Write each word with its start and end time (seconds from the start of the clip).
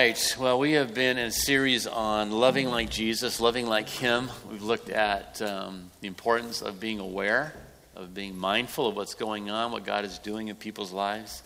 right. 0.00 0.36
Well, 0.40 0.58
we 0.58 0.72
have 0.72 0.94
been 0.94 1.18
in 1.18 1.26
a 1.26 1.30
series 1.30 1.86
on 1.86 2.30
loving 2.30 2.70
like 2.70 2.88
Jesus, 2.88 3.38
loving 3.38 3.66
like 3.66 3.86
Him. 3.86 4.30
We've 4.50 4.62
looked 4.62 4.88
at 4.88 5.42
um, 5.42 5.90
the 6.00 6.06
importance 6.06 6.62
of 6.62 6.80
being 6.80 7.00
aware, 7.00 7.52
of 7.94 8.14
being 8.14 8.34
mindful 8.34 8.86
of 8.86 8.96
what's 8.96 9.12
going 9.12 9.50
on, 9.50 9.72
what 9.72 9.84
God 9.84 10.06
is 10.06 10.18
doing 10.18 10.48
in 10.48 10.56
people's 10.56 10.90
lives. 10.90 11.42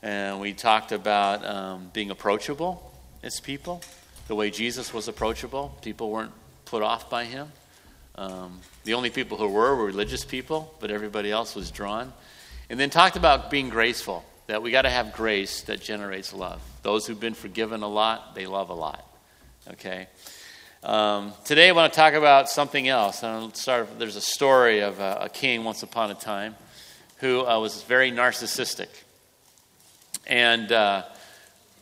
And 0.00 0.38
we 0.38 0.52
talked 0.52 0.92
about 0.92 1.44
um, 1.44 1.90
being 1.92 2.12
approachable 2.12 2.88
as 3.24 3.40
people, 3.40 3.82
the 4.28 4.36
way 4.36 4.52
Jesus 4.52 4.94
was 4.94 5.08
approachable. 5.08 5.76
People 5.82 6.08
weren't 6.10 6.30
put 6.66 6.84
off 6.84 7.10
by 7.10 7.24
Him. 7.24 7.50
Um, 8.14 8.60
the 8.84 8.94
only 8.94 9.10
people 9.10 9.38
who 9.38 9.48
were 9.48 9.74
were 9.74 9.86
religious 9.86 10.24
people, 10.24 10.72
but 10.78 10.92
everybody 10.92 11.32
else 11.32 11.56
was 11.56 11.72
drawn. 11.72 12.12
And 12.70 12.78
then 12.78 12.90
talked 12.90 13.16
about 13.16 13.50
being 13.50 13.70
graceful 13.70 14.24
that 14.46 14.62
we 14.62 14.70
got 14.70 14.82
to 14.82 14.90
have 14.90 15.12
grace 15.12 15.62
that 15.62 15.80
generates 15.80 16.32
love. 16.32 16.62
Those 16.82 17.06
who've 17.06 17.18
been 17.18 17.34
forgiven 17.34 17.82
a 17.82 17.88
lot, 17.88 18.34
they 18.34 18.46
love 18.46 18.70
a 18.70 18.74
lot. 18.74 19.04
Okay? 19.72 20.06
Um, 20.82 21.32
today 21.44 21.68
I 21.68 21.72
want 21.72 21.92
to 21.92 21.96
talk 21.96 22.14
about 22.14 22.48
something 22.48 22.86
else. 22.86 23.24
And 23.24 23.56
start, 23.56 23.98
there's 23.98 24.16
a 24.16 24.20
story 24.20 24.80
of 24.80 25.00
a, 25.00 25.18
a, 25.22 25.28
king 25.28 25.64
once 25.64 25.82
upon 25.82 26.12
a 26.12 26.14
time 26.14 26.54
who 27.18 27.44
uh, 27.44 27.58
was 27.58 27.82
very 27.82 28.12
narcissistic. 28.12 28.88
And 30.28 30.70
uh, 30.70 31.02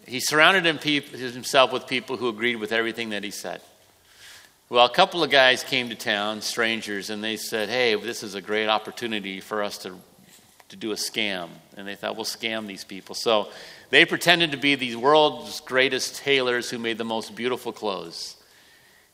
he 0.07 0.21
surrounded 0.21 0.65
himself 0.65 1.73
with 1.73 1.87
people 1.87 2.17
who 2.17 2.29
agreed 2.29 2.57
with 2.57 2.73
everything 2.73 3.11
that 3.11 3.25
he 3.25 3.31
said. 3.31 3.61
Well, 4.71 4.87
a 4.87 4.91
couple 4.91 5.23
of 5.23 5.31
guys 5.31 5.63
came 5.63 5.91
to 5.91 5.95
town, 5.95 6.41
strangers, 6.41 7.11
and 7.11 7.23
they 7.23 7.37
said, 7.37 7.69
Hey, 7.69 7.95
this 7.95 8.23
is 8.23 8.35
a 8.35 8.41
great 8.41 8.69
opportunity 8.69 9.41
for 9.41 9.63
us 9.63 9.79
to 9.79 9.95
to 10.75 10.81
do 10.81 10.91
a 10.91 10.97
scam. 10.97 11.49
And 11.77 11.87
they 11.87 11.95
thought, 11.95 12.17
we'll 12.17 12.25
scam 12.25 12.67
these 12.67 12.83
people. 12.83 13.15
So 13.15 13.49
they 13.91 14.05
pretended 14.05 14.51
to 14.51 14.57
be 14.57 14.75
the 14.75 14.97
world's 14.97 15.61
greatest 15.61 16.17
tailors 16.17 16.69
who 16.69 16.79
made 16.79 16.99
the 16.99 17.05
most 17.05 17.37
beautiful 17.37 17.73
clothes. 17.73 18.37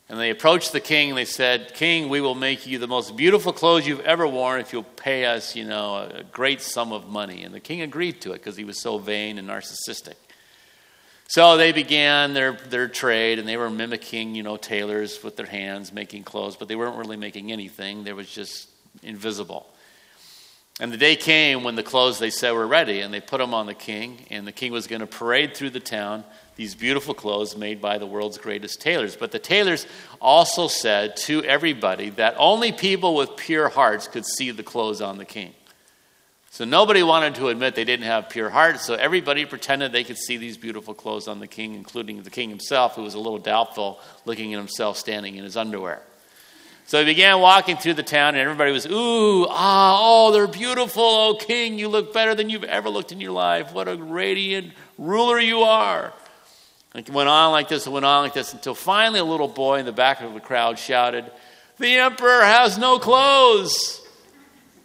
And 0.09 0.19
they 0.19 0.31
approached 0.31 0.73
the 0.73 0.79
king 0.79 1.09
and 1.09 1.17
they 1.17 1.25
said, 1.25 1.73
King, 1.73 2.09
we 2.09 2.19
will 2.19 2.35
make 2.35 2.65
you 2.65 2.79
the 2.79 2.87
most 2.87 3.15
beautiful 3.15 3.53
clothes 3.53 3.87
you've 3.87 4.01
ever 4.01 4.27
worn 4.27 4.59
if 4.59 4.73
you'll 4.73 4.83
pay 4.83 5.25
us, 5.25 5.55
you 5.55 5.63
know, 5.63 6.09
a 6.11 6.23
great 6.23 6.61
sum 6.61 6.91
of 6.91 7.07
money. 7.07 7.43
And 7.43 7.53
the 7.53 7.59
king 7.59 7.81
agreed 7.81 8.19
to 8.21 8.31
it 8.31 8.39
because 8.39 8.57
he 8.57 8.65
was 8.65 8.81
so 8.81 8.97
vain 8.97 9.37
and 9.37 9.47
narcissistic. 9.47 10.15
So 11.27 11.55
they 11.55 11.71
began 11.71 12.33
their, 12.33 12.53
their 12.53 12.87
trade 12.89 13.39
and 13.39 13.47
they 13.47 13.55
were 13.55 13.69
mimicking, 13.69 14.35
you 14.35 14.43
know, 14.43 14.57
tailors 14.57 15.23
with 15.23 15.37
their 15.37 15.45
hands 15.45 15.93
making 15.93 16.23
clothes, 16.23 16.57
but 16.57 16.67
they 16.67 16.75
weren't 16.75 16.97
really 16.97 17.17
making 17.17 17.51
anything. 17.51 18.03
They 18.03 18.13
was 18.13 18.29
just 18.29 18.67
invisible. 19.03 19.70
And 20.81 20.91
the 20.91 20.97
day 20.97 21.15
came 21.15 21.63
when 21.63 21.75
the 21.75 21.83
clothes 21.83 22.17
they 22.17 22.31
said 22.31 22.53
were 22.53 22.65
ready, 22.65 23.01
and 23.01 23.13
they 23.13 23.21
put 23.21 23.37
them 23.37 23.53
on 23.53 23.67
the 23.67 23.75
king, 23.75 24.25
and 24.31 24.47
the 24.47 24.51
king 24.51 24.71
was 24.71 24.87
going 24.87 25.01
to 25.01 25.05
parade 25.05 25.55
through 25.55 25.69
the 25.69 25.79
town 25.79 26.23
these 26.55 26.73
beautiful 26.73 27.13
clothes 27.13 27.55
made 27.55 27.79
by 27.79 27.99
the 27.99 28.07
world's 28.07 28.39
greatest 28.39 28.81
tailors. 28.81 29.15
But 29.15 29.31
the 29.31 29.37
tailors 29.37 29.85
also 30.19 30.67
said 30.67 31.15
to 31.17 31.43
everybody 31.43 32.09
that 32.11 32.33
only 32.35 32.71
people 32.71 33.13
with 33.13 33.37
pure 33.37 33.69
hearts 33.69 34.07
could 34.07 34.25
see 34.25 34.49
the 34.49 34.63
clothes 34.63 35.01
on 35.01 35.19
the 35.19 35.25
king. 35.25 35.53
So 36.49 36.65
nobody 36.65 37.03
wanted 37.03 37.35
to 37.35 37.49
admit 37.49 37.75
they 37.75 37.85
didn't 37.85 38.07
have 38.07 38.29
pure 38.29 38.49
hearts, 38.49 38.83
so 38.83 38.95
everybody 38.95 39.45
pretended 39.45 39.91
they 39.91 40.03
could 40.03 40.17
see 40.17 40.37
these 40.37 40.57
beautiful 40.57 40.95
clothes 40.95 41.27
on 41.27 41.39
the 41.39 41.47
king, 41.47 41.75
including 41.75 42.23
the 42.23 42.31
king 42.31 42.49
himself, 42.49 42.95
who 42.95 43.03
was 43.03 43.13
a 43.13 43.19
little 43.19 43.37
doubtful, 43.37 43.99
looking 44.25 44.51
at 44.55 44.57
himself 44.57 44.97
standing 44.97 45.35
in 45.35 45.43
his 45.43 45.55
underwear. 45.55 46.01
So 46.85 46.99
he 46.99 47.05
began 47.05 47.39
walking 47.39 47.77
through 47.77 47.93
the 47.93 48.03
town, 48.03 48.35
and 48.35 48.37
everybody 48.37 48.71
was, 48.71 48.85
Ooh, 48.85 49.47
ah, 49.49 49.97
oh, 50.01 50.31
they're 50.31 50.47
beautiful. 50.47 51.03
Oh, 51.03 51.35
king, 51.35 51.79
you 51.79 51.87
look 51.87 52.13
better 52.13 52.35
than 52.35 52.49
you've 52.49 52.63
ever 52.63 52.89
looked 52.89 53.11
in 53.11 53.21
your 53.21 53.31
life. 53.31 53.73
What 53.73 53.87
a 53.87 53.95
radiant 53.95 54.73
ruler 54.97 55.39
you 55.39 55.61
are. 55.61 56.13
And 56.93 57.07
it 57.07 57.13
went 57.13 57.29
on 57.29 57.51
like 57.51 57.69
this, 57.69 57.87
it 57.87 57.91
went 57.91 58.05
on 58.05 58.23
like 58.23 58.33
this, 58.33 58.53
until 58.53 58.75
finally 58.75 59.19
a 59.19 59.23
little 59.23 59.47
boy 59.47 59.79
in 59.79 59.85
the 59.85 59.93
back 59.93 60.21
of 60.21 60.33
the 60.33 60.39
crowd 60.39 60.77
shouted, 60.77 61.31
The 61.77 61.97
emperor 61.99 62.41
has 62.41 62.77
no 62.77 62.99
clothes. 62.99 63.99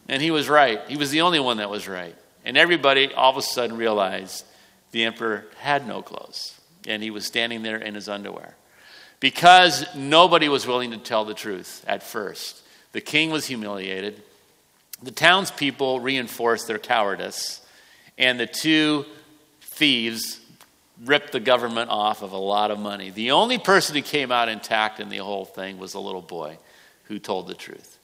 And 0.08 0.22
he 0.22 0.30
was 0.30 0.48
right. 0.48 0.80
He 0.86 0.96
was 0.96 1.10
the 1.10 1.22
only 1.22 1.40
one 1.40 1.56
that 1.56 1.68
was 1.68 1.88
right. 1.88 2.14
And 2.44 2.56
everybody 2.56 3.12
all 3.12 3.30
of 3.30 3.36
a 3.36 3.42
sudden 3.42 3.76
realized 3.76 4.44
the 4.92 5.02
emperor 5.02 5.46
had 5.58 5.88
no 5.88 6.00
clothes. 6.02 6.60
And 6.86 7.02
he 7.02 7.10
was 7.10 7.26
standing 7.26 7.64
there 7.64 7.78
in 7.78 7.96
his 7.96 8.08
underwear 8.08 8.54
because 9.20 9.86
nobody 9.94 10.48
was 10.48 10.66
willing 10.66 10.90
to 10.90 10.98
tell 10.98 11.24
the 11.24 11.34
truth 11.34 11.84
at 11.86 12.02
first. 12.02 12.62
The 12.92 13.00
king 13.00 13.30
was 13.30 13.46
humiliated. 13.46 14.22
The 15.02 15.10
townspeople 15.10 16.00
reinforced 16.00 16.66
their 16.66 16.78
cowardice. 16.78 17.60
And 18.18 18.40
the 18.40 18.46
two 18.46 19.04
thieves 19.60 20.40
ripped 21.04 21.32
the 21.32 21.40
government 21.40 21.90
off 21.90 22.22
of 22.22 22.32
a 22.32 22.38
lot 22.38 22.70
of 22.70 22.78
money. 22.78 23.10
The 23.10 23.32
only 23.32 23.58
person 23.58 23.96
who 23.96 24.02
came 24.02 24.32
out 24.32 24.48
intact 24.48 25.00
in 25.00 25.08
the 25.08 25.18
whole 25.18 25.44
thing 25.44 25.78
was 25.78 25.94
a 25.94 26.00
little 26.00 26.22
boy 26.22 26.58
who 27.04 27.18
told 27.18 27.46
the 27.46 27.54
truth. 27.54 27.98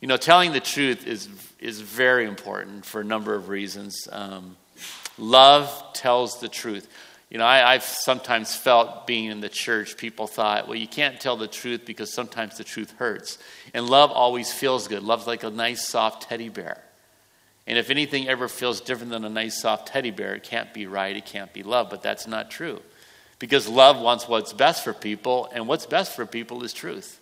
You 0.00 0.08
know, 0.08 0.16
telling 0.16 0.52
the 0.52 0.60
truth 0.60 1.06
is, 1.06 1.28
is 1.58 1.80
very 1.80 2.26
important 2.26 2.84
for 2.84 3.00
a 3.00 3.04
number 3.04 3.34
of 3.34 3.48
reasons. 3.48 4.08
Um, 4.10 4.56
love 5.18 5.92
tells 5.92 6.40
the 6.40 6.48
truth. 6.48 6.88
You 7.32 7.38
know, 7.38 7.46
I, 7.46 7.72
have 7.72 7.82
sometimes 7.82 8.54
felt 8.54 9.06
being 9.06 9.30
in 9.30 9.40
the 9.40 9.48
church, 9.48 9.96
people 9.96 10.26
thought, 10.26 10.68
well, 10.68 10.76
you 10.76 10.86
can't 10.86 11.18
tell 11.18 11.38
the 11.38 11.48
truth 11.48 11.86
because 11.86 12.12
sometimes 12.12 12.58
the 12.58 12.64
truth 12.64 12.92
hurts. 12.98 13.38
And 13.72 13.88
love 13.88 14.10
always 14.10 14.52
feels 14.52 14.86
good. 14.86 15.02
Love's 15.02 15.26
like 15.26 15.42
a 15.42 15.48
nice, 15.48 15.88
soft 15.88 16.28
teddy 16.28 16.50
bear. 16.50 16.82
And 17.66 17.78
if 17.78 17.88
anything 17.88 18.28
ever 18.28 18.48
feels 18.48 18.82
different 18.82 19.12
than 19.12 19.24
a 19.24 19.30
nice, 19.30 19.62
soft 19.62 19.88
teddy 19.88 20.10
bear, 20.10 20.34
it 20.34 20.42
can't 20.42 20.74
be 20.74 20.86
right, 20.86 21.16
it 21.16 21.24
can't 21.24 21.50
be 21.54 21.62
love. 21.62 21.88
But 21.88 22.02
that's 22.02 22.26
not 22.26 22.50
true. 22.50 22.82
Because 23.38 23.66
love 23.66 23.98
wants 23.98 24.28
what's 24.28 24.52
best 24.52 24.84
for 24.84 24.92
people, 24.92 25.48
and 25.54 25.66
what's 25.66 25.86
best 25.86 26.14
for 26.14 26.26
people 26.26 26.62
is 26.64 26.74
truth. 26.74 27.18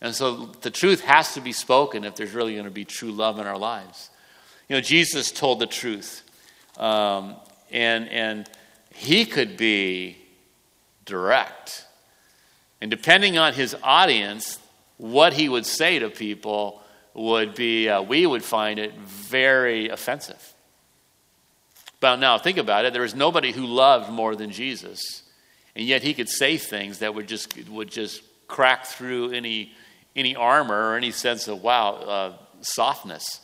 And 0.00 0.14
so 0.14 0.46
the 0.60 0.70
truth 0.70 1.00
has 1.00 1.34
to 1.34 1.40
be 1.40 1.50
spoken 1.50 2.04
if 2.04 2.14
there's 2.14 2.34
really 2.34 2.52
going 2.52 2.66
to 2.66 2.70
be 2.70 2.84
true 2.84 3.10
love 3.10 3.40
in 3.40 3.48
our 3.48 3.58
lives. 3.58 4.10
You 4.68 4.76
know, 4.76 4.80
Jesus 4.80 5.32
told 5.32 5.58
the 5.58 5.66
truth. 5.66 6.22
Um, 6.78 7.34
and, 7.72 8.08
and 8.08 8.48
he 8.92 9.24
could 9.24 9.56
be 9.56 10.16
direct. 11.04 11.86
And 12.80 12.90
depending 12.90 13.38
on 13.38 13.52
his 13.52 13.76
audience, 13.82 14.58
what 14.96 15.32
he 15.32 15.48
would 15.48 15.66
say 15.66 15.98
to 15.98 16.10
people 16.10 16.82
would 17.14 17.54
be, 17.54 17.88
uh, 17.88 18.02
we 18.02 18.26
would 18.26 18.44
find 18.44 18.78
it 18.78 18.94
very 18.94 19.88
offensive. 19.88 20.54
But 22.00 22.16
now 22.16 22.38
think 22.38 22.58
about 22.58 22.84
it 22.84 22.92
there 22.92 23.02
was 23.02 23.14
nobody 23.14 23.52
who 23.52 23.66
loved 23.66 24.10
more 24.10 24.34
than 24.34 24.50
Jesus. 24.50 25.22
And 25.76 25.86
yet 25.86 26.02
he 26.02 26.14
could 26.14 26.28
say 26.28 26.56
things 26.56 26.98
that 26.98 27.14
would 27.14 27.28
just, 27.28 27.68
would 27.68 27.90
just 27.90 28.22
crack 28.48 28.86
through 28.86 29.32
any, 29.32 29.72
any 30.16 30.34
armor 30.34 30.90
or 30.90 30.96
any 30.96 31.10
sense 31.10 31.46
of, 31.46 31.62
wow, 31.62 31.94
uh, 31.94 32.32
softness. 32.62 33.40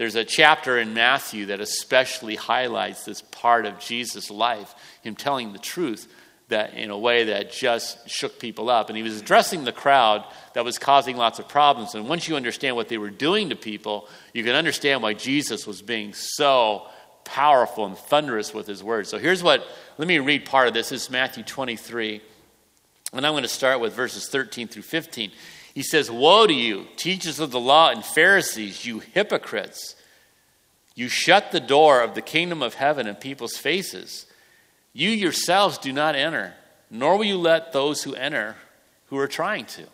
There's 0.00 0.14
a 0.14 0.24
chapter 0.24 0.78
in 0.78 0.94
Matthew 0.94 1.44
that 1.46 1.60
especially 1.60 2.34
highlights 2.34 3.04
this 3.04 3.20
part 3.20 3.66
of 3.66 3.78
Jesus' 3.78 4.30
life, 4.30 4.74
him 5.02 5.14
telling 5.14 5.52
the 5.52 5.58
truth 5.58 6.10
that 6.48 6.72
in 6.72 6.88
a 6.88 6.96
way 6.96 7.24
that 7.24 7.52
just 7.52 8.08
shook 8.08 8.38
people 8.38 8.70
up. 8.70 8.88
And 8.88 8.96
he 8.96 9.02
was 9.02 9.20
addressing 9.20 9.64
the 9.64 9.72
crowd 9.72 10.24
that 10.54 10.64
was 10.64 10.78
causing 10.78 11.18
lots 11.18 11.38
of 11.38 11.48
problems. 11.48 11.94
And 11.94 12.08
once 12.08 12.26
you 12.26 12.36
understand 12.36 12.76
what 12.76 12.88
they 12.88 12.96
were 12.96 13.10
doing 13.10 13.50
to 13.50 13.56
people, 13.56 14.08
you 14.32 14.42
can 14.42 14.54
understand 14.54 15.02
why 15.02 15.12
Jesus 15.12 15.66
was 15.66 15.82
being 15.82 16.14
so 16.14 16.86
powerful 17.24 17.84
and 17.84 17.94
thunderous 17.94 18.54
with 18.54 18.66
his 18.66 18.82
words. 18.82 19.10
So 19.10 19.18
here's 19.18 19.42
what, 19.42 19.62
let 19.98 20.08
me 20.08 20.18
read 20.18 20.46
part 20.46 20.66
of 20.66 20.72
this. 20.72 20.88
This 20.88 21.02
is 21.02 21.10
Matthew 21.10 21.44
23. 21.44 22.22
And 23.12 23.26
I'm 23.26 23.34
going 23.34 23.42
to 23.42 23.48
start 23.48 23.80
with 23.80 23.92
verses 23.92 24.30
13 24.30 24.66
through 24.66 24.80
15. 24.80 25.30
He 25.80 25.84
says, 25.84 26.10
Woe 26.10 26.46
to 26.46 26.52
you, 26.52 26.88
teachers 26.96 27.40
of 27.40 27.52
the 27.52 27.58
law 27.58 27.88
and 27.88 28.04
Pharisees, 28.04 28.84
you 28.84 28.98
hypocrites! 28.98 29.96
You 30.94 31.08
shut 31.08 31.52
the 31.52 31.58
door 31.58 32.02
of 32.02 32.14
the 32.14 32.20
kingdom 32.20 32.62
of 32.62 32.74
heaven 32.74 33.06
in 33.06 33.14
people's 33.14 33.56
faces. 33.56 34.26
You 34.92 35.08
yourselves 35.08 35.78
do 35.78 35.90
not 35.90 36.16
enter, 36.16 36.52
nor 36.90 37.16
will 37.16 37.24
you 37.24 37.38
let 37.38 37.72
those 37.72 38.02
who 38.02 38.14
enter 38.14 38.56
who 39.06 39.16
are 39.16 39.26
trying 39.26 39.64
to. 39.64 39.84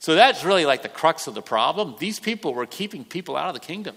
So 0.00 0.16
that's 0.16 0.42
really 0.42 0.66
like 0.66 0.82
the 0.82 0.88
crux 0.88 1.28
of 1.28 1.34
the 1.34 1.40
problem. 1.40 1.94
These 2.00 2.18
people 2.18 2.52
were 2.52 2.66
keeping 2.66 3.04
people 3.04 3.36
out 3.36 3.46
of 3.46 3.54
the 3.54 3.60
kingdom. 3.60 3.94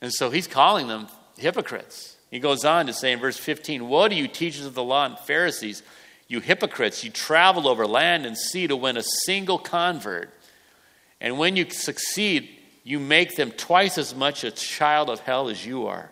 And 0.00 0.10
so 0.10 0.30
he's 0.30 0.46
calling 0.46 0.88
them 0.88 1.06
hypocrites. 1.36 2.16
He 2.30 2.40
goes 2.40 2.64
on 2.64 2.86
to 2.86 2.94
say 2.94 3.12
in 3.12 3.20
verse 3.20 3.36
15, 3.36 3.90
Woe 3.90 4.08
to 4.08 4.14
you, 4.14 4.26
teachers 4.26 4.64
of 4.64 4.72
the 4.72 4.82
law 4.82 5.04
and 5.04 5.18
Pharisees! 5.18 5.82
You 6.28 6.40
hypocrites, 6.40 7.04
you 7.04 7.10
travel 7.10 7.68
over 7.68 7.86
land 7.86 8.26
and 8.26 8.36
sea 8.36 8.66
to 8.66 8.76
win 8.76 8.96
a 8.96 9.02
single 9.02 9.58
convert. 9.58 10.32
And 11.20 11.38
when 11.38 11.56
you 11.56 11.68
succeed, 11.70 12.48
you 12.82 12.98
make 12.98 13.36
them 13.36 13.50
twice 13.50 13.98
as 13.98 14.14
much 14.14 14.44
a 14.44 14.50
child 14.50 15.10
of 15.10 15.20
hell 15.20 15.48
as 15.48 15.64
you 15.64 15.86
are. 15.86 16.10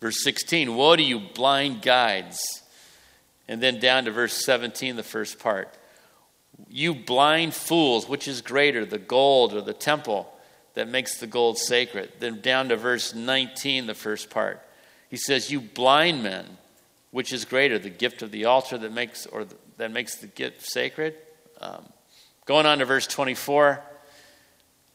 Verse 0.00 0.22
16 0.22 0.74
Woe 0.74 0.96
to 0.96 1.02
you, 1.02 1.20
blind 1.20 1.82
guides. 1.82 2.62
And 3.48 3.62
then 3.62 3.78
down 3.78 4.06
to 4.06 4.10
verse 4.10 4.44
17, 4.44 4.96
the 4.96 5.04
first 5.04 5.38
part. 5.38 5.72
You 6.68 6.94
blind 6.94 7.54
fools, 7.54 8.08
which 8.08 8.26
is 8.26 8.40
greater, 8.40 8.84
the 8.84 8.98
gold 8.98 9.54
or 9.54 9.60
the 9.60 9.74
temple 9.74 10.32
that 10.74 10.88
makes 10.88 11.18
the 11.18 11.26
gold 11.26 11.58
sacred? 11.58 12.12
Then 12.18 12.40
down 12.40 12.70
to 12.70 12.76
verse 12.76 13.14
19, 13.14 13.86
the 13.86 13.94
first 13.94 14.30
part. 14.30 14.60
He 15.08 15.16
says, 15.16 15.50
You 15.50 15.60
blind 15.60 16.22
men 16.22 16.58
Which 17.16 17.32
is 17.32 17.46
greater, 17.46 17.78
the 17.78 17.88
gift 17.88 18.20
of 18.20 18.30
the 18.30 18.44
altar 18.44 18.76
that 18.76 18.92
makes, 18.92 19.24
or 19.24 19.46
that 19.78 19.90
makes 19.90 20.16
the 20.16 20.26
gift 20.26 20.60
sacred? 20.60 21.14
Um, 21.62 21.86
going 22.44 22.66
on 22.66 22.80
to 22.80 22.84
verse 22.84 23.06
24. 23.06 23.80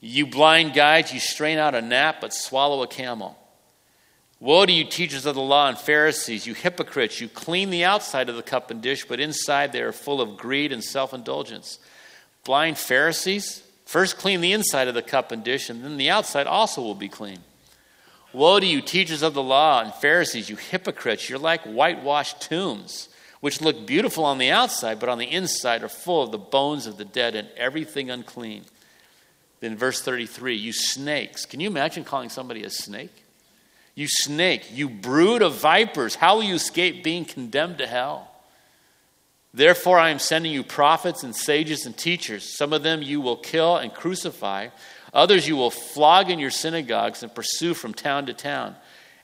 You 0.01 0.27
blind 0.27 0.75
guides, 0.75 1.11
you 1.11 1.19
strain 1.19 1.57
out 1.57 1.73
a 1.73 1.81
gnat 1.81 2.21
but 2.21 2.31
swallow 2.31 2.83
a 2.83 2.87
camel. 2.87 3.39
Woe 4.39 4.67
to 4.67 4.71
you, 4.71 4.83
teachers 4.83 5.25
of 5.25 5.33
the 5.33 5.41
law 5.41 5.67
and 5.67 5.75
Pharisees, 5.75 6.45
you 6.45 6.53
hypocrites! 6.53 7.19
You 7.19 7.27
clean 7.27 7.71
the 7.71 7.85
outside 7.85 8.29
of 8.29 8.35
the 8.35 8.43
cup 8.43 8.69
and 8.69 8.83
dish, 8.83 9.03
but 9.03 9.19
inside 9.19 9.71
they 9.71 9.81
are 9.81 9.91
full 9.91 10.21
of 10.21 10.37
greed 10.37 10.71
and 10.71 10.83
self 10.83 11.15
indulgence. 11.15 11.79
Blind 12.45 12.77
Pharisees, 12.77 13.63
first 13.87 14.19
clean 14.19 14.41
the 14.41 14.53
inside 14.53 14.87
of 14.87 14.93
the 14.93 15.01
cup 15.01 15.31
and 15.31 15.43
dish, 15.43 15.71
and 15.71 15.83
then 15.83 15.97
the 15.97 16.11
outside 16.11 16.45
also 16.45 16.83
will 16.83 16.93
be 16.93 17.09
clean. 17.09 17.39
Woe 18.33 18.59
to 18.59 18.65
you, 18.65 18.81
teachers 18.81 19.23
of 19.23 19.33
the 19.33 19.43
law 19.43 19.81
and 19.81 19.93
Pharisees, 19.93 20.49
you 20.49 20.55
hypocrites! 20.55 21.29
You're 21.29 21.39
like 21.39 21.63
whitewashed 21.63 22.41
tombs, 22.41 23.09
which 23.41 23.61
look 23.61 23.85
beautiful 23.85 24.23
on 24.23 24.37
the 24.37 24.51
outside, 24.51 24.99
but 24.99 25.09
on 25.09 25.17
the 25.17 25.29
inside 25.29 25.83
are 25.83 25.89
full 25.89 26.23
of 26.23 26.31
the 26.31 26.37
bones 26.37 26.87
of 26.87 26.97
the 26.97 27.05
dead 27.05 27.35
and 27.35 27.49
everything 27.57 28.09
unclean. 28.09 28.63
Then, 29.59 29.75
verse 29.75 30.01
33 30.01 30.55
You 30.55 30.71
snakes. 30.71 31.45
Can 31.45 31.59
you 31.59 31.67
imagine 31.67 32.03
calling 32.03 32.29
somebody 32.29 32.63
a 32.63 32.69
snake? 32.69 33.13
You 33.95 34.07
snake, 34.07 34.69
you 34.71 34.89
brood 34.89 35.41
of 35.41 35.55
vipers, 35.55 36.15
how 36.15 36.35
will 36.35 36.43
you 36.43 36.55
escape 36.55 37.03
being 37.03 37.25
condemned 37.25 37.79
to 37.79 37.87
hell? 37.87 38.31
Therefore, 39.53 39.99
I 39.99 40.11
am 40.11 40.19
sending 40.19 40.53
you 40.53 40.63
prophets 40.63 41.23
and 41.23 41.35
sages 41.35 41.85
and 41.85 41.97
teachers. 41.97 42.57
Some 42.57 42.71
of 42.71 42.83
them 42.83 43.01
you 43.01 43.19
will 43.19 43.35
kill 43.35 43.75
and 43.75 43.93
crucify 43.93 44.69
Others 45.13 45.47
you 45.47 45.55
will 45.55 45.71
flog 45.71 46.29
in 46.29 46.39
your 46.39 46.51
synagogues 46.51 47.23
and 47.23 47.33
pursue 47.33 47.73
from 47.73 47.93
town 47.93 48.27
to 48.27 48.33
town. 48.33 48.75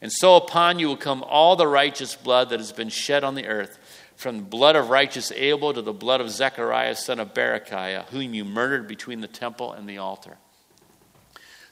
And 0.01 0.11
so 0.11 0.35
upon 0.35 0.79
you 0.79 0.87
will 0.87 0.97
come 0.97 1.23
all 1.23 1.55
the 1.55 1.67
righteous 1.67 2.15
blood 2.15 2.49
that 2.49 2.59
has 2.59 2.71
been 2.71 2.89
shed 2.89 3.23
on 3.23 3.35
the 3.35 3.47
earth, 3.47 3.79
from 4.15 4.37
the 4.37 4.43
blood 4.43 4.75
of 4.75 4.89
righteous 4.89 5.31
Abel 5.31 5.73
to 5.73 5.81
the 5.81 5.93
blood 5.93 6.21
of 6.21 6.29
Zechariah, 6.29 6.95
son 6.95 7.19
of 7.19 7.33
Berechiah, 7.33 8.05
whom 8.05 8.33
you 8.33 8.43
murdered 8.43 8.87
between 8.87 9.21
the 9.21 9.27
temple 9.27 9.73
and 9.73 9.87
the 9.87 9.99
altar. 9.99 10.37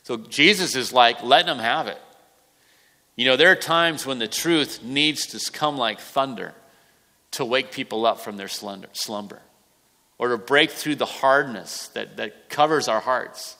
So 0.03 0.17
Jesus 0.17 0.75
is 0.75 0.93
like 0.93 1.23
letting 1.23 1.47
them 1.47 1.59
have 1.59 1.87
it. 1.87 1.99
You 3.15 3.25
know, 3.25 3.37
there 3.37 3.51
are 3.51 3.55
times 3.55 4.05
when 4.05 4.19
the 4.19 4.27
truth 4.27 4.83
needs 4.83 5.27
to 5.27 5.51
come 5.51 5.77
like 5.77 5.99
thunder 5.99 6.53
to 7.31 7.45
wake 7.45 7.71
people 7.71 8.05
up 8.05 8.19
from 8.19 8.37
their 8.37 8.47
slumber 8.47 9.41
or 10.17 10.29
to 10.29 10.37
break 10.37 10.71
through 10.71 10.95
the 10.95 11.05
hardness 11.05 11.87
that, 11.89 12.17
that 12.17 12.49
covers 12.49 12.87
our 12.87 12.99
hearts 12.99 13.57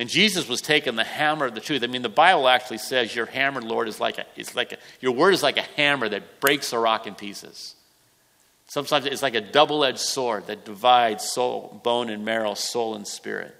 and 0.00 0.08
Jesus 0.08 0.48
was 0.48 0.62
taking 0.62 0.96
the 0.96 1.04
hammer 1.04 1.44
of 1.44 1.54
the 1.54 1.60
truth. 1.60 1.84
I 1.84 1.86
mean, 1.86 2.00
the 2.00 2.08
Bible 2.08 2.48
actually 2.48 2.78
says 2.78 3.14
your 3.14 3.26
hammer, 3.26 3.60
Lord, 3.60 3.86
is 3.86 4.00
like 4.00 4.16
a, 4.16 4.24
it's 4.34 4.56
like 4.56 4.72
a, 4.72 4.78
your 5.02 5.12
word 5.12 5.34
is 5.34 5.42
like 5.42 5.58
a 5.58 5.66
hammer 5.76 6.08
that 6.08 6.40
breaks 6.40 6.72
a 6.72 6.78
rock 6.78 7.06
in 7.06 7.14
pieces. 7.14 7.74
Sometimes 8.68 9.04
it's 9.04 9.20
like 9.20 9.34
a 9.34 9.42
double 9.42 9.84
edged 9.84 9.98
sword 9.98 10.46
that 10.46 10.64
divides 10.64 11.24
soul, 11.30 11.78
bone 11.84 12.08
and 12.08 12.24
marrow, 12.24 12.54
soul 12.54 12.94
and 12.94 13.06
spirit. 13.06 13.54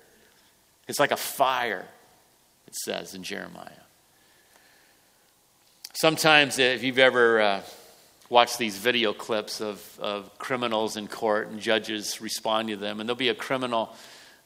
It's 0.89 0.99
like 0.99 1.11
a 1.11 1.19
fire, 1.19 1.85
it 2.67 2.75
says 2.75 3.15
in 3.15 3.23
Jeremiah. 3.23 3.69
Sometimes, 5.93 6.59
if 6.59 6.83
you've 6.83 6.99
ever 6.99 7.43
uh, 7.43 7.63
watched 8.31 8.57
these 8.57 8.79
video 8.79 9.13
clips 9.13 9.61
of, 9.61 9.85
of 10.01 10.39
criminals 10.39 10.97
in 10.97 11.07
court 11.07 11.49
and 11.49 11.61
judges 11.61 12.23
respond 12.23 12.69
to 12.69 12.77
them, 12.77 12.99
and 12.99 13.07
there'll 13.07 13.15
be 13.15 13.29
a 13.29 13.35
criminal 13.35 13.95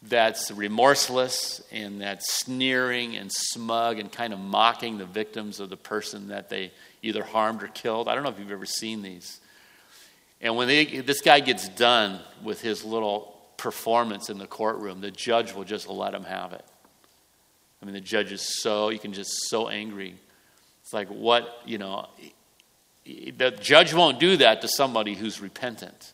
that's 0.08 0.50
remorseless 0.50 1.62
and 1.72 2.00
that's 2.00 2.32
sneering 2.32 3.16
and 3.16 3.30
smug 3.32 3.98
and 3.98 4.12
kind 4.12 4.32
of 4.32 4.38
mocking 4.38 4.98
the 4.98 5.06
victims 5.06 5.60
of 5.60 5.70
the 5.70 5.76
person 5.76 6.28
that 6.28 6.50
they 6.50 6.72
either 7.02 7.22
harmed 7.22 7.62
or 7.62 7.68
killed. 7.68 8.08
I 8.08 8.14
don't 8.14 8.24
know 8.24 8.30
if 8.30 8.38
you've 8.38 8.50
ever 8.50 8.66
seen 8.66 9.02
these. 9.02 9.40
And 10.40 10.56
when 10.56 10.68
they, 10.68 10.84
this 10.84 11.20
guy 11.20 11.40
gets 11.40 11.68
done 11.70 12.20
with 12.42 12.60
his 12.60 12.84
little 12.84 13.40
performance 13.56 14.28
in 14.28 14.38
the 14.38 14.46
courtroom, 14.46 15.00
the 15.00 15.10
judge 15.10 15.54
will 15.54 15.64
just 15.64 15.88
let 15.88 16.12
him 16.12 16.24
have 16.24 16.52
it. 16.52 16.64
I 17.80 17.86
mean, 17.86 17.94
the 17.94 18.00
judge 18.00 18.32
is 18.32 18.60
so, 18.62 18.90
you 18.90 18.98
can 18.98 19.12
just 19.12 19.48
so 19.48 19.68
angry. 19.68 20.14
It's 20.82 20.92
like, 20.92 21.08
what, 21.08 21.62
you 21.64 21.78
know, 21.78 22.08
the 23.04 23.56
judge 23.60 23.94
won't 23.94 24.18
do 24.18 24.36
that 24.38 24.62
to 24.62 24.68
somebody 24.68 25.14
who's 25.14 25.40
repentant 25.40 26.12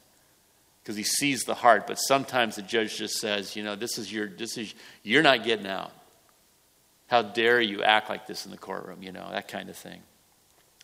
because 0.83 0.97
he 0.97 1.03
sees 1.03 1.45
the 1.45 1.55
heart. 1.55 1.87
But 1.87 1.97
sometimes 1.97 2.57
the 2.57 2.63
judge 2.63 2.97
just 2.97 3.19
says, 3.19 3.57
you 3.57 3.63
know, 3.63 3.77
this 3.77 3.99
is 3.99 4.13
your, 4.13 4.29
this 4.29 4.57
is, 4.57 4.75
you're 5.03 5.23
not 5.23 5.45
getting 5.45 5.67
out. 5.67 5.93
How 7.07 7.23
dare 7.23 7.61
you 7.61 7.83
act 7.83 8.09
like 8.09 8.27
this 8.27 8.45
in 8.45 8.53
the 8.53 8.59
courtroom, 8.59 9.03
you 9.03 9.13
know, 9.13 9.29
that 9.31 9.49
kind 9.49 9.69
of 9.69 9.77
thing. 9.77 10.01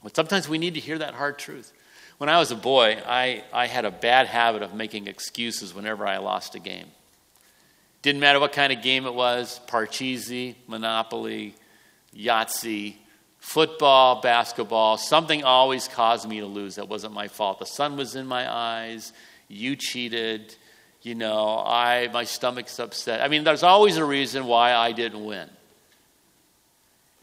But 0.03 0.15
sometimes 0.15 0.49
we 0.49 0.59
need 0.59 0.75
to 0.75 0.81
hear 0.81 0.99
that 0.99 1.15
hard 1.15 1.39
truth. 1.39 1.73
When 2.19 2.29
I 2.29 2.39
was 2.39 2.51
a 2.51 2.57
boy, 2.57 2.99
I, 3.07 3.45
I 3.53 3.67
had 3.67 3.85
a 3.85 3.91
bad 3.91 4.27
habit 4.27 4.63
of 4.63 4.75
making 4.75 5.07
excuses 5.07 5.75
whenever 5.75 6.07
I 6.07 6.19
lost 6.19 6.55
a 6.55 6.59
game. 6.59 6.87
Didn't 8.03 8.21
matter 8.21 8.41
what 8.41 8.53
kind 8.53 8.73
of 8.73 8.83
game 8.83 9.07
it 9.07 9.15
was 9.15 9.61
Parcheesi, 9.67 10.55
Monopoly, 10.67 11.55
Yahtzee, 12.15 12.97
football, 13.39 14.21
basketball, 14.21 14.97
something 14.97 15.45
always 15.45 15.89
caused 15.89 16.29
me 16.29 16.41
to 16.41 16.47
lose. 16.47 16.77
That 16.77 16.89
wasn't 16.89 17.15
my 17.15 17.29
fault. 17.29 17.59
The 17.59 17.67
sun 17.67 17.97
was 17.97 18.17
in 18.17 18.27
my 18.27 18.53
eyes 18.53 19.13
you 19.49 19.77
cheated, 19.77 20.55
you 21.03 21.15
know, 21.15 21.63
I 21.65 22.09
my 22.13 22.25
stomach's 22.25 22.79
upset. 22.79 23.21
I 23.21 23.29
mean, 23.29 23.45
there's 23.45 23.63
always 23.63 23.97
a 23.97 24.05
reason 24.05 24.47
why 24.47 24.75
I 24.75 24.93
didn't 24.93 25.25
win. 25.25 25.49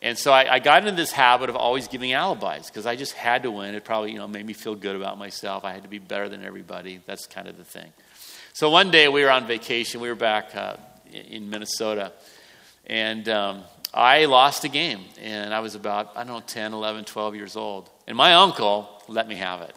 And 0.02 0.18
so 0.18 0.34
I, 0.34 0.56
I 0.56 0.60
got 0.60 0.80
into 0.80 0.98
this 0.98 1.14
habit 1.14 1.50
of 1.50 1.56
always 1.56 1.88
giving 1.88 2.12
alibis 2.14 2.68
because 2.68 2.86
I 2.86 2.98
just 2.98 3.14
had 3.14 3.44
to 3.44 3.52
win. 3.52 3.74
It 3.74 3.86
probably, 3.86 4.12
you 4.12 4.18
know, 4.18 4.28
made 4.28 4.46
me 4.46 4.52
feel 4.52 4.76
good 4.76 4.98
about 4.98 5.18
myself. 5.18 5.64
I 5.64 5.72
had 5.72 5.84
to 5.84 5.90
be 5.90 5.98
better 5.98 6.28
than 6.28 6.44
everybody. 6.44 7.00
That's 7.06 7.26
kind 7.26 7.48
of 7.48 7.56
the 7.58 7.64
thing. 7.64 7.90
So 8.52 8.70
one 8.70 8.92
day 8.92 9.08
we 9.08 9.24
were 9.24 9.32
on 9.32 9.48
vacation. 9.48 10.02
We 10.02 10.10
were 10.10 10.16
back 10.16 10.54
uh, 10.56 10.76
in 11.10 11.50
Minnesota. 11.50 12.12
And 12.86 13.30
um, 13.30 13.64
I 13.94 14.26
lost 14.26 14.66
a 14.66 14.68
game. 14.68 15.06
And 15.22 15.54
I 15.54 15.62
was 15.62 15.76
about, 15.76 16.12
I 16.18 16.26
don't 16.26 16.34
know, 16.34 16.44
10, 16.46 16.74
11, 16.74 17.06
12 17.06 17.36
years 17.36 17.56
old. 17.56 17.90
And 18.06 18.18
my 18.18 18.34
uncle 18.34 18.90
let 19.08 19.28
me 19.28 19.36
have 19.36 19.62
it. 19.62 19.74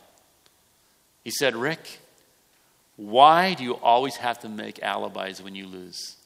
He 1.23 1.31
said, 1.31 1.55
Rick, 1.55 2.01
why 2.97 3.55
do 3.55 3.63
you 3.63 3.75
always 3.75 4.17
have 4.17 4.41
to 4.41 4.49
make 4.49 4.83
alibis 4.83 5.43
when 5.43 5.55
you 5.55 5.67
lose? 5.67 6.17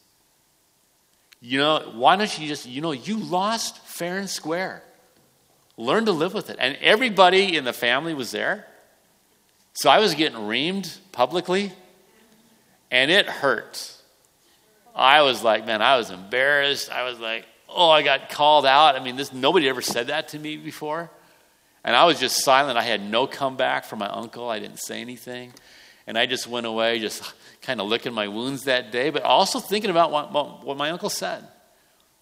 You 1.41 1.59
know, 1.59 1.91
why 1.95 2.17
don't 2.17 2.39
you 2.39 2.47
just, 2.47 2.67
you 2.67 2.81
know, 2.81 2.93
you 2.93 3.19
lost 3.19 3.79
fair 3.79 4.19
and 4.19 4.29
square. 4.29 4.83
Learn 5.77 6.05
to 6.05 6.13
live 6.13 6.35
with 6.35 6.51
it. 6.51 6.57
And 6.59 6.77
everybody 6.81 7.57
in 7.57 7.65
the 7.65 7.73
family 7.73 8.15
was 8.15 8.31
there. 8.31 8.67
So 9.73 9.89
I 9.89 9.99
was 9.99 10.15
getting 10.15 10.39
reamed 10.39 10.99
publicly, 11.13 11.73
and 12.91 13.11
it 13.11 13.27
hurt. 13.27 13.97
I 14.95 15.23
was 15.23 15.43
like, 15.43 15.65
man, 15.67 15.81
I 15.81 15.97
was 15.97 16.11
embarrassed. 16.11 16.91
I 16.91 17.05
was 17.05 17.19
like, 17.19 17.47
oh, 17.69 17.89
I 17.89 18.03
got 18.03 18.29
called 18.31 18.67
out. 18.67 18.97
I 18.97 19.03
mean, 19.03 19.17
this 19.17 19.33
nobody 19.33 19.69
ever 19.69 19.81
said 19.81 20.09
that 20.09 20.29
to 20.29 20.39
me 20.39 20.57
before. 20.57 21.11
And 21.83 21.97
I 21.97 22.05
was 22.05 22.21
just 22.21 22.45
silent. 22.45 22.77
I 22.77 22.83
had 22.83 23.01
no 23.01 23.27
comeback 23.27 23.85
from 23.85 24.01
my 24.01 24.09
uncle. 24.09 24.49
I 24.51 24.59
didn't 24.59 24.81
say 24.81 25.01
anything. 25.01 25.55
And 26.07 26.19
I 26.19 26.27
just 26.27 26.47
went 26.47 26.67
away, 26.67 26.99
just 26.99 27.23
kind 27.63 27.81
of 27.81 27.87
licking 27.87 28.13
my 28.13 28.29
wounds 28.29 28.65
that 28.65 28.91
day, 28.91 29.11
but 29.11 29.23
also 29.23 29.61
thinking 29.61 29.91
about 29.91 30.11
what, 30.11 30.33
what 30.65 30.77
my 30.77 30.91
uncle 30.91 31.11
said. 31.11 31.47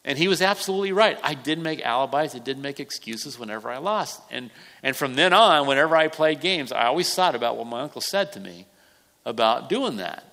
And 0.04 0.16
he 0.16 0.28
was 0.28 0.40
absolutely 0.40 0.92
right. 0.92 1.18
I 1.22 1.34
did 1.34 1.58
make 1.58 1.84
alibis, 1.84 2.34
I 2.34 2.38
did 2.38 2.58
make 2.58 2.80
excuses 2.80 3.38
whenever 3.38 3.68
I 3.70 3.78
lost. 3.78 4.22
And, 4.30 4.50
and 4.82 4.96
from 4.96 5.14
then 5.14 5.32
on, 5.32 5.66
whenever 5.66 5.96
I 5.96 6.08
played 6.08 6.40
games, 6.40 6.72
I 6.72 6.86
always 6.86 7.12
thought 7.14 7.34
about 7.34 7.56
what 7.56 7.66
my 7.66 7.80
uncle 7.82 8.00
said 8.00 8.32
to 8.32 8.40
me 8.40 8.66
about 9.26 9.68
doing 9.68 9.96
that. 9.96 10.24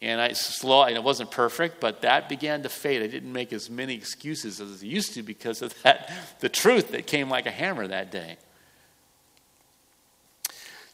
And 0.00 0.20
I 0.20 0.32
slow, 0.32 0.82
and 0.84 0.94
it 0.94 1.02
wasn't 1.02 1.30
perfect, 1.30 1.80
but 1.80 2.02
that 2.02 2.28
began 2.28 2.62
to 2.62 2.68
fade. 2.68 3.02
I 3.02 3.08
didn't 3.08 3.32
make 3.32 3.52
as 3.52 3.68
many 3.68 3.94
excuses 3.94 4.60
as 4.60 4.82
I 4.82 4.86
used 4.86 5.14
to 5.14 5.22
because 5.22 5.62
of 5.62 5.74
that, 5.82 6.12
the 6.40 6.48
truth 6.48 6.92
that 6.92 7.06
came 7.06 7.28
like 7.28 7.46
a 7.46 7.50
hammer 7.50 7.86
that 7.88 8.12
day. 8.12 8.36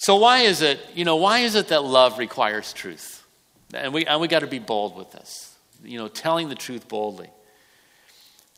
So 0.05 0.17
why 0.17 0.41
is 0.41 0.61
it, 0.61 0.81
you 0.95 1.07
know, 1.07 1.17
why 1.17 1.39
is 1.39 1.55
it 1.55 1.69
that 1.69 1.83
love 1.83 2.19
requires 2.19 2.75
truth? 2.75 3.25
And 3.73 3.95
we, 3.95 4.05
and 4.05 4.21
we 4.21 4.29
got 4.29 4.41
to 4.41 4.47
be 4.47 4.59
bold 4.59 4.95
with 4.99 5.11
this, 5.13 5.57
you 5.83 5.97
know, 5.97 6.09
telling 6.09 6.51
the 6.51 6.55
truth 6.55 6.89
boldly. 6.89 7.31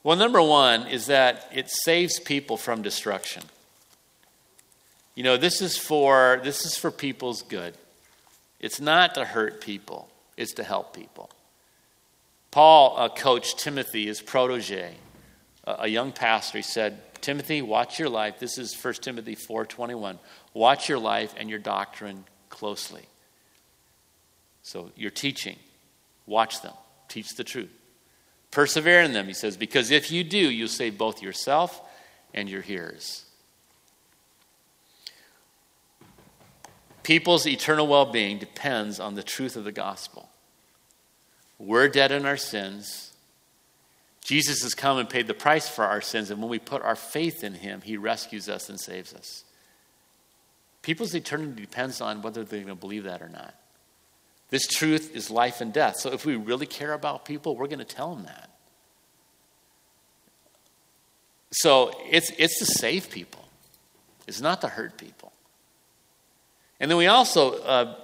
Well, 0.03 0.17
number 0.17 0.43
one 0.43 0.89
is 0.89 1.07
that 1.07 1.49
it 1.55 1.71
saves 1.71 2.19
people 2.19 2.57
from 2.57 2.83
destruction. 2.83 3.45
You 5.15 5.23
know, 5.23 5.37
this 5.37 5.63
is 5.63 5.79
for, 5.79 6.41
this 6.43 6.67
is 6.67 6.77
for 6.77 6.91
people's 6.91 7.43
good. 7.43 7.75
It's 8.59 8.81
not 8.81 9.15
to 9.15 9.25
hurt 9.25 9.61
people, 9.61 10.09
it's 10.37 10.55
to 10.55 10.65
help 10.65 10.97
people. 10.97 11.31
Paul 12.51 12.97
uh, 12.99 13.09
coached 13.09 13.61
Timothy, 13.61 14.07
his 14.07 14.21
protege, 14.21 14.97
a, 15.63 15.77
a 15.83 15.87
young 15.87 16.11
pastor. 16.11 16.59
He 16.59 16.63
said, 16.63 17.01
Timothy, 17.27 17.61
watch 17.61 17.99
your 17.99 18.09
life. 18.09 18.39
This 18.39 18.57
is 18.57 18.73
1 18.73 18.95
Timothy 18.95 19.35
4.21. 19.35 20.19
Watch 20.55 20.89
your 20.89 21.01
life 21.01 21.35
and 21.37 21.51
your 21.51 21.59
doctrine 21.59 22.25
closely. 22.51 23.05
So, 24.63 24.93
your 24.95 25.11
teaching, 25.11 25.57
watch 26.25 26.63
them, 26.63 26.75
teach 27.09 27.35
the 27.35 27.43
truth. 27.43 27.71
Persevere 28.53 29.03
in 29.03 29.13
them, 29.13 29.27
he 29.27 29.33
says, 29.33 29.57
because 29.57 29.91
if 29.91 30.13
you 30.13 30.23
do, 30.23 30.39
you'll 30.39 30.69
save 30.69 30.97
both 30.97 31.21
yourself 31.21 31.83
and 32.33 32.49
your 32.49 32.63
hearers. 32.63 33.27
people's 37.07 37.47
eternal 37.47 37.87
well 37.87 38.07
being 38.07 38.37
depends 38.37 38.99
on 38.99 39.15
the 39.15 39.23
truth 39.23 39.55
of 39.55 39.63
the 39.63 39.71
gospel. 39.71 40.29
We're 41.57 41.87
dead 41.87 42.11
in 42.11 42.27
our 42.27 42.37
sins. 42.37 43.06
Jesus 44.27 44.65
has 44.65 44.75
come 44.75 44.99
and 44.99 45.09
paid 45.09 45.29
the 45.29 45.35
price 45.35 45.69
for 45.69 45.85
our 45.85 46.01
sins, 46.01 46.33
and 46.33 46.41
when 46.41 46.51
we 46.51 46.59
put 46.59 46.83
our 46.83 46.97
faith 46.97 47.45
in 47.45 47.55
him, 47.55 47.81
he 47.81 47.97
rescues 47.97 48.49
us 48.49 48.69
and 48.69 48.81
saves 48.81 49.15
us. 49.15 49.45
People's 50.83 51.15
eternity 51.15 51.61
depends 51.61 52.01
on 52.01 52.23
whether 52.23 52.43
they're 52.43 52.59
going 52.59 52.75
to 52.75 52.75
believe 52.75 53.05
that 53.05 53.23
or 53.23 53.29
not. 53.29 53.55
This 54.51 54.67
truth 54.67 55.15
is 55.15 55.31
life 55.31 55.61
and 55.61 55.73
death. 55.73 55.99
So 55.99 56.13
if 56.13 56.27
we 56.27 56.35
really 56.35 56.67
care 56.67 56.93
about 56.93 57.25
people, 57.25 57.55
we're 57.55 57.69
going 57.69 57.79
to 57.79 57.85
tell 57.85 58.17
them 58.17 58.25
that. 58.25 58.51
So 61.53 61.93
it's, 62.11 62.33
it's 62.37 62.59
to 62.59 62.67
save 62.67 63.11
people, 63.11 63.45
it's 64.27 64.41
not 64.41 64.61
to 64.63 64.69
hurt 64.69 64.99
people. 64.99 65.33
And 66.81 66.91
then 66.91 66.99
we 66.99 67.07
also, 67.07 67.63
uh, 67.63 67.95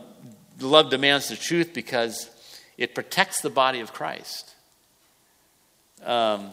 love 0.61 0.89
demands 0.89 1.31
the 1.31 1.37
truth 1.37 1.75
because 1.75 2.31
it 2.79 2.95
protects 2.95 3.41
the 3.41 3.51
body 3.51 3.81
of 3.81 3.93
Christ. 3.93 4.55
Um, 6.05 6.51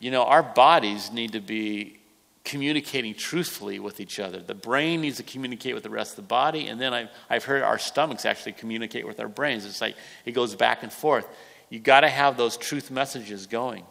you 0.00 0.10
know, 0.10 0.24
our 0.24 0.42
bodies 0.42 1.10
need 1.10 1.32
to 1.32 1.40
be 1.40 1.98
communicating 2.44 3.14
truthfully 3.14 3.78
with 3.80 4.00
each 4.00 4.20
other. 4.20 4.40
The 4.40 4.54
brain 4.54 5.00
needs 5.00 5.16
to 5.16 5.22
communicate 5.22 5.74
with 5.74 5.82
the 5.82 5.90
rest 5.90 6.12
of 6.12 6.16
the 6.16 6.28
body, 6.28 6.68
and 6.68 6.80
then 6.80 6.94
I've, 6.94 7.08
I've 7.28 7.44
heard 7.44 7.62
our 7.62 7.78
stomachs 7.78 8.24
actually 8.24 8.52
communicate 8.52 9.06
with 9.06 9.18
our 9.18 9.28
brains. 9.28 9.64
It's 9.66 9.80
like 9.80 9.96
it 10.24 10.32
goes 10.32 10.54
back 10.54 10.82
and 10.82 10.92
forth. 10.92 11.26
You 11.70 11.80
got 11.80 12.00
to 12.00 12.08
have 12.08 12.36
those 12.36 12.56
truth 12.56 12.90
messages 12.90 13.46
going. 13.46 13.84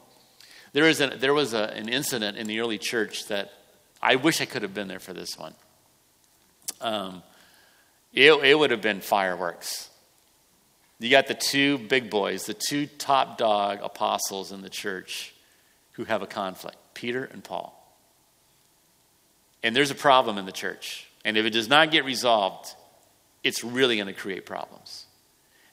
There, 0.71 0.87
is 0.87 1.01
an, 1.01 1.19
there 1.19 1.33
was 1.33 1.53
a, 1.53 1.63
an 1.75 1.89
incident 1.89 2.37
in 2.37 2.47
the 2.47 2.59
early 2.59 2.77
church 2.77 3.27
that 3.27 3.51
I 4.01 4.15
wish 4.15 4.41
I 4.41 4.45
could 4.45 4.61
have 4.61 4.73
been 4.73 4.87
there 4.87 4.99
for 4.99 5.13
this 5.13 5.37
one. 5.37 5.53
Um, 6.79 7.23
it, 8.13 8.31
it 8.31 8.57
would 8.57 8.71
have 8.71 8.81
been 8.81 9.01
fireworks. 9.01 9.89
You 10.99 11.09
got 11.09 11.27
the 11.27 11.33
two 11.33 11.77
big 11.77 12.09
boys, 12.09 12.45
the 12.45 12.53
two 12.53 12.87
top 12.87 13.37
dog 13.37 13.79
apostles 13.81 14.51
in 14.51 14.61
the 14.61 14.69
church 14.69 15.33
who 15.93 16.05
have 16.05 16.21
a 16.21 16.27
conflict 16.27 16.77
Peter 16.93 17.25
and 17.25 17.43
Paul. 17.43 17.73
And 19.61 19.75
there's 19.75 19.91
a 19.91 19.95
problem 19.95 20.37
in 20.37 20.45
the 20.45 20.51
church. 20.51 21.07
And 21.25 21.37
if 21.37 21.45
it 21.45 21.49
does 21.49 21.67
not 21.67 21.91
get 21.91 22.05
resolved, 22.05 22.73
it's 23.43 23.63
really 23.63 23.95
going 23.95 24.07
to 24.07 24.13
create 24.13 24.45
problems. 24.45 25.05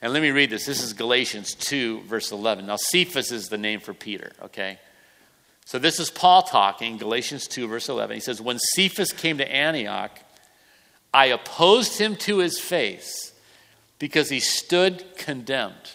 And 0.01 0.13
let 0.13 0.23
me 0.23 0.31
read 0.31 0.51
this. 0.51 0.67
This 0.67 0.83
is 0.83 0.95
Galatians 0.95 1.55
2, 1.55 2.03
verse 2.03 2.33
11. 2.33 2.67
Now, 2.67 2.77
Cephas 2.77 3.31
is 3.31 3.49
the 3.49 3.59
name 3.59 3.79
for 3.79 3.95
Peter, 3.95 4.33
okay? 4.43 4.79
So 5.65 5.79
this 5.79 6.01
is 6.01 6.11
Paul 6.11 6.43
talking, 6.43 6.97
Galatians 6.97 7.47
2, 7.47 7.69
verse 7.69 7.89
11. 7.89 8.15
He 8.15 8.21
says, 8.21 8.41
When 8.41 8.59
Cephas 8.59 9.13
came 9.13 9.39
to 9.39 9.49
Antioch, 9.49 10.19
I 11.15 11.27
opposed 11.27 11.99
him 11.99 12.17
to 12.17 12.39
his 12.39 12.59
face 12.59 13.32
because 14.03 14.29
he 14.29 14.41
stood 14.41 15.05
condemned. 15.17 15.93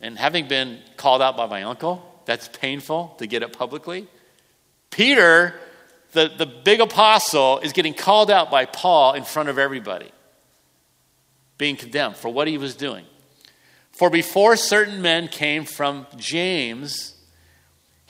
And 0.00 0.18
having 0.18 0.48
been 0.48 0.80
called 0.96 1.22
out 1.22 1.36
by 1.36 1.46
my 1.46 1.62
uncle, 1.62 2.02
that's 2.24 2.48
painful 2.48 3.14
to 3.18 3.28
get 3.28 3.44
it 3.44 3.52
publicly. 3.56 4.08
Peter, 4.90 5.54
the, 6.10 6.32
the 6.36 6.46
big 6.46 6.80
apostle, 6.80 7.60
is 7.60 7.72
getting 7.72 7.94
called 7.94 8.28
out 8.28 8.50
by 8.50 8.64
Paul 8.64 9.12
in 9.12 9.22
front 9.22 9.50
of 9.50 9.56
everybody, 9.56 10.10
being 11.58 11.76
condemned 11.76 12.16
for 12.16 12.28
what 12.28 12.48
he 12.48 12.58
was 12.58 12.74
doing. 12.74 13.04
For 13.92 14.10
before 14.10 14.56
certain 14.56 15.00
men 15.00 15.28
came 15.28 15.66
from 15.66 16.08
James, 16.16 17.13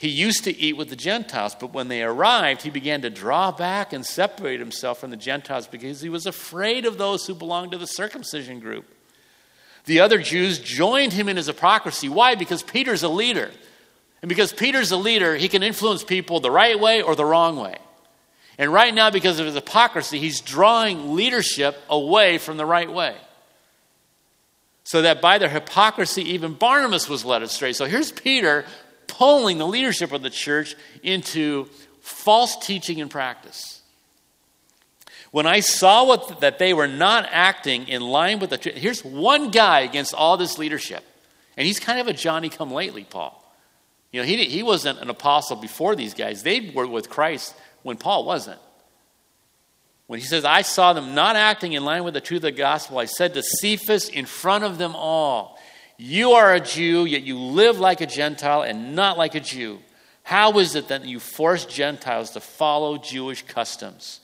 he 0.05 0.11
used 0.11 0.43
to 0.43 0.55
eat 0.55 0.77
with 0.77 0.89
the 0.89 0.95
Gentiles, 0.95 1.55
but 1.59 1.73
when 1.73 1.87
they 1.87 2.03
arrived, 2.03 2.61
he 2.61 2.69
began 2.69 3.01
to 3.01 3.09
draw 3.09 3.51
back 3.51 3.91
and 3.91 4.05
separate 4.05 4.59
himself 4.59 4.99
from 4.99 5.09
the 5.09 5.17
Gentiles 5.17 5.67
because 5.67 5.99
he 5.99 6.09
was 6.09 6.27
afraid 6.27 6.85
of 6.85 6.99
those 6.99 7.25
who 7.25 7.33
belonged 7.33 7.71
to 7.71 7.79
the 7.79 7.87
circumcision 7.87 8.59
group. 8.59 8.85
The 9.85 10.01
other 10.01 10.19
Jews 10.19 10.59
joined 10.59 11.13
him 11.13 11.27
in 11.27 11.37
his 11.37 11.47
hypocrisy. 11.47 12.07
Why? 12.07 12.35
Because 12.35 12.61
Peter's 12.61 13.01
a 13.01 13.09
leader. 13.09 13.49
And 14.21 14.29
because 14.29 14.53
Peter's 14.53 14.91
a 14.91 14.97
leader, 14.97 15.35
he 15.35 15.47
can 15.47 15.63
influence 15.63 16.03
people 16.03 16.39
the 16.39 16.51
right 16.51 16.79
way 16.79 17.01
or 17.01 17.15
the 17.15 17.25
wrong 17.25 17.57
way. 17.57 17.77
And 18.59 18.71
right 18.71 18.93
now, 18.93 19.09
because 19.09 19.39
of 19.39 19.47
his 19.47 19.55
hypocrisy, 19.55 20.19
he's 20.19 20.39
drawing 20.39 21.15
leadership 21.15 21.77
away 21.89 22.37
from 22.37 22.57
the 22.57 22.65
right 22.65 22.91
way. 22.91 23.15
So 24.83 25.01
that 25.01 25.19
by 25.19 25.39
their 25.39 25.49
hypocrisy, 25.49 26.33
even 26.33 26.53
Barnabas 26.53 27.09
was 27.09 27.25
led 27.25 27.41
astray. 27.41 27.73
So 27.73 27.85
here's 27.85 28.11
Peter 28.11 28.65
pulling 29.07 29.57
the 29.57 29.67
leadership 29.67 30.11
of 30.11 30.21
the 30.21 30.29
church 30.29 30.75
into 31.03 31.65
false 32.01 32.57
teaching 32.57 33.01
and 33.01 33.09
practice. 33.09 33.81
When 35.31 35.45
I 35.45 35.59
saw 35.59 36.05
what, 36.05 36.39
that 36.41 36.59
they 36.59 36.73
were 36.73 36.87
not 36.87 37.27
acting 37.29 37.87
in 37.87 38.01
line 38.01 38.39
with 38.39 38.51
the 38.51 38.57
truth, 38.57 38.75
here's 38.75 39.03
one 39.03 39.51
guy 39.51 39.81
against 39.81 40.13
all 40.13 40.37
this 40.37 40.57
leadership. 40.57 41.03
And 41.57 41.67
he's 41.67 41.79
kind 41.79 41.99
of 41.99 42.07
a 42.07 42.13
Johnny 42.13 42.49
come 42.49 42.71
lately, 42.71 43.03
Paul. 43.03 43.41
You 44.11 44.21
know, 44.21 44.27
he, 44.27 44.45
he 44.45 44.63
wasn't 44.63 44.99
an 44.99 45.09
apostle 45.09 45.57
before 45.57 45.95
these 45.95 46.13
guys. 46.13 46.43
They 46.43 46.71
were 46.73 46.87
with 46.87 47.09
Christ 47.09 47.53
when 47.83 47.97
Paul 47.97 48.23
wasn't. 48.23 48.59
When 50.07 50.19
he 50.19 50.25
says, 50.25 50.45
I 50.45 50.61
saw 50.61 50.93
them 50.93 51.15
not 51.15 51.35
acting 51.35 51.73
in 51.73 51.83
line 51.83 52.03
with 52.03 52.13
the 52.13 52.21
truth 52.21 52.39
of 52.39 52.43
the 52.43 52.51
gospel, 52.51 52.99
I 52.99 53.05
said 53.05 53.33
to 53.33 53.43
Cephas 53.43 54.07
in 54.07 54.25
front 54.25 54.63
of 54.63 54.77
them 54.77 54.95
all, 54.95 55.59
you 55.97 56.31
are 56.31 56.53
a 56.53 56.59
Jew, 56.59 57.05
yet 57.05 57.23
you 57.23 57.37
live 57.37 57.79
like 57.79 58.01
a 58.01 58.05
Gentile 58.05 58.63
and 58.63 58.95
not 58.95 59.17
like 59.17 59.35
a 59.35 59.39
Jew. 59.39 59.79
How 60.23 60.57
is 60.59 60.75
it 60.75 60.87
that 60.87 61.05
you 61.05 61.19
force 61.19 61.65
Gentiles 61.65 62.31
to 62.31 62.39
follow 62.39 62.97
Jewish 62.97 63.43
customs? 63.43 64.19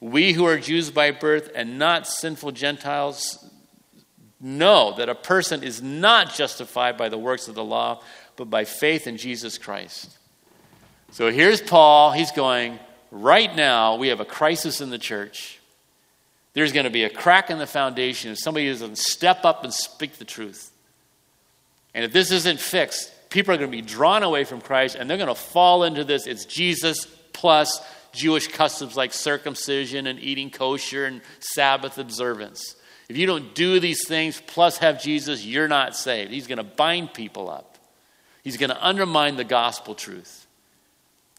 We 0.00 0.32
who 0.32 0.46
are 0.46 0.58
Jews 0.58 0.90
by 0.90 1.10
birth 1.10 1.50
and 1.54 1.78
not 1.78 2.06
sinful 2.06 2.52
Gentiles 2.52 3.44
know 4.40 4.94
that 4.96 5.08
a 5.08 5.14
person 5.14 5.62
is 5.62 5.82
not 5.82 6.34
justified 6.34 6.96
by 6.96 7.08
the 7.08 7.18
works 7.18 7.48
of 7.48 7.54
the 7.54 7.64
law, 7.64 8.02
but 8.36 8.50
by 8.50 8.64
faith 8.64 9.06
in 9.06 9.16
Jesus 9.16 9.58
Christ. 9.58 10.16
So 11.12 11.30
here's 11.30 11.62
Paul. 11.62 12.12
He's 12.12 12.32
going, 12.32 12.78
right 13.10 13.54
now, 13.54 13.96
we 13.96 14.08
have 14.08 14.20
a 14.20 14.24
crisis 14.24 14.80
in 14.80 14.90
the 14.90 14.98
church. 14.98 15.60
There's 16.52 16.72
going 16.72 16.84
to 16.84 16.90
be 16.90 17.04
a 17.04 17.10
crack 17.10 17.50
in 17.50 17.58
the 17.58 17.66
foundation 17.66 18.32
if 18.32 18.38
somebody 18.38 18.68
doesn't 18.68 18.98
step 18.98 19.44
up 19.44 19.64
and 19.64 19.72
speak 19.72 20.14
the 20.14 20.24
truth. 20.24 20.70
And 21.96 22.04
if 22.04 22.12
this 22.12 22.30
isn't 22.30 22.60
fixed, 22.60 23.10
people 23.30 23.54
are 23.54 23.56
going 23.56 23.70
to 23.70 23.76
be 23.76 23.80
drawn 23.80 24.22
away 24.22 24.44
from 24.44 24.60
Christ 24.60 24.96
and 24.96 25.08
they're 25.08 25.16
going 25.16 25.28
to 25.28 25.34
fall 25.34 25.82
into 25.82 26.04
this. 26.04 26.26
It's 26.26 26.44
Jesus 26.44 27.06
plus 27.32 27.80
Jewish 28.12 28.48
customs 28.48 28.98
like 28.98 29.14
circumcision 29.14 30.06
and 30.06 30.20
eating 30.20 30.50
kosher 30.50 31.06
and 31.06 31.22
Sabbath 31.40 31.96
observance. 31.96 32.76
If 33.08 33.16
you 33.16 33.26
don't 33.26 33.54
do 33.54 33.80
these 33.80 34.06
things 34.06 34.42
plus 34.46 34.76
have 34.78 35.00
Jesus, 35.00 35.42
you're 35.46 35.68
not 35.68 35.96
saved. 35.96 36.32
He's 36.32 36.46
going 36.46 36.58
to 36.58 36.64
bind 36.64 37.14
people 37.14 37.48
up, 37.48 37.78
he's 38.44 38.58
going 38.58 38.70
to 38.70 38.86
undermine 38.86 39.36
the 39.36 39.44
gospel 39.44 39.94
truth. 39.94 40.46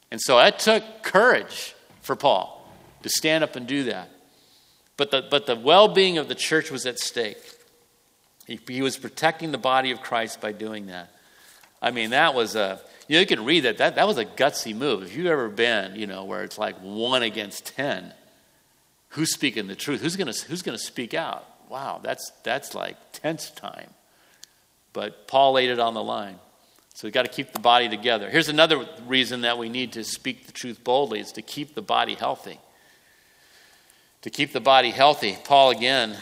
And 0.10 0.20
so 0.20 0.38
that 0.38 0.58
took 0.58 1.04
courage 1.04 1.76
for 2.02 2.16
Paul 2.16 2.68
to 3.04 3.10
stand 3.10 3.44
up 3.44 3.56
and 3.56 3.68
do 3.68 3.84
that. 3.84 4.10
But 4.96 5.12
the, 5.12 5.24
but 5.30 5.46
the 5.46 5.56
well 5.56 5.88
being 5.88 6.18
of 6.18 6.28
the 6.28 6.36
church 6.36 6.72
was 6.72 6.88
at 6.88 6.98
stake. 6.98 7.38
He, 8.48 8.82
was 8.82 8.96
protecting 8.96 9.51
the 9.51 9.58
body 9.58 9.92
of 9.92 10.01
Christ 10.01 10.39
by 10.39 10.54
doing 10.54 10.86
that. 10.86 11.12
I 11.82 11.92
mean, 11.92 12.12
that 12.12 12.34
was 12.34 12.56
a, 12.56 12.80
you, 13.10 13.16
know, 13.16 13.20
you 13.20 13.27
can 13.27 13.44
read 13.44 13.62
that, 13.62 13.80
that. 13.80 13.96
That 13.96 14.08
was 14.08 14.18
a 14.18 14.24
gutsy 14.24 14.74
move. 14.74 15.04
If 15.04 15.16
you've 15.16 15.27
ever 15.27 15.50
been, 15.50 15.96
you 15.96 16.08
know, 16.08 16.24
where 16.24 16.44
it's 16.44 16.58
like 16.58 16.77
one 16.77 17.24
against 17.24 17.75
10, 17.75 18.13
who's 19.10 19.34
speaking 19.34 19.68
the 19.68 19.75
truth? 19.75 20.01
Who's 20.01 20.16
going 20.16 20.27
who's 20.27 20.62
going 20.62 20.77
to 20.77 20.84
speak 20.84 21.13
out? 21.13 21.46
Wow, 21.70 22.00
that's, 22.01 22.32
that's 22.44 22.74
like 22.74 22.96
tense 23.12 23.51
time. 23.51 23.89
But 24.94 25.27
Paul 25.27 25.54
laid 25.54 25.70
it 25.70 25.80
on 25.80 25.94
the 25.94 26.04
line. 26.04 26.39
So 26.94 27.06
we've 27.06 27.13
got 27.13 27.25
to 27.25 27.32
keep 27.32 27.51
the 27.51 27.60
body 27.60 27.89
together. 27.89 28.30
Here's 28.30 28.50
another 28.50 28.88
reason 29.06 29.42
that 29.42 29.58
we 29.58 29.68
need 29.68 29.92
to 29.94 30.06
speak 30.06 30.48
the 30.48 30.54
truth 30.54 30.84
boldly 30.84 31.20
is 31.20 31.34
to 31.34 31.42
keep 31.42 31.75
the 31.75 31.82
body 31.82 32.16
healthy. 32.16 32.60
To 34.22 34.30
keep 34.30 34.54
the 34.54 34.62
body 34.62 34.92
healthy, 34.92 35.38
Paul 35.44 35.72
again 35.72 36.16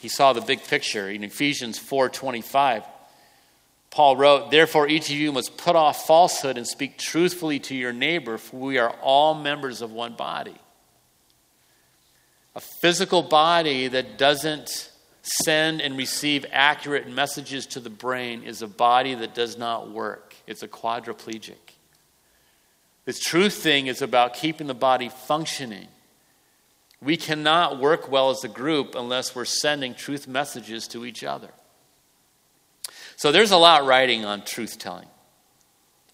he 0.00 0.08
saw 0.08 0.32
the 0.32 0.40
big 0.40 0.64
picture 0.64 1.10
in 1.10 1.22
Ephesians 1.22 1.78
4:25. 1.78 2.84
Paul 3.90 4.16
wrote, 4.16 4.50
"Therefore 4.50 4.88
each 4.88 5.10
of 5.10 5.16
you 5.16 5.32
must 5.32 5.56
put 5.56 5.76
off 5.76 6.06
falsehood 6.06 6.56
and 6.56 6.66
speak 6.66 6.96
truthfully 6.96 7.58
to 7.60 7.74
your 7.74 7.92
neighbor, 7.92 8.38
for 8.38 8.56
we 8.56 8.78
are 8.78 8.90
all 9.02 9.34
members 9.34 9.82
of 9.82 9.92
one 9.92 10.14
body." 10.14 10.56
A 12.54 12.60
physical 12.60 13.22
body 13.22 13.88
that 13.88 14.16
doesn't 14.16 14.90
send 15.22 15.80
and 15.80 15.96
receive 15.96 16.46
accurate 16.50 17.06
messages 17.06 17.66
to 17.66 17.80
the 17.80 17.90
brain 17.90 18.42
is 18.42 18.62
a 18.62 18.66
body 18.66 19.14
that 19.14 19.34
does 19.34 19.58
not 19.58 19.90
work. 19.90 20.34
It's 20.46 20.62
a 20.62 20.68
quadriplegic. 20.68 21.74
This 23.04 23.20
truth 23.20 23.54
thing 23.54 23.86
is 23.86 24.02
about 24.02 24.34
keeping 24.34 24.66
the 24.66 24.74
body 24.74 25.08
functioning. 25.08 25.88
We 27.02 27.16
cannot 27.16 27.80
work 27.80 28.10
well 28.10 28.30
as 28.30 28.44
a 28.44 28.48
group 28.48 28.94
unless 28.94 29.34
we're 29.34 29.46
sending 29.46 29.94
truth 29.94 30.28
messages 30.28 30.86
to 30.88 31.06
each 31.06 31.24
other. 31.24 31.50
So 33.16 33.32
there's 33.32 33.50
a 33.50 33.56
lot 33.56 33.84
writing 33.84 34.24
on 34.24 34.44
truth 34.44 34.78
telling 34.78 35.06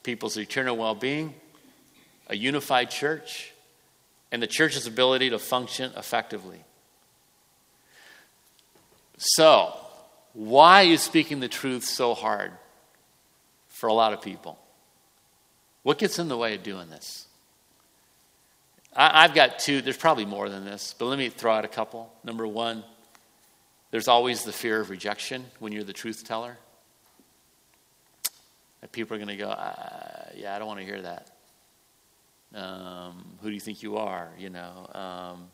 people's 0.03 0.37
eternal 0.37 0.77
well 0.77 0.95
being, 0.95 1.35
a 2.29 2.37
unified 2.37 2.91
church, 2.91 3.53
and 4.31 4.43
the 4.43 4.47
church's 4.47 4.87
ability 4.87 5.31
to 5.31 5.39
function 5.39 5.93
effectively. 5.97 6.63
So, 9.19 9.75
why 10.33 10.83
is 10.83 11.03
speaking 11.03 11.41
the 11.41 11.49
truth 11.49 11.85
so 11.85 12.15
hard 12.15 12.53
for 13.69 13.89
a 13.89 13.93
lot 13.93 14.13
of 14.13 14.23
people? 14.23 14.59
What 15.83 15.99
gets 15.99 16.19
in 16.19 16.29
the 16.29 16.37
way 16.37 16.55
of 16.55 16.63
doing 16.63 16.91
this? 16.91 17.26
I, 18.97 19.23
have 19.23 19.35
got 19.35 19.59
two, 19.59 19.83
there's 19.83 19.97
probably 19.97 20.25
more 20.25 20.49
than 20.49 20.65
this, 20.65 20.95
but 20.99 21.07
let 21.07 21.19
me 21.19 21.29
throw 21.29 21.53
out 21.53 21.65
a 21.67 21.69
couple. 21.69 22.11
Number 22.25 22.47
one, 22.47 22.83
there's 23.91 24.09
always 24.09 24.45
the 24.45 24.53
fear 24.53 24.81
of 24.81 24.89
rejection 24.89 25.45
when 25.59 25.73
you're 25.73 25.85
the 25.85 25.93
truth 25.93 26.25
teller. 26.25 26.57
People 28.93 29.17
are 29.17 29.19
going 29.19 29.29
to 29.29 29.37
go, 29.37 29.49
uh, 29.49 30.31
yeah, 30.37 30.55
I 30.55 30.59
don't 30.59 30.69
want 30.69 30.81
to 30.81 30.87
hear 30.87 31.03
that. 31.03 31.31
Um, 32.55 33.25
who 33.43 33.49
do 33.49 33.55
you 33.55 33.61
think 33.61 33.83
you 33.83 33.97
are? 33.97 34.31
You 34.39 34.49
know, 34.49 34.91
um, 34.95 35.49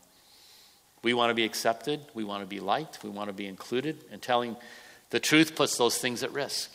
we 1.03 1.15
want 1.15 1.31
to 1.31 1.35
be 1.35 1.45
accepted. 1.45 2.01
We 2.15 2.25
want 2.25 2.43
to 2.43 2.47
be 2.47 2.61
liked. 2.61 3.03
We 3.03 3.11
want 3.11 3.29
to 3.29 3.33
be 3.33 3.47
included. 3.47 4.05
And 4.13 4.21
telling 4.21 4.57
the 5.11 5.19
truth 5.19 5.57
puts 5.57 5.77
those 5.79 5.99
things 5.99 6.23
at 6.23 6.33
risk. 6.33 6.71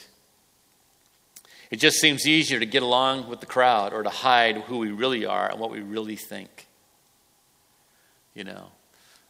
It 1.70 1.78
just 1.78 2.00
seems 2.00 2.26
easier 2.26 2.60
to 2.60 2.66
get 2.66 2.84
along 2.84 3.30
with 3.30 3.42
the 3.42 3.46
crowd 3.46 3.94
or 3.94 4.04
to 4.04 4.10
hide 4.10 4.58
who 4.58 4.78
we 4.78 4.92
really 4.92 5.26
are 5.26 5.50
and 5.50 5.60
what 5.60 5.70
we 5.70 5.82
really 5.82 6.16
think. 6.16 6.68
You 8.34 8.46
know, 8.46 8.68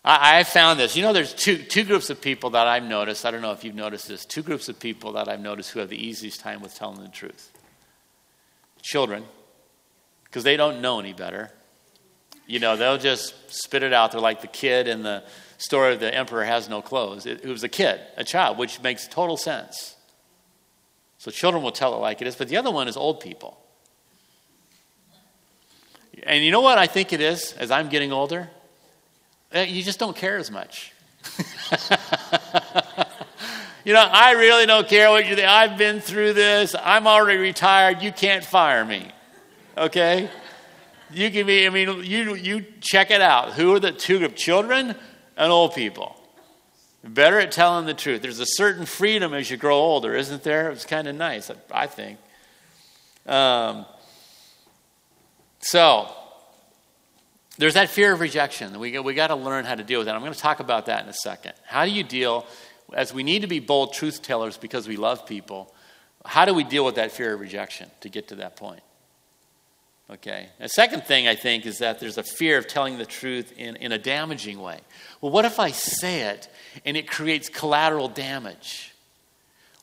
I, 0.05 0.39
I 0.39 0.43
found 0.43 0.79
this. 0.79 0.95
You 0.95 1.01
know, 1.01 1.13
there's 1.13 1.33
two, 1.33 1.57
two 1.57 1.83
groups 1.83 2.09
of 2.09 2.21
people 2.21 2.51
that 2.51 2.67
I've 2.67 2.83
noticed. 2.83 3.25
I 3.25 3.31
don't 3.31 3.41
know 3.41 3.53
if 3.53 3.63
you've 3.63 3.75
noticed 3.75 4.07
this. 4.07 4.25
Two 4.25 4.43
groups 4.43 4.69
of 4.69 4.79
people 4.79 5.13
that 5.13 5.27
I've 5.27 5.39
noticed 5.39 5.71
who 5.71 5.79
have 5.79 5.89
the 5.89 6.05
easiest 6.05 6.39
time 6.39 6.61
with 6.61 6.75
telling 6.75 7.01
the 7.01 7.09
truth 7.09 7.51
children, 8.87 9.25
because 10.23 10.43
they 10.43 10.55
don't 10.55 10.81
know 10.81 10.99
any 10.99 11.11
better. 11.11 11.51
You 12.45 12.59
know, 12.59 12.77
they'll 12.77 12.97
just 12.97 13.33
spit 13.53 13.83
it 13.83 13.91
out. 13.91 14.13
They're 14.13 14.21
like 14.21 14.39
the 14.39 14.47
kid 14.47 14.87
in 14.87 15.03
the 15.03 15.23
story 15.57 15.93
of 15.93 15.99
the 15.99 16.13
emperor 16.13 16.45
has 16.45 16.69
no 16.69 16.81
clothes. 16.81 17.25
It, 17.25 17.43
it 17.43 17.49
was 17.49 17.63
a 17.63 17.69
kid, 17.69 17.99
a 18.15 18.23
child, 18.23 18.57
which 18.57 18.81
makes 18.81 19.05
total 19.05 19.35
sense. 19.35 19.96
So 21.17 21.31
children 21.31 21.63
will 21.63 21.71
tell 21.71 21.95
it 21.95 21.97
like 21.97 22.21
it 22.21 22.27
is, 22.27 22.35
but 22.35 22.47
the 22.47 22.57
other 22.57 22.71
one 22.71 22.87
is 22.87 22.95
old 22.95 23.19
people. 23.19 23.57
And 26.23 26.43
you 26.43 26.51
know 26.51 26.61
what 26.61 26.77
I 26.77 26.87
think 26.87 27.13
it 27.13 27.21
is 27.21 27.53
as 27.53 27.71
I'm 27.71 27.89
getting 27.89 28.11
older? 28.11 28.49
Eh, 29.51 29.63
you 29.63 29.83
just 29.83 29.99
don't 29.99 30.15
care 30.15 30.37
as 30.37 30.51
much. 30.51 30.91
you 33.85 33.93
know, 33.93 34.07
I 34.11 34.31
really 34.31 34.65
don't 34.65 34.87
care 34.87 35.09
what 35.09 35.27
you 35.27 35.35
think. 35.35 35.47
I've 35.47 35.77
been 35.77 35.99
through 35.99 36.33
this. 36.33 36.75
I'm 36.81 37.07
already 37.07 37.39
retired. 37.39 38.01
You 38.01 38.11
can't 38.11 38.43
fire 38.43 38.83
me. 38.83 39.11
Okay? 39.77 40.29
You 41.11 41.31
can 41.31 41.47
be, 41.47 41.65
I 41.65 41.69
mean, 41.69 42.03
you, 42.03 42.35
you 42.35 42.65
check 42.81 43.11
it 43.11 43.21
out. 43.21 43.53
Who 43.53 43.73
are 43.75 43.79
the 43.79 43.91
two 43.91 44.19
group? 44.19 44.35
Children 44.35 44.95
and 45.37 45.51
old 45.51 45.73
people. 45.73 46.15
Better 47.07 47.39
at 47.39 47.51
telling 47.51 47.85
the 47.85 47.93
truth. 47.93 48.21
There's 48.21 48.39
a 48.39 48.45
certain 48.45 48.85
freedom 48.85 49.33
as 49.33 49.49
you 49.49 49.57
grow 49.57 49.77
older, 49.77 50.15
isn't 50.15 50.43
there? 50.43 50.69
It's 50.71 50.85
kind 50.85 51.07
of 51.07 51.15
nice, 51.15 51.49
I 51.71 51.87
think. 51.87 52.19
Um, 53.25 53.85
so, 55.59 56.11
there's 57.57 57.75
that 57.75 57.89
fear 57.89 58.13
of 58.13 58.19
rejection. 58.19 58.77
We, 58.79 58.99
we 58.99 59.13
got 59.13 59.27
to 59.27 59.35
learn 59.35 59.65
how 59.65 59.75
to 59.75 59.83
deal 59.83 59.99
with 59.99 60.07
that. 60.07 60.15
I'm 60.15 60.21
going 60.21 60.33
to 60.33 60.39
talk 60.39 60.59
about 60.59 60.87
that 60.87 61.03
in 61.03 61.09
a 61.09 61.13
second. 61.13 61.53
How 61.65 61.85
do 61.85 61.91
you 61.91 62.03
deal, 62.03 62.45
as 62.93 63.13
we 63.13 63.23
need 63.23 63.41
to 63.41 63.47
be 63.47 63.59
bold 63.59 63.93
truth 63.93 64.21
tellers 64.21 64.57
because 64.57 64.87
we 64.87 64.97
love 64.97 65.25
people, 65.25 65.73
how 66.25 66.45
do 66.45 66.53
we 66.53 66.63
deal 66.63 66.85
with 66.85 66.95
that 66.95 67.11
fear 67.11 67.33
of 67.33 67.39
rejection 67.39 67.89
to 68.01 68.09
get 68.09 68.27
to 68.29 68.35
that 68.35 68.57
point? 68.57 68.81
Okay. 70.09 70.47
The 70.59 70.69
second 70.69 71.03
thing 71.03 71.27
I 71.27 71.35
think 71.35 71.65
is 71.65 71.79
that 71.79 71.99
there's 71.99 72.17
a 72.17 72.23
fear 72.23 72.57
of 72.57 72.67
telling 72.67 72.97
the 72.97 73.05
truth 73.05 73.51
in, 73.57 73.75
in 73.75 73.91
a 73.91 73.97
damaging 73.97 74.59
way. 74.59 74.79
Well, 75.19 75.31
what 75.31 75.43
if 75.43 75.59
I 75.59 75.71
say 75.71 76.21
it 76.21 76.47
and 76.85 76.95
it 76.95 77.09
creates 77.09 77.49
collateral 77.49 78.07
damage? 78.07 78.93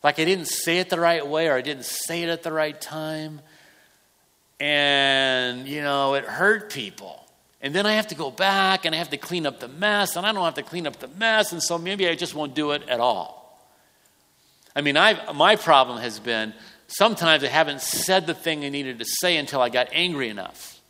Like 0.03 0.19
I 0.19 0.25
didn't 0.25 0.47
say 0.47 0.79
it 0.79 0.89
the 0.89 1.01
right 1.01 1.27
way 1.27 1.49
or 1.49 1.55
I 1.55 1.61
didn't 1.61 1.85
say 1.85 2.23
it 2.23 2.31
at 2.31 2.43
the 2.43 2.53
right 2.53 2.79
time. 2.81 3.41
And, 4.61 5.69
you 5.69 5.83
know, 5.83 6.15
it 6.15 6.25
hurt 6.25 6.73
people. 6.73 7.25
And 7.61 7.75
then 7.75 7.87
I 7.87 7.95
have 7.95 8.07
to 8.09 8.15
go 8.15 8.31
back 8.31 8.85
and 8.85 8.95
I 8.95 8.99
have 8.99 9.11
to 9.11 9.17
clean 9.17 9.47
up 9.47 9.59
the 9.59 9.69
mess, 9.69 10.17
and 10.17 10.27
I 10.27 10.33
don't 10.33 10.45
have 10.45 10.55
to 10.55 10.63
clean 10.63 10.87
up 10.87 10.97
the 10.97 11.09
mess, 11.09 11.51
and 11.51 11.63
so 11.63 11.79
maybe 11.79 12.07
I 12.07 12.15
just 12.15 12.35
won't 12.35 12.55
do 12.55 12.73
it 12.73 12.87
at 12.91 13.01
all. 13.01 13.59
I 14.77 14.83
mean, 14.83 14.99
i 14.99 15.33
my 15.33 15.57
problem 15.57 15.99
has 15.99 16.21
been 16.21 16.53
sometimes 16.95 17.43
I 17.45 17.49
haven't 17.49 17.81
said 17.81 18.27
the 18.27 18.35
thing 18.35 18.65
I 18.65 18.69
needed 18.69 19.01
to 19.01 19.05
say 19.05 19.37
until 19.37 19.61
I 19.61 19.69
got 19.69 19.89
angry 19.93 20.29
enough. 20.29 20.81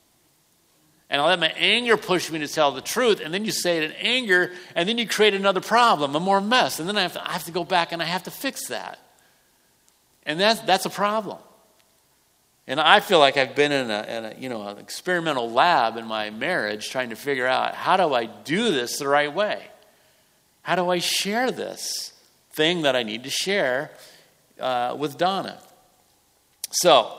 And 1.11 1.21
I 1.21 1.27
let 1.27 1.39
my 1.39 1.53
anger 1.57 1.97
push 1.97 2.31
me 2.31 2.39
to 2.41 2.49
tell 2.49 2.73
the 2.73 2.81
truth, 2.81 3.21
and 3.21 3.33
then 3.33 3.45
you 3.45 3.53
say 3.53 3.79
it 3.79 3.85
in 3.85 3.93
anger, 3.93 4.53
and 4.75 4.89
then 4.89 4.99
you 4.99 5.07
create 5.07 5.35
another 5.35 5.61
problem, 5.61 6.15
a 6.15 6.21
more 6.21 6.41
mess, 6.41 6.81
and 6.81 6.89
then 6.89 6.97
I 6.97 7.03
have 7.03 7.13
to, 7.13 7.29
I 7.29 7.33
have 7.33 7.45
to 7.45 7.53
go 7.53 7.65
back 7.65 7.93
and 7.93 8.03
I 8.03 8.07
have 8.07 8.25
to 8.25 8.31
fix 8.31 8.69
that. 8.69 8.99
And 10.27 10.41
that's, 10.41 10.61
that's 10.61 10.87
a 10.87 10.91
problem. 10.91 11.39
And 12.67 12.81
I 12.81 13.01
feel 13.01 13.19
like 13.19 13.37
I've 13.37 13.55
been 13.55 13.73
in 13.73 13.91
a, 13.91 14.03
in 14.03 14.25
a, 14.25 14.35
you 14.39 14.49
know 14.49 14.67
an 14.67 14.79
experimental 14.79 15.51
lab 15.51 15.97
in 15.97 16.07
my 16.07 16.31
marriage 16.31 16.89
trying 16.89 17.11
to 17.11 17.17
figure 17.17 17.47
out 17.47 17.75
how 17.75 17.97
do 17.97 18.15
I 18.15 18.25
do 18.25 18.73
this 18.73 18.99
the 18.99 19.07
right 19.09 19.33
way? 19.33 19.63
How 20.63 20.77
do 20.77 20.89
I 20.89 20.99
share 20.99 21.51
this 21.51 22.15
thing 22.53 22.83
that 22.83 22.97
I 22.97 23.03
need 23.03 23.25
to 23.25 23.31
share 23.31 23.91
uh, 24.59 24.97
with 24.99 25.19
Donna? 25.19 25.61
So, 26.75 27.19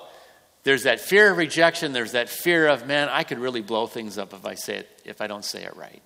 there's 0.66 0.84
that 0.84 1.00
fear 1.00 1.32
of 1.32 1.38
rejection. 1.38 1.94
There's 1.94 2.14
that 2.14 2.28
fear 2.28 2.68
of, 2.68 2.88
man, 2.88 3.08
I 3.08 3.24
could 3.24 3.38
really 3.38 3.62
blow 3.62 3.86
things 3.86 4.18
up 4.18 4.34
if 4.34 4.46
I 4.46 4.56
say 4.56 4.78
it, 4.78 5.02
if 5.06 5.22
I 5.22 5.28
don't 5.28 5.46
say 5.46 5.64
it 5.64 5.76
right. 5.78 6.02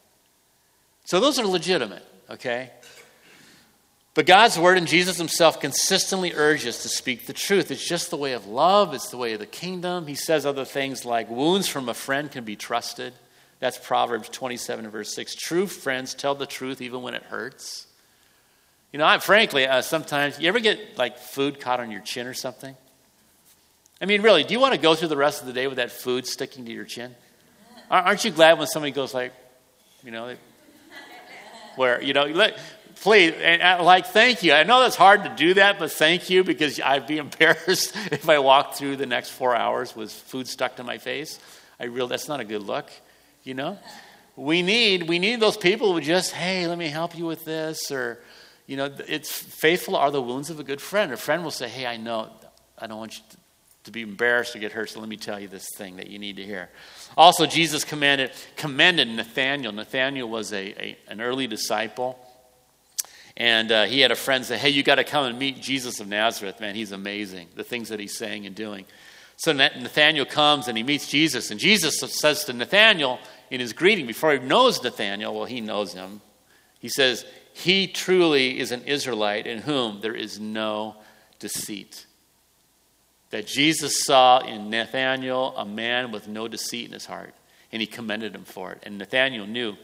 So 1.05 1.21
those 1.21 1.39
are 1.39 1.47
legitimate, 1.47 2.05
okay? 2.29 2.69
But 4.13 4.25
God's 4.25 4.59
word 4.59 4.77
and 4.77 4.85
Jesus 4.85 5.17
himself 5.17 5.61
consistently 5.61 6.33
urge 6.33 6.67
us 6.67 6.83
to 6.83 6.89
speak 6.89 7.25
the 7.25 7.31
truth. 7.31 7.71
It's 7.71 7.87
just 7.87 8.09
the 8.09 8.17
way 8.17 8.33
of 8.33 8.47
love, 8.47 8.93
it's 8.93 9.09
the 9.09 9.17
way 9.17 9.31
of 9.31 9.39
the 9.39 9.45
kingdom. 9.45 10.07
He 10.07 10.15
says 10.15 10.45
other 10.45 10.65
things 10.65 11.05
like, 11.05 11.29
wounds 11.29 11.69
from 11.69 11.87
a 11.87 11.93
friend 11.93 12.29
can 12.29 12.43
be 12.43 12.57
trusted. 12.57 13.13
That's 13.59 13.77
Proverbs 13.77 14.27
27, 14.27 14.89
verse 14.89 15.13
6. 15.13 15.35
True 15.35 15.67
friends 15.67 16.13
tell 16.13 16.35
the 16.35 16.45
truth 16.45 16.81
even 16.81 17.01
when 17.01 17.13
it 17.13 17.23
hurts. 17.23 17.87
You 18.91 18.99
know, 18.99 19.05
I, 19.05 19.19
frankly, 19.19 19.65
uh, 19.67 19.81
sometimes, 19.83 20.37
you 20.37 20.49
ever 20.49 20.59
get 20.59 20.97
like 20.97 21.17
food 21.17 21.61
caught 21.61 21.79
on 21.79 21.91
your 21.91 22.01
chin 22.01 22.27
or 22.27 22.33
something? 22.33 22.75
I 24.01 24.05
mean, 24.05 24.21
really, 24.21 24.43
do 24.43 24.53
you 24.53 24.59
want 24.59 24.73
to 24.73 24.79
go 24.79 24.95
through 24.95 25.09
the 25.09 25.17
rest 25.17 25.41
of 25.41 25.47
the 25.47 25.53
day 25.53 25.67
with 25.67 25.77
that 25.77 25.91
food 25.91 26.25
sticking 26.25 26.65
to 26.65 26.71
your 26.71 26.85
chin? 26.85 27.15
Aren't 27.91 28.23
you 28.23 28.31
glad 28.31 28.57
when 28.57 28.67
somebody 28.67 28.91
goes 28.91 29.13
like, 29.13 29.33
you 30.03 30.11
know, 30.11 30.35
where, 31.75 32.01
you 32.01 32.13
know, 32.13 32.25
let, 32.25 32.57
please, 33.01 33.33
like, 33.61 34.07
thank 34.07 34.43
you. 34.43 34.53
I 34.53 34.63
know 34.63 34.79
that's 34.81 34.95
hard 34.95 35.23
to 35.23 35.29
do 35.29 35.55
that, 35.55 35.79
but 35.79 35.91
thank 35.91 36.29
you 36.29 36.43
because 36.43 36.79
I'd 36.79 37.07
be 37.07 37.17
embarrassed 37.25 37.95
if 38.11 38.29
I 38.29 38.39
walked 38.39 38.75
through 38.75 38.97
the 38.97 39.05
next 39.05 39.31
four 39.31 39.55
hours 39.55 39.95
with 39.95 40.11
food 40.11 40.47
stuck 40.47 40.77
to 40.77 40.83
my 40.83 40.97
face. 40.97 41.39
I 41.79 41.85
realize 41.85 42.09
that's 42.09 42.27
not 42.27 42.39
a 42.39 42.45
good 42.45 42.63
look, 42.63 42.89
you 43.43 43.53
know? 43.53 43.77
We 44.37 44.61
need, 44.61 45.09
we 45.09 45.19
need 45.19 45.41
those 45.41 45.57
people 45.57 45.93
who 45.93 45.99
just, 45.99 46.31
hey, 46.31 46.67
let 46.67 46.77
me 46.77 46.87
help 46.87 47.17
you 47.17 47.25
with 47.25 47.43
this, 47.43 47.91
or, 47.91 48.21
you 48.65 48.77
know, 48.77 48.93
it's 49.07 49.29
faithful 49.29 49.97
are 49.97 50.11
the 50.11 50.21
wounds 50.21 50.49
of 50.49 50.59
a 50.61 50.63
good 50.63 50.79
friend. 50.79 51.11
A 51.11 51.17
friend 51.17 51.43
will 51.43 51.51
say, 51.51 51.67
hey, 51.67 51.85
I 51.85 51.97
know, 51.97 52.29
I 52.77 52.87
don't 52.87 52.99
want 52.99 53.17
you 53.17 53.23
to 53.31 53.38
to 53.89 53.93
be 53.93 54.01
embarrassed 54.03 54.55
or 54.55 54.59
get 54.59 54.71
hurt. 54.71 54.91
So 54.91 54.99
let 54.99 55.09
me 55.09 55.17
tell 55.17 55.39
you 55.39 55.47
this 55.47 55.67
thing 55.75 55.97
that 55.97 56.09
you 56.09 56.19
need 56.19 56.35
to 56.35 56.45
hear. 56.45 56.69
Also, 57.17 57.47
Jesus 57.47 57.83
commanded, 57.83 58.31
commended 58.55 59.07
Nathaniel. 59.07 59.71
Nathaniel 59.71 60.29
was 60.29 60.53
a, 60.53 60.57
a 60.57 60.97
an 61.07 61.19
early 61.19 61.47
disciple. 61.47 62.19
And 63.35 63.71
uh, 63.71 63.85
he 63.85 64.01
had 64.01 64.11
a 64.11 64.15
friend 64.15 64.45
say, 64.45 64.57
Hey, 64.57 64.69
you 64.69 64.83
got 64.83 64.95
to 64.95 65.03
come 65.03 65.25
and 65.25 65.39
meet 65.39 65.59
Jesus 65.59 65.99
of 65.99 66.07
Nazareth. 66.07 66.59
Man, 66.59 66.75
he's 66.75 66.91
amazing. 66.91 67.47
The 67.55 67.63
things 67.63 67.89
that 67.89 67.99
he's 67.99 68.15
saying 68.15 68.45
and 68.45 68.55
doing. 68.55 68.85
So 69.37 69.53
Nathaniel 69.53 70.25
comes 70.25 70.67
and 70.67 70.77
he 70.77 70.83
meets 70.83 71.09
Jesus. 71.09 71.49
And 71.49 71.59
Jesus 71.59 71.99
says 71.99 72.43
to 72.45 72.53
Nathaniel 72.53 73.19
in 73.49 73.59
his 73.59 73.73
greeting, 73.73 74.05
before 74.05 74.33
he 74.33 74.39
knows 74.39 74.83
Nathaniel, 74.83 75.33
well, 75.33 75.45
he 75.45 75.61
knows 75.61 75.93
him. 75.93 76.21
He 76.79 76.89
says, 76.89 77.25
He 77.53 77.87
truly 77.87 78.59
is 78.59 78.71
an 78.71 78.83
Israelite 78.83 79.47
in 79.47 79.59
whom 79.59 80.01
there 80.01 80.15
is 80.15 80.39
no 80.39 80.97
deceit 81.39 82.05
that 83.29 83.47
Jesus 83.47 84.03
saw 84.03 84.39
in 84.39 84.69
Nathanael 84.69 85.53
a 85.55 85.65
man 85.65 86.11
with 86.11 86.27
no 86.27 86.47
deceit 86.47 86.87
in 86.87 86.93
his 86.93 87.05
heart, 87.05 87.33
and 87.71 87.81
he 87.81 87.87
commended 87.87 88.33
him 88.33 88.43
for 88.43 88.71
it. 88.71 88.79
And 88.83 88.97
Nathanael 88.97 89.45
knew. 89.45 89.75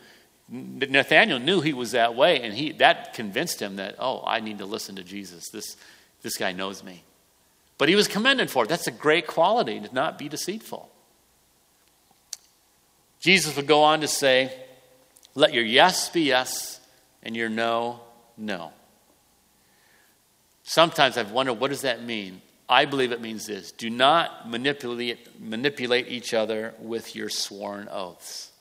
Nathanael 0.47 1.39
knew 1.39 1.61
he 1.61 1.73
was 1.73 1.91
that 1.91 2.15
way, 2.15 2.41
and 2.41 2.53
he, 2.53 2.71
that 2.73 3.13
convinced 3.13 3.61
him 3.61 3.77
that, 3.77 3.95
oh, 3.99 4.23
I 4.25 4.39
need 4.39 4.59
to 4.59 4.65
listen 4.65 4.95
to 4.95 5.03
Jesus. 5.03 5.49
This, 5.49 5.75
this 6.21 6.37
guy 6.37 6.51
knows 6.51 6.83
me. 6.83 7.03
But 7.77 7.89
he 7.89 7.95
was 7.95 8.07
commended 8.07 8.49
for 8.49 8.63
it. 8.63 8.69
That's 8.69 8.87
a 8.87 8.91
great 8.91 9.27
quality 9.27 9.79
to 9.79 9.93
not 9.93 10.17
be 10.17 10.29
deceitful. 10.29 10.89
Jesus 13.19 13.55
would 13.55 13.67
go 13.67 13.83
on 13.83 14.01
to 14.01 14.07
say, 14.07 14.53
Let 15.33 15.53
your 15.53 15.63
yes 15.63 16.09
be 16.09 16.21
yes 16.21 16.79
and 17.23 17.35
your 17.35 17.49
no, 17.49 18.01
no. 18.37 18.71
Sometimes 20.63 21.17
I've 21.17 21.31
wondered, 21.31 21.59
what 21.59 21.69
does 21.69 21.81
that 21.81 22.03
mean? 22.03 22.41
I 22.67 22.85
believe 22.85 23.11
it 23.11 23.21
means 23.21 23.45
this 23.45 23.71
do 23.71 23.89
not 23.89 24.49
manipulate, 24.49 25.39
manipulate 25.39 26.07
each 26.07 26.33
other 26.33 26.73
with 26.79 27.15
your 27.15 27.29
sworn 27.29 27.87
oaths. 27.89 28.51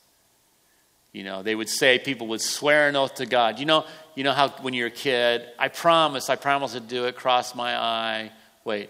You 1.11 1.23
know, 1.23 1.43
they 1.43 1.55
would 1.55 1.69
say, 1.69 1.97
people 1.97 2.27
would 2.27 2.41
swear 2.41 2.89
an 2.89 2.97
oath 2.97 3.15
to 3.15 3.25
God. 3.25 3.57
You 3.57 3.65
know, 3.65 3.85
you 4.15 4.25
know 4.25 4.33
how 4.33 4.49
when 4.49 4.73
you're 4.73 4.87
a 4.87 4.91
kid, 4.91 5.47
I 5.57 5.69
promise, 5.69 6.29
I 6.29 6.35
promise 6.35 6.73
to 6.73 6.81
do 6.81 7.05
it, 7.05 7.15
cross 7.15 7.55
my 7.55 7.77
eye. 7.77 8.31
Wait. 8.65 8.89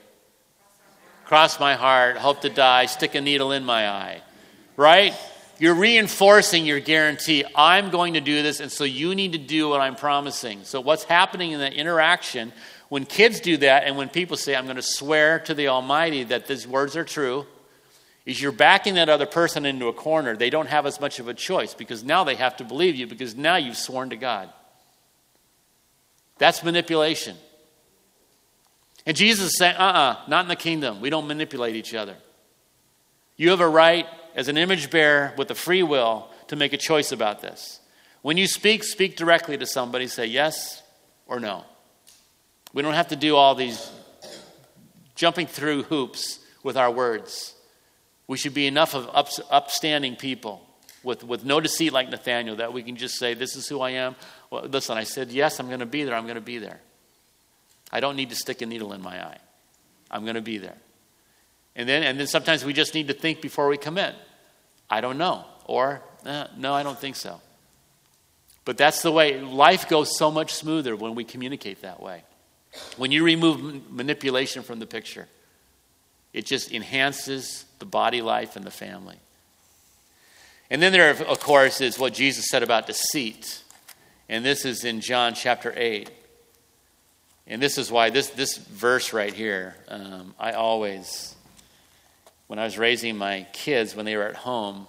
Cross 1.25 1.59
my 1.59 1.75
heart, 1.75 2.17
hope 2.17 2.41
to 2.41 2.49
die, 2.49 2.87
stick 2.87 3.13
a 3.13 3.21
needle 3.21 3.51
in 3.51 3.63
my 3.63 3.87
eye. 3.89 4.21
Right? 4.75 5.13
You're 5.59 5.75
reinforcing 5.75 6.65
your 6.65 6.79
guarantee. 6.79 7.45
I'm 7.55 7.89
going 7.89 8.15
to 8.15 8.21
do 8.21 8.43
this, 8.43 8.59
and 8.59 8.71
so 8.71 8.83
you 8.83 9.15
need 9.15 9.31
to 9.33 9.37
do 9.37 9.69
what 9.69 9.79
I'm 9.79 9.95
promising. 9.95 10.63
So, 10.63 10.81
what's 10.81 11.03
happening 11.03 11.51
in 11.51 11.59
that 11.59 11.73
interaction 11.73 12.51
when 12.89 13.05
kids 13.05 13.39
do 13.39 13.57
that, 13.57 13.83
and 13.85 13.97
when 13.97 14.09
people 14.09 14.37
say, 14.37 14.55
I'm 14.55 14.65
going 14.65 14.75
to 14.75 14.81
swear 14.81 15.39
to 15.39 15.53
the 15.53 15.69
Almighty 15.69 16.23
that 16.25 16.47
these 16.47 16.67
words 16.67 16.95
are 16.95 17.03
true, 17.03 17.45
is 18.25 18.41
you're 18.41 18.51
backing 18.51 18.95
that 18.95 19.09
other 19.09 19.25
person 19.25 19.65
into 19.65 19.87
a 19.87 19.93
corner. 19.93 20.35
They 20.35 20.49
don't 20.49 20.67
have 20.67 20.85
as 20.85 20.99
much 20.99 21.19
of 21.19 21.27
a 21.27 21.33
choice 21.33 21.73
because 21.73 22.03
now 22.03 22.23
they 22.23 22.35
have 22.35 22.57
to 22.57 22.63
believe 22.63 22.95
you 22.95 23.07
because 23.07 23.35
now 23.35 23.55
you've 23.55 23.77
sworn 23.77 24.09
to 24.09 24.15
God. 24.15 24.49
That's 26.37 26.63
manipulation. 26.63 27.37
And 29.05 29.15
Jesus 29.15 29.47
is 29.47 29.57
saying, 29.57 29.75
uh 29.75 29.83
uh-uh, 29.83 29.99
uh 29.99 30.17
not 30.27 30.45
in 30.45 30.49
the 30.49 30.55
kingdom. 30.55 31.01
We 31.01 31.09
don't 31.09 31.27
manipulate 31.27 31.75
each 31.75 31.93
other. 31.93 32.15
You 33.37 33.51
have 33.51 33.61
a 33.61 33.69
right 33.69 34.07
as 34.35 34.47
an 34.47 34.57
image 34.57 34.89
bearer 34.89 35.33
with 35.37 35.51
a 35.51 35.55
free 35.55 35.83
will 35.83 36.29
to 36.47 36.55
make 36.55 36.73
a 36.73 36.77
choice 36.77 37.11
about 37.11 37.41
this. 37.41 37.79
When 38.21 38.37
you 38.37 38.47
speak, 38.47 38.83
speak 38.83 39.17
directly 39.17 39.57
to 39.57 39.67
somebody. 39.67 40.07
Say 40.07 40.25
yes 40.25 40.81
or 41.27 41.39
no. 41.39 41.63
We 42.75 42.81
don't 42.81 42.93
have 42.93 43.07
to 43.07 43.15
do 43.15 43.37
all 43.37 43.55
these 43.55 43.89
jumping 45.15 45.47
through 45.47 45.83
hoops 45.83 46.39
with 46.61 46.75
our 46.75 46.91
words. 46.91 47.55
We 48.27 48.37
should 48.37 48.53
be 48.53 48.67
enough 48.67 48.93
of 48.93 49.09
up, 49.13 49.29
upstanding 49.49 50.17
people 50.17 50.61
with, 51.01 51.23
with 51.23 51.45
no 51.45 51.61
deceit 51.61 51.93
like 51.93 52.09
Nathaniel 52.09 52.57
that 52.57 52.73
we 52.73 52.83
can 52.83 52.97
just 52.97 53.15
say, 53.15 53.33
This 53.33 53.55
is 53.55 53.69
who 53.69 53.79
I 53.79 53.91
am. 53.91 54.17
Well, 54.51 54.65
listen, 54.65 54.97
I 54.97 55.05
said, 55.05 55.31
Yes, 55.31 55.57
I'm 55.61 55.67
going 55.67 55.79
to 55.79 55.85
be 55.85 56.03
there. 56.03 56.15
I'm 56.15 56.25
going 56.25 56.35
to 56.35 56.41
be 56.41 56.57
there. 56.57 56.81
I 57.93 58.01
don't 58.01 58.17
need 58.17 58.29
to 58.31 58.35
stick 58.35 58.61
a 58.61 58.65
needle 58.65 58.91
in 58.91 59.01
my 59.01 59.25
eye. 59.25 59.37
I'm 60.11 60.23
going 60.23 60.35
to 60.35 60.41
be 60.41 60.57
there. 60.57 60.75
And 61.77 61.87
then, 61.87 62.03
and 62.03 62.19
then 62.19 62.27
sometimes 62.27 62.65
we 62.65 62.73
just 62.73 62.93
need 62.93 63.07
to 63.07 63.13
think 63.13 63.41
before 63.41 63.69
we 63.69 63.77
commit. 63.77 64.15
I 64.89 64.99
don't 64.99 65.17
know. 65.17 65.45
Or, 65.63 66.01
eh, 66.25 66.47
no, 66.57 66.73
I 66.73 66.83
don't 66.83 66.99
think 66.99 67.15
so. 67.15 67.39
But 68.65 68.75
that's 68.77 69.01
the 69.01 69.13
way 69.13 69.39
life 69.39 69.87
goes 69.87 70.17
so 70.17 70.29
much 70.29 70.53
smoother 70.53 70.97
when 70.97 71.15
we 71.15 71.23
communicate 71.23 71.81
that 71.81 72.01
way. 72.01 72.23
When 72.97 73.11
you 73.11 73.23
remove 73.23 73.91
manipulation 73.91 74.63
from 74.63 74.79
the 74.79 74.85
picture, 74.85 75.27
it 76.33 76.45
just 76.45 76.71
enhances 76.71 77.65
the 77.79 77.85
body 77.85 78.21
life 78.21 78.55
and 78.55 78.65
the 78.65 78.71
family. 78.71 79.17
And 80.69 80.81
then 80.81 80.91
there, 80.91 81.11
of 81.11 81.39
course, 81.39 81.81
is 81.81 81.99
what 81.99 82.13
Jesus 82.13 82.47
said 82.49 82.63
about 82.63 82.87
deceit. 82.87 83.63
And 84.27 84.43
this 84.43 84.65
is 84.65 84.83
in 84.83 85.01
John 85.01 85.33
chapter 85.33 85.73
8. 85.75 86.09
And 87.47 87.61
this 87.61 87.77
is 87.77 87.91
why 87.91 88.09
this, 88.09 88.29
this 88.31 88.57
verse 88.57 89.13
right 89.13 89.33
here, 89.33 89.75
um, 89.87 90.33
I 90.39 90.53
always, 90.53 91.35
when 92.47 92.57
I 92.57 92.63
was 92.63 92.77
raising 92.77 93.17
my 93.17 93.45
kids 93.53 93.95
when 93.95 94.05
they 94.05 94.17
were 94.17 94.27
at 94.27 94.35
home, 94.35 94.87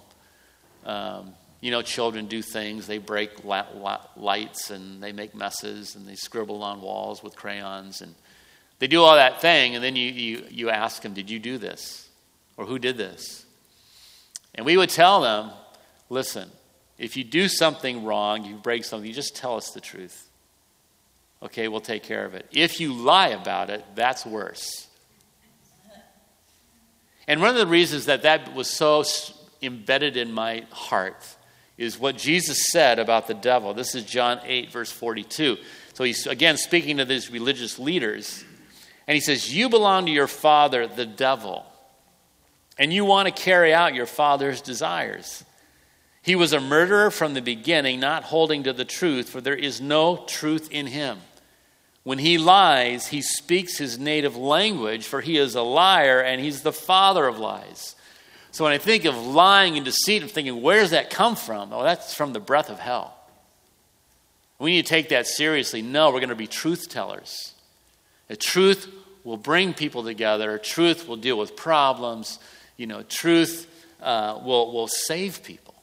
um, 0.85 1.33
you 1.59 1.71
know, 1.71 1.81
children 1.81 2.27
do 2.27 2.41
things. 2.41 2.87
They 2.87 2.99
break 2.99 3.31
lights 3.43 4.69
and 4.69 5.01
they 5.01 5.11
make 5.11 5.33
messes 5.33 5.95
and 5.95 6.07
they 6.07 6.15
scribble 6.15 6.61
on 6.63 6.81
walls 6.81 7.23
with 7.23 7.35
crayons 7.35 8.01
and 8.01 8.13
they 8.79 8.87
do 8.87 9.01
all 9.01 9.15
that 9.15 9.41
thing. 9.41 9.75
And 9.75 9.83
then 9.83 9.95
you, 9.95 10.11
you, 10.11 10.45
you 10.49 10.69
ask 10.69 11.01
them, 11.01 11.13
Did 11.13 11.29
you 11.29 11.39
do 11.39 11.57
this? 11.57 12.07
Or 12.57 12.65
who 12.65 12.79
did 12.79 12.97
this? 12.97 13.45
And 14.55 14.65
we 14.65 14.77
would 14.77 14.89
tell 14.89 15.21
them, 15.21 15.51
Listen, 16.09 16.49
if 16.97 17.17
you 17.17 17.23
do 17.23 17.47
something 17.47 18.05
wrong, 18.05 18.45
you 18.45 18.55
break 18.55 18.85
something, 18.85 19.07
you 19.07 19.13
just 19.13 19.35
tell 19.35 19.55
us 19.55 19.71
the 19.71 19.81
truth. 19.81 20.29
Okay, 21.41 21.67
we'll 21.67 21.81
take 21.81 22.03
care 22.03 22.25
of 22.25 22.33
it. 22.33 22.47
If 22.51 22.79
you 22.79 22.93
lie 22.93 23.29
about 23.29 23.69
it, 23.69 23.83
that's 23.93 24.25
worse. 24.25 24.87
And 27.27 27.41
one 27.41 27.49
of 27.49 27.57
the 27.57 27.67
reasons 27.67 28.05
that 28.05 28.23
that 28.23 28.55
was 28.55 28.69
so 28.69 29.03
embedded 29.61 30.17
in 30.17 30.31
my 30.31 30.65
heart 30.71 31.36
is 31.77 31.99
what 31.99 32.17
Jesus 32.17 32.63
said 32.71 32.99
about 32.99 33.27
the 33.27 33.33
devil. 33.33 33.73
This 33.73 33.93
is 33.93 34.03
John 34.03 34.39
8, 34.43 34.71
verse 34.71 34.91
42. 34.91 35.57
So 35.93 36.03
he's 36.03 36.27
again 36.27 36.57
speaking 36.57 36.97
to 36.97 37.05
these 37.05 37.31
religious 37.31 37.79
leaders, 37.79 38.43
and 39.07 39.15
he 39.15 39.21
says, 39.21 39.53
You 39.53 39.69
belong 39.69 40.05
to 40.05 40.11
your 40.11 40.27
father, 40.27 40.87
the 40.87 41.05
devil, 41.05 41.65
and 42.77 42.91
you 42.91 43.05
want 43.05 43.27
to 43.27 43.43
carry 43.43 43.73
out 43.73 43.93
your 43.93 44.05
father's 44.05 44.61
desires. 44.61 45.43
He 46.21 46.35
was 46.35 46.51
a 46.51 46.59
murderer 46.59 47.09
from 47.09 47.33
the 47.33 47.41
beginning, 47.41 48.01
not 48.01 48.25
holding 48.25 48.63
to 48.63 48.73
the 48.73 48.83
truth, 48.83 49.29
for 49.29 49.39
there 49.39 49.55
is 49.55 49.79
no 49.79 50.25
truth 50.27 50.69
in 50.71 50.87
him. 50.87 51.19
When 52.03 52.19
he 52.19 52.37
lies, 52.37 53.07
he 53.07 53.21
speaks 53.21 53.77
his 53.77 53.99
native 53.99 54.35
language, 54.35 55.05
for 55.05 55.21
he 55.21 55.37
is 55.37 55.55
a 55.55 55.61
liar 55.61 56.21
and 56.21 56.41
he's 56.41 56.61
the 56.61 56.71
father 56.71 57.27
of 57.27 57.37
lies. 57.37 57.96
So 58.51 58.63
when 58.63 58.73
I 58.73 58.77
think 58.77 59.05
of 59.05 59.15
lying 59.15 59.75
and 59.75 59.85
deceit, 59.85 60.23
I'm 60.23 60.29
thinking, 60.29 60.61
where 60.61 60.81
does 60.81 60.91
that 60.91 61.09
come 61.09 61.35
from? 61.35 61.71
Oh, 61.73 61.83
that's 61.83 62.13
from 62.13 62.33
the 62.33 62.39
breath 62.39 62.69
of 62.69 62.79
hell. 62.79 63.13
We 64.59 64.71
need 64.71 64.85
to 64.85 64.89
take 64.89 65.09
that 65.09 65.27
seriously. 65.27 65.81
No, 65.81 66.07
we're 66.07 66.19
going 66.19 66.29
to 66.29 66.35
be 66.35 66.47
truth 66.47 66.89
tellers. 66.89 67.53
The 68.27 68.35
truth 68.35 68.91
will 69.23 69.37
bring 69.37 69.73
people 69.73 70.03
together, 70.03 70.57
truth 70.57 71.07
will 71.07 71.17
deal 71.17 71.37
with 71.37 71.55
problems, 71.55 72.39
you 72.77 72.87
know, 72.87 73.03
truth 73.03 73.67
uh, 74.01 74.39
will, 74.43 74.71
will 74.71 74.87
save 74.87 75.43
people. 75.43 75.75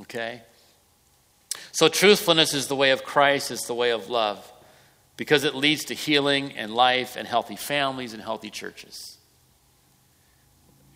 Okay? 0.00 0.42
So, 1.72 1.88
truthfulness 1.88 2.54
is 2.54 2.68
the 2.68 2.76
way 2.76 2.90
of 2.90 3.04
Christ, 3.04 3.50
it's 3.50 3.66
the 3.66 3.74
way 3.74 3.90
of 3.90 4.08
love, 4.08 4.50
because 5.16 5.44
it 5.44 5.54
leads 5.54 5.84
to 5.84 5.94
healing 5.94 6.52
and 6.56 6.74
life 6.74 7.16
and 7.16 7.26
healthy 7.26 7.56
families 7.56 8.12
and 8.12 8.22
healthy 8.22 8.50
churches. 8.50 9.15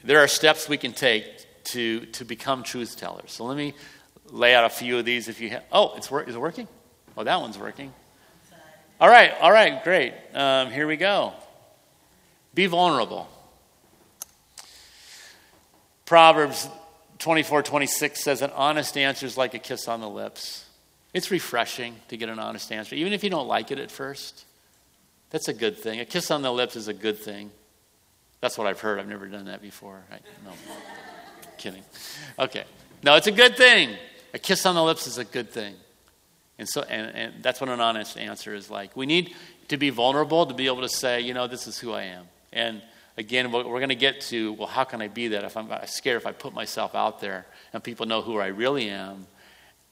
There 0.03 0.21
are 0.21 0.29
steps 0.29 0.69
we 0.69 0.77
can 0.77 0.93
take 0.93 1.25
to, 1.65 2.07
to 2.07 2.25
become 2.25 2.63
truth 2.63 2.97
tellers. 2.97 3.33
So, 3.33 3.45
let 3.45 3.57
me 3.57 3.75
lay 4.27 4.55
out 4.55 4.65
a 4.65 4.71
few 4.71 4.99
of 4.99 5.05
these 5.05 5.29
if 5.29 5.41
you 5.41 5.51
have. 5.51 5.65
Oh, 5.73 5.95
it's 5.97 6.11
wor- 6.11 6.23
is 6.23 6.35
it 6.35 6.41
working? 6.41 6.69
Oh, 7.17 7.25
that 7.25 7.41
one's 7.41 7.59
working. 7.59 7.93
All 9.01 9.09
right, 9.09 9.33
all 9.41 9.51
right, 9.51 9.83
great. 9.83 10.13
Um, 10.35 10.71
here 10.71 10.87
we 10.87 10.97
go. 10.97 11.33
Be 12.55 12.67
vulnerable. 12.67 13.29
Proverbs 16.05 16.69
24 17.19 17.63
26 17.63 18.23
says, 18.23 18.43
An 18.43 18.51
honest 18.51 18.97
answer 18.97 19.25
is 19.25 19.37
like 19.37 19.55
a 19.55 19.59
kiss 19.59 19.89
on 19.89 20.01
the 20.01 20.09
lips. 20.09 20.65
It's 21.15 21.31
refreshing 21.31 21.97
to 22.09 22.17
get 22.17 22.29
an 22.29 22.39
honest 22.39 22.71
answer, 22.73 22.95
even 22.95 23.13
if 23.13 23.25
you 23.25 23.31
don't 23.31 23.49
like 23.49 23.71
it 23.71 23.79
at 23.79 23.91
first. 23.91 24.45
That's 25.31 25.49
a 25.49 25.55
good 25.55 25.79
thing. 25.79 26.01
A 26.01 26.05
kiss 26.05 26.31
on 26.31 26.43
the 26.43 26.53
lips 26.53 26.77
is 26.77 26.89
a 26.89 26.95
good 26.95 27.19
thing. 27.19 27.51
That's 28.41 28.57
what 28.57 28.67
I've 28.67 28.81
heard. 28.81 28.99
I've 28.99 29.09
never 29.09 29.27
done 29.27 29.47
that 29.47 29.61
before. 29.61 30.03
I, 30.11 30.17
no, 30.45 30.53
kidding. 31.59 31.83
Okay. 32.39 32.65
No, 33.03 33.17
it's 33.17 33.27
a 33.27 33.33
good 33.33 33.57
thing. 33.57 33.97
A 34.33 34.39
kiss 34.39 34.65
on 34.67 34.75
the 34.75 34.83
lips 34.83 35.07
is 35.07 35.19
a 35.19 35.25
good 35.25 35.51
thing. 35.51 35.75
And 36.59 36.69
so, 36.69 36.83
and, 36.83 37.15
and 37.15 37.43
that's 37.43 37.61
what 37.61 37.71
an 37.71 37.81
honest 37.81 38.19
answer 38.19 38.55
is 38.55 38.71
like. 38.71 38.97
We 38.97 39.07
need 39.07 39.35
to 39.69 39.77
be 39.77 39.91
vulnerable 39.91 40.47
to 40.47 40.55
be 40.55 40.67
able 40.67 40.83
to 40.83 40.89
say, 40.89 41.21
you 41.21 41.33
know, 41.33 41.47
this 41.47 41.67
is 41.67 41.79
who 41.79 41.93
I 41.93 42.03
am. 42.03 42.27
And 42.53 42.83
again, 43.17 43.51
we're 43.53 43.63
going 43.63 43.89
to 43.89 43.95
get 43.95 44.21
to, 44.23 44.53
well, 44.53 44.69
how 44.69 44.85
can 44.85 45.01
I 45.01 45.09
be 45.09 45.29
that 45.29 45.45
if 45.45 45.57
I'm 45.57 45.71
scared 45.87 46.17
if 46.17 46.27
I 46.27 46.33
put 46.33 46.53
myself 46.53 46.95
out 46.95 47.21
there 47.21 47.47
and 47.73 47.83
people 47.83 48.07
know 48.07 48.21
who 48.21 48.39
I 48.39 48.49
really 48.49 48.91
am 48.91 49.27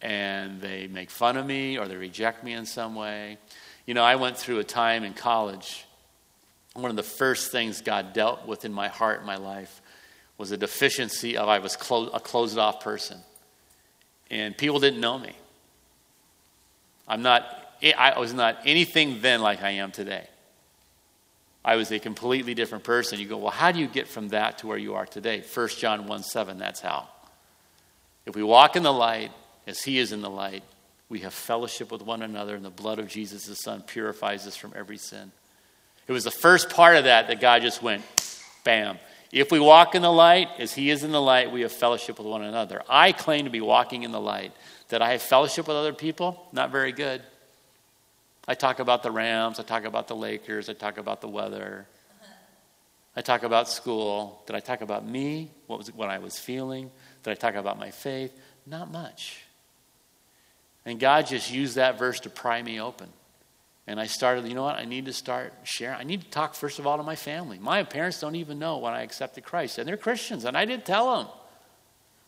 and 0.02 0.60
they 0.60 0.86
make 0.86 1.10
fun 1.10 1.36
of 1.36 1.46
me 1.46 1.78
or 1.78 1.88
they 1.88 1.96
reject 1.96 2.44
me 2.44 2.52
in 2.52 2.66
some 2.66 2.94
way? 2.94 3.38
You 3.86 3.94
know, 3.94 4.04
I 4.04 4.16
went 4.16 4.36
through 4.36 4.58
a 4.58 4.64
time 4.64 5.04
in 5.04 5.14
college. 5.14 5.86
One 6.78 6.90
of 6.90 6.96
the 6.96 7.02
first 7.02 7.50
things 7.50 7.82
God 7.82 8.12
dealt 8.12 8.46
with 8.46 8.64
in 8.64 8.72
my 8.72 8.86
heart, 8.86 9.20
in 9.20 9.26
my 9.26 9.36
life, 9.36 9.82
was 10.36 10.52
a 10.52 10.56
deficiency 10.56 11.36
of 11.36 11.48
I 11.48 11.58
was 11.58 11.74
clo- 11.74 12.08
a 12.08 12.20
closed 12.20 12.56
off 12.56 12.80
person. 12.80 13.18
And 14.30 14.56
people 14.56 14.78
didn't 14.78 15.00
know 15.00 15.18
me. 15.18 15.32
I'm 17.08 17.22
not, 17.22 17.74
eh, 17.82 17.92
I 17.98 18.18
was 18.20 18.32
not 18.32 18.60
anything 18.64 19.20
then 19.20 19.42
like 19.42 19.62
I 19.62 19.70
am 19.70 19.90
today. 19.90 20.28
I 21.64 21.74
was 21.74 21.90
a 21.90 21.98
completely 21.98 22.54
different 22.54 22.84
person. 22.84 23.18
You 23.18 23.26
go, 23.26 23.38
well, 23.38 23.50
how 23.50 23.72
do 23.72 23.80
you 23.80 23.88
get 23.88 24.06
from 24.06 24.28
that 24.28 24.58
to 24.58 24.68
where 24.68 24.78
you 24.78 24.94
are 24.94 25.06
today? 25.06 25.42
1 25.52 25.68
John 25.70 26.06
1 26.06 26.22
7, 26.22 26.58
that's 26.58 26.80
how. 26.80 27.08
If 28.24 28.36
we 28.36 28.44
walk 28.44 28.76
in 28.76 28.84
the 28.84 28.92
light 28.92 29.32
as 29.66 29.82
he 29.82 29.98
is 29.98 30.12
in 30.12 30.22
the 30.22 30.30
light, 30.30 30.62
we 31.08 31.20
have 31.20 31.34
fellowship 31.34 31.90
with 31.90 32.02
one 32.02 32.22
another, 32.22 32.54
and 32.54 32.64
the 32.64 32.70
blood 32.70 33.00
of 33.00 33.08
Jesus, 33.08 33.46
the 33.46 33.54
Son, 33.54 33.82
purifies 33.82 34.46
us 34.46 34.54
from 34.54 34.72
every 34.76 34.98
sin. 34.98 35.32
It 36.08 36.12
was 36.12 36.24
the 36.24 36.30
first 36.30 36.70
part 36.70 36.96
of 36.96 37.04
that 37.04 37.28
that 37.28 37.40
God 37.40 37.62
just 37.62 37.82
went, 37.82 38.02
bam. 38.64 38.98
If 39.30 39.52
we 39.52 39.60
walk 39.60 39.94
in 39.94 40.00
the 40.00 40.10
light 40.10 40.48
as 40.58 40.72
he 40.72 40.88
is 40.88 41.04
in 41.04 41.12
the 41.12 41.20
light, 41.20 41.52
we 41.52 41.60
have 41.60 41.70
fellowship 41.70 42.18
with 42.18 42.26
one 42.26 42.42
another. 42.42 42.82
I 42.88 43.12
claim 43.12 43.44
to 43.44 43.50
be 43.50 43.60
walking 43.60 44.02
in 44.02 44.10
the 44.10 44.20
light. 44.20 44.52
That 44.88 45.02
I 45.02 45.12
have 45.12 45.20
fellowship 45.20 45.68
with 45.68 45.76
other 45.76 45.92
people, 45.92 46.48
not 46.50 46.70
very 46.70 46.92
good. 46.92 47.22
I 48.46 48.54
talk 48.54 48.78
about 48.78 49.02
the 49.02 49.10
Rams, 49.10 49.60
I 49.60 49.64
talk 49.64 49.84
about 49.84 50.08
the 50.08 50.16
Lakers, 50.16 50.70
I 50.70 50.72
talk 50.72 50.96
about 50.96 51.20
the 51.20 51.28
weather. 51.28 51.86
I 53.14 53.20
talk 53.20 53.42
about 53.42 53.68
school. 53.68 54.42
Did 54.46 54.54
I 54.54 54.60
talk 54.60 54.80
about 54.80 55.04
me? 55.04 55.50
What 55.66 55.78
was 55.78 55.92
what 55.92 56.08
I 56.08 56.18
was 56.18 56.38
feeling? 56.38 56.90
Did 57.24 57.32
I 57.32 57.34
talk 57.34 57.56
about 57.56 57.78
my 57.78 57.90
faith? 57.90 58.32
Not 58.64 58.92
much. 58.92 59.42
And 60.86 61.00
God 61.00 61.26
just 61.26 61.50
used 61.52 61.74
that 61.74 61.98
verse 61.98 62.20
to 62.20 62.30
pry 62.30 62.62
me 62.62 62.80
open. 62.80 63.08
And 63.88 63.98
I 63.98 64.04
started, 64.04 64.46
you 64.46 64.54
know 64.54 64.64
what? 64.64 64.76
I 64.76 64.84
need 64.84 65.06
to 65.06 65.14
start 65.14 65.54
sharing. 65.64 65.98
I 65.98 66.04
need 66.04 66.20
to 66.20 66.28
talk, 66.28 66.54
first 66.54 66.78
of 66.78 66.86
all, 66.86 66.98
to 66.98 67.02
my 67.02 67.16
family. 67.16 67.58
My 67.58 67.82
parents 67.84 68.20
don't 68.20 68.36
even 68.36 68.58
know 68.58 68.76
when 68.76 68.92
I 68.92 69.00
accepted 69.00 69.44
Christ, 69.44 69.78
and 69.78 69.88
they're 69.88 69.96
Christians, 69.96 70.44
and 70.44 70.58
I 70.58 70.66
didn't 70.66 70.84
tell 70.84 71.16
them. 71.16 71.28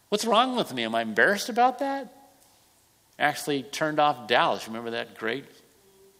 What's 0.09 0.25
wrong 0.25 0.57
with 0.57 0.73
me? 0.73 0.85
Am 0.85 0.95
I 0.95 1.03
embarrassed 1.03 1.51
about 1.51 1.81
that? 1.81 2.15
Actually, 3.19 3.63
turned 3.63 4.01
off 4.01 4.27
Dallas. 4.27 4.67
Remember 4.69 4.93
that 4.93 5.19
great 5.19 5.45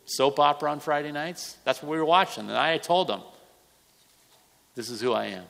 soap 0.05 0.39
opera 0.39 0.71
on 0.73 0.79
Friday 0.79 1.11
nights? 1.11 1.57
That's 1.65 1.83
what 1.83 1.91
we 1.91 1.97
were 1.97 2.05
watching. 2.05 2.47
And 2.47 2.57
I 2.59 2.77
told 2.77 3.09
them, 3.09 3.23
This 4.75 4.91
is 4.91 5.01
who 5.01 5.15
I 5.15 5.27
am. 5.27 5.45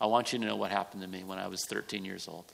I 0.00 0.06
want 0.06 0.32
you 0.32 0.38
to 0.38 0.44
know 0.44 0.54
what 0.54 0.70
happened 0.70 1.02
to 1.02 1.08
me 1.08 1.24
when 1.24 1.40
I 1.40 1.48
was 1.48 1.64
13 1.66 2.04
years 2.04 2.28
old. 2.28 2.44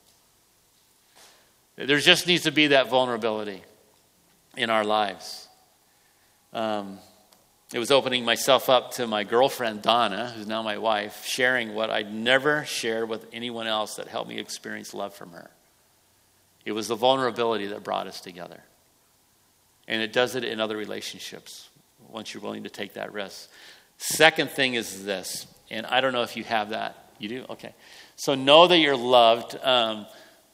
There 1.76 1.98
just 1.98 2.26
needs 2.26 2.44
to 2.44 2.50
be 2.50 2.68
that 2.68 2.88
vulnerability 2.88 3.62
in 4.56 4.70
our 4.70 4.84
lives. 4.84 5.45
Um, 6.56 6.98
it 7.74 7.78
was 7.78 7.90
opening 7.90 8.24
myself 8.24 8.70
up 8.70 8.92
to 8.92 9.06
my 9.06 9.24
girlfriend, 9.24 9.82
Donna, 9.82 10.32
who's 10.34 10.46
now 10.46 10.62
my 10.62 10.78
wife, 10.78 11.26
sharing 11.26 11.74
what 11.74 11.90
I'd 11.90 12.14
never 12.14 12.64
shared 12.64 13.10
with 13.10 13.26
anyone 13.30 13.66
else 13.66 13.96
that 13.96 14.08
helped 14.08 14.30
me 14.30 14.38
experience 14.38 14.94
love 14.94 15.14
from 15.14 15.32
her. 15.32 15.50
It 16.64 16.72
was 16.72 16.88
the 16.88 16.94
vulnerability 16.94 17.66
that 17.66 17.84
brought 17.84 18.06
us 18.06 18.22
together. 18.22 18.62
And 19.86 20.00
it 20.00 20.14
does 20.14 20.34
it 20.34 20.44
in 20.44 20.58
other 20.58 20.78
relationships 20.78 21.68
once 22.08 22.32
you're 22.32 22.42
willing 22.42 22.62
to 22.62 22.70
take 22.70 22.94
that 22.94 23.12
risk. 23.12 23.50
Second 23.98 24.48
thing 24.48 24.74
is 24.74 25.04
this, 25.04 25.46
and 25.70 25.84
I 25.84 26.00
don't 26.00 26.14
know 26.14 26.22
if 26.22 26.38
you 26.38 26.44
have 26.44 26.70
that. 26.70 27.10
You 27.18 27.28
do? 27.28 27.46
Okay. 27.50 27.74
So 28.16 28.34
know 28.34 28.66
that 28.66 28.78
you're 28.78 28.96
loved. 28.96 29.58
Um, 29.62 30.06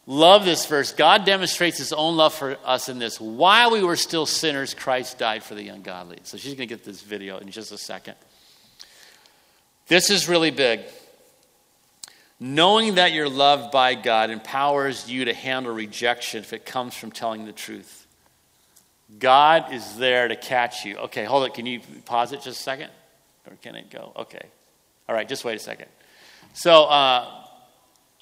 Love 0.06 0.44
this 0.44 0.66
verse. 0.66 0.92
God 0.92 1.24
demonstrates 1.24 1.78
his 1.78 1.92
own 1.92 2.16
love 2.16 2.34
for 2.34 2.56
us 2.64 2.88
in 2.88 2.98
this. 2.98 3.20
While 3.20 3.70
we 3.70 3.84
were 3.84 3.96
still 3.96 4.26
sinners, 4.26 4.74
Christ 4.74 5.18
died 5.18 5.44
for 5.44 5.54
the 5.54 5.68
ungodly. 5.68 6.18
So 6.24 6.36
she's 6.36 6.54
going 6.54 6.68
to 6.68 6.74
get 6.74 6.84
this 6.84 7.02
video 7.02 7.38
in 7.38 7.50
just 7.50 7.70
a 7.70 7.78
second. 7.78 8.14
This 9.86 10.10
is 10.10 10.28
really 10.28 10.50
big. 10.50 10.80
Knowing 12.40 12.96
that 12.96 13.12
you're 13.12 13.28
loved 13.28 13.70
by 13.70 13.94
God 13.94 14.30
empowers 14.30 15.08
you 15.08 15.26
to 15.26 15.32
handle 15.32 15.72
rejection 15.72 16.40
if 16.40 16.52
it 16.52 16.66
comes 16.66 16.94
from 16.96 17.12
telling 17.12 17.44
the 17.44 17.52
truth. 17.52 18.06
God 19.20 19.72
is 19.72 19.96
there 19.96 20.26
to 20.26 20.34
catch 20.34 20.84
you. 20.84 20.96
Okay, 20.96 21.24
hold 21.24 21.46
it. 21.46 21.54
Can 21.54 21.66
you 21.66 21.80
pause 22.04 22.32
it 22.32 22.42
just 22.42 22.58
a 22.58 22.62
second? 22.62 22.90
Or 23.48 23.56
can 23.62 23.76
it 23.76 23.90
go? 23.90 24.12
Okay. 24.16 24.44
All 25.08 25.14
right, 25.14 25.28
just 25.28 25.44
wait 25.44 25.54
a 25.54 25.60
second. 25.60 25.86
So, 26.54 26.84
uh, 26.84 27.41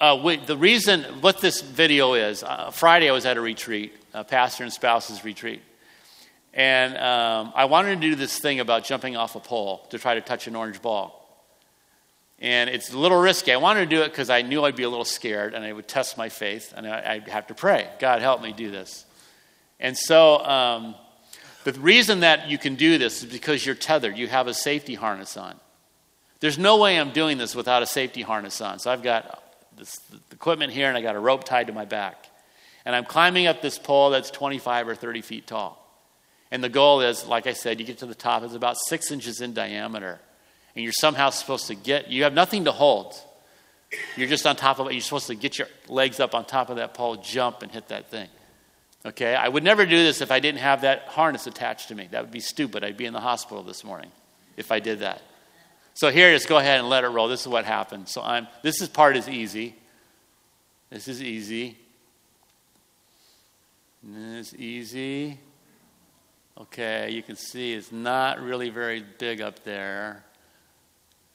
uh, 0.01 0.19
we, 0.21 0.35
the 0.37 0.57
reason 0.57 1.03
what 1.21 1.41
this 1.41 1.61
video 1.61 2.15
is 2.15 2.41
uh, 2.41 2.71
Friday 2.71 3.07
I 3.07 3.13
was 3.13 3.27
at 3.27 3.37
a 3.37 3.41
retreat, 3.41 3.93
a 4.15 4.23
pastor 4.23 4.63
and 4.63 4.73
spouses 4.73 5.23
retreat. 5.23 5.61
And 6.55 6.97
um, 6.97 7.53
I 7.55 7.65
wanted 7.65 8.01
to 8.01 8.01
do 8.01 8.15
this 8.15 8.39
thing 8.39 8.59
about 8.59 8.83
jumping 8.83 9.15
off 9.15 9.35
a 9.35 9.39
pole 9.39 9.85
to 9.91 9.99
try 9.99 10.15
to 10.15 10.21
touch 10.21 10.47
an 10.47 10.55
orange 10.55 10.81
ball. 10.81 11.19
And 12.39 12.67
it's 12.67 12.91
a 12.91 12.97
little 12.97 13.19
risky. 13.19 13.53
I 13.53 13.57
wanted 13.57 13.81
to 13.81 13.95
do 13.95 14.01
it 14.01 14.09
because 14.09 14.31
I 14.31 14.41
knew 14.41 14.65
I'd 14.65 14.75
be 14.75 14.83
a 14.83 14.89
little 14.89 15.05
scared 15.05 15.53
and 15.53 15.63
I 15.63 15.71
would 15.71 15.87
test 15.87 16.17
my 16.17 16.29
faith 16.29 16.73
and 16.75 16.87
I, 16.87 17.19
would 17.19 17.27
have 17.27 17.45
to 17.47 17.53
pray 17.53 17.87
God, 17.99 18.21
help 18.21 18.41
me 18.41 18.53
do 18.53 18.71
this. 18.71 19.05
And 19.79 19.95
so 19.95 20.43
um, 20.43 20.95
the 21.63 21.73
reason 21.73 22.21
that 22.21 22.49
you 22.49 22.57
can 22.57 22.73
do 22.73 22.97
this 22.97 23.23
is 23.23 23.31
because 23.31 23.63
you're 23.63 23.75
tethered, 23.75 24.17
you 24.17 24.27
have 24.27 24.47
a 24.47 24.53
safety 24.55 24.95
harness 24.95 25.37
on. 25.37 25.59
There's 26.39 26.57
no 26.57 26.77
way 26.77 26.99
I'm 26.99 27.11
doing 27.11 27.37
this 27.37 27.53
without 27.53 27.83
a 27.83 27.85
safety 27.85 28.23
harness 28.23 28.61
on. 28.61 28.79
So 28.79 28.89
I've 28.89 29.03
got 29.03 29.43
this, 29.81 29.97
the 30.11 30.19
equipment 30.31 30.71
here, 30.71 30.87
and 30.87 30.95
I 30.95 31.01
got 31.01 31.15
a 31.15 31.19
rope 31.19 31.43
tied 31.43 31.67
to 31.67 31.73
my 31.73 31.85
back. 31.85 32.27
And 32.85 32.95
I'm 32.95 33.05
climbing 33.05 33.47
up 33.47 33.61
this 33.61 33.77
pole 33.77 34.11
that's 34.11 34.31
25 34.31 34.87
or 34.87 34.95
30 34.95 35.21
feet 35.21 35.47
tall. 35.47 35.77
And 36.51 36.63
the 36.63 36.69
goal 36.69 37.01
is, 37.01 37.25
like 37.25 37.47
I 37.47 37.53
said, 37.53 37.79
you 37.79 37.85
get 37.85 37.97
to 37.99 38.05
the 38.05 38.15
top, 38.15 38.43
it's 38.43 38.53
about 38.53 38.77
six 38.77 39.11
inches 39.11 39.41
in 39.41 39.53
diameter. 39.53 40.19
And 40.75 40.83
you're 40.83 40.93
somehow 40.93 41.31
supposed 41.31 41.67
to 41.67 41.75
get, 41.75 42.09
you 42.09 42.23
have 42.23 42.33
nothing 42.33 42.65
to 42.65 42.71
hold. 42.71 43.15
You're 44.15 44.27
just 44.27 44.45
on 44.45 44.55
top 44.55 44.79
of 44.79 44.87
it. 44.87 44.93
You're 44.93 45.01
supposed 45.01 45.27
to 45.27 45.35
get 45.35 45.57
your 45.57 45.67
legs 45.87 46.19
up 46.19 46.35
on 46.35 46.45
top 46.45 46.69
of 46.69 46.77
that 46.77 46.93
pole, 46.93 47.17
jump, 47.17 47.61
and 47.61 47.71
hit 47.71 47.87
that 47.89 48.09
thing. 48.09 48.29
Okay? 49.05 49.35
I 49.35 49.47
would 49.47 49.63
never 49.63 49.85
do 49.85 49.97
this 49.97 50.21
if 50.21 50.31
I 50.31 50.39
didn't 50.39 50.59
have 50.59 50.81
that 50.81 51.07
harness 51.07 51.47
attached 51.47 51.89
to 51.89 51.95
me. 51.95 52.07
That 52.11 52.21
would 52.21 52.31
be 52.31 52.39
stupid. 52.39 52.83
I'd 52.83 52.97
be 52.97 53.05
in 53.05 53.13
the 53.13 53.19
hospital 53.19 53.63
this 53.63 53.83
morning 53.83 54.11
if 54.57 54.71
I 54.71 54.79
did 54.79 54.99
that. 54.99 55.21
So 55.93 56.09
here, 56.09 56.33
just 56.33 56.47
go 56.47 56.57
ahead 56.57 56.79
and 56.79 56.89
let 56.89 57.03
it 57.03 57.09
roll. 57.09 57.27
This 57.27 57.41
is 57.41 57.47
what 57.47 57.65
happened. 57.65 58.07
So 58.07 58.21
I'm, 58.21 58.47
this 58.63 58.81
is 58.81 58.89
part 58.89 59.17
is 59.17 59.27
easy. 59.27 59.75
This 60.89 61.07
is 61.07 61.21
easy. 61.21 61.77
This 64.03 64.53
is 64.53 64.59
easy. 64.59 65.39
Okay, 66.59 67.09
you 67.11 67.23
can 67.23 67.35
see 67.35 67.73
it's 67.73 67.91
not 67.91 68.39
really 68.41 68.69
very 68.69 69.03
big 69.19 69.41
up 69.41 69.63
there. 69.63 70.23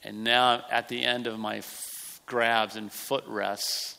And 0.05 0.25
now 0.25 0.49
I'm 0.49 0.63
at 0.71 0.89
the 0.89 1.05
end 1.05 1.27
of 1.27 1.39
my 1.39 1.59
f- 1.59 2.21
grabs 2.27 2.77
and 2.77 2.93
footrests, 2.93 3.99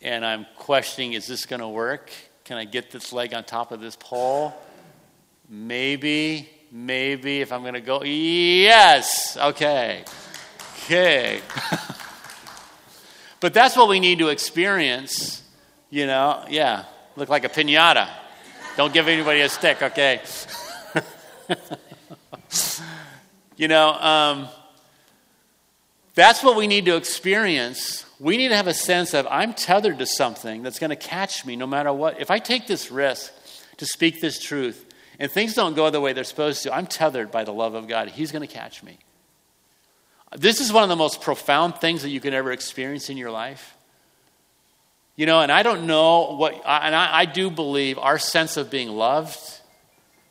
and 0.00 0.24
I'm 0.24 0.46
questioning 0.56 1.12
is 1.12 1.26
this 1.26 1.46
going 1.46 1.60
to 1.60 1.68
work? 1.68 2.10
Can 2.44 2.56
I 2.56 2.64
get 2.64 2.90
this 2.90 3.12
leg 3.12 3.34
on 3.34 3.44
top 3.44 3.72
of 3.72 3.80
this 3.80 3.94
pole? 3.96 4.54
Maybe 5.48 6.48
maybe 6.70 7.40
if 7.40 7.52
I'm 7.52 7.62
going 7.62 7.74
to 7.74 7.80
go, 7.80 8.02
yes, 8.02 9.36
okay, 9.36 10.04
okay. 10.84 11.40
but 13.40 13.54
that's 13.54 13.76
what 13.76 13.88
we 13.88 14.00
need 14.00 14.18
to 14.18 14.28
experience, 14.28 15.42
you 15.90 16.06
know, 16.06 16.44
yeah, 16.48 16.84
look 17.16 17.28
like 17.28 17.44
a 17.44 17.48
pinata. 17.48 18.08
Don't 18.76 18.92
give 18.92 19.08
anybody 19.08 19.40
a 19.40 19.48
stick, 19.48 19.82
okay? 19.82 20.20
you 23.56 23.68
know, 23.68 23.92
um, 23.94 24.48
that's 26.14 26.42
what 26.42 26.56
we 26.56 26.66
need 26.66 26.84
to 26.86 26.96
experience. 26.96 28.04
We 28.20 28.36
need 28.36 28.48
to 28.48 28.56
have 28.56 28.66
a 28.66 28.74
sense 28.74 29.14
of 29.14 29.26
I'm 29.30 29.54
tethered 29.54 29.98
to 29.98 30.06
something 30.06 30.62
that's 30.62 30.78
going 30.78 30.90
to 30.90 30.96
catch 30.96 31.44
me 31.44 31.56
no 31.56 31.66
matter 31.66 31.92
what. 31.92 32.20
If 32.20 32.30
I 32.30 32.38
take 32.38 32.66
this 32.66 32.90
risk 32.90 33.32
to 33.78 33.86
speak 33.86 34.20
this 34.20 34.40
truth, 34.40 34.84
and 35.18 35.30
things 35.30 35.54
don't 35.54 35.74
go 35.74 35.90
the 35.90 36.00
way 36.00 36.12
they're 36.12 36.24
supposed 36.24 36.62
to, 36.62 36.74
I'm 36.74 36.86
tethered 36.86 37.30
by 37.30 37.44
the 37.44 37.52
love 37.52 37.74
of 37.74 37.88
God. 37.88 38.08
He's 38.08 38.32
going 38.32 38.46
to 38.46 38.52
catch 38.52 38.82
me. 38.82 38.98
This 40.36 40.60
is 40.60 40.72
one 40.72 40.82
of 40.82 40.88
the 40.88 40.96
most 40.96 41.22
profound 41.22 41.76
things 41.76 42.02
that 42.02 42.10
you 42.10 42.20
can 42.20 42.34
ever 42.34 42.52
experience 42.52 43.10
in 43.10 43.16
your 43.16 43.30
life. 43.30 43.74
You 45.16 45.26
know, 45.26 45.40
and 45.40 45.50
I 45.50 45.62
don't 45.62 45.86
know 45.86 46.36
what, 46.36 46.54
and 46.54 46.94
I, 46.94 47.20
I 47.20 47.24
do 47.24 47.50
believe 47.50 47.98
our 47.98 48.18
sense 48.18 48.56
of 48.56 48.70
being 48.70 48.88
loved 48.88 49.40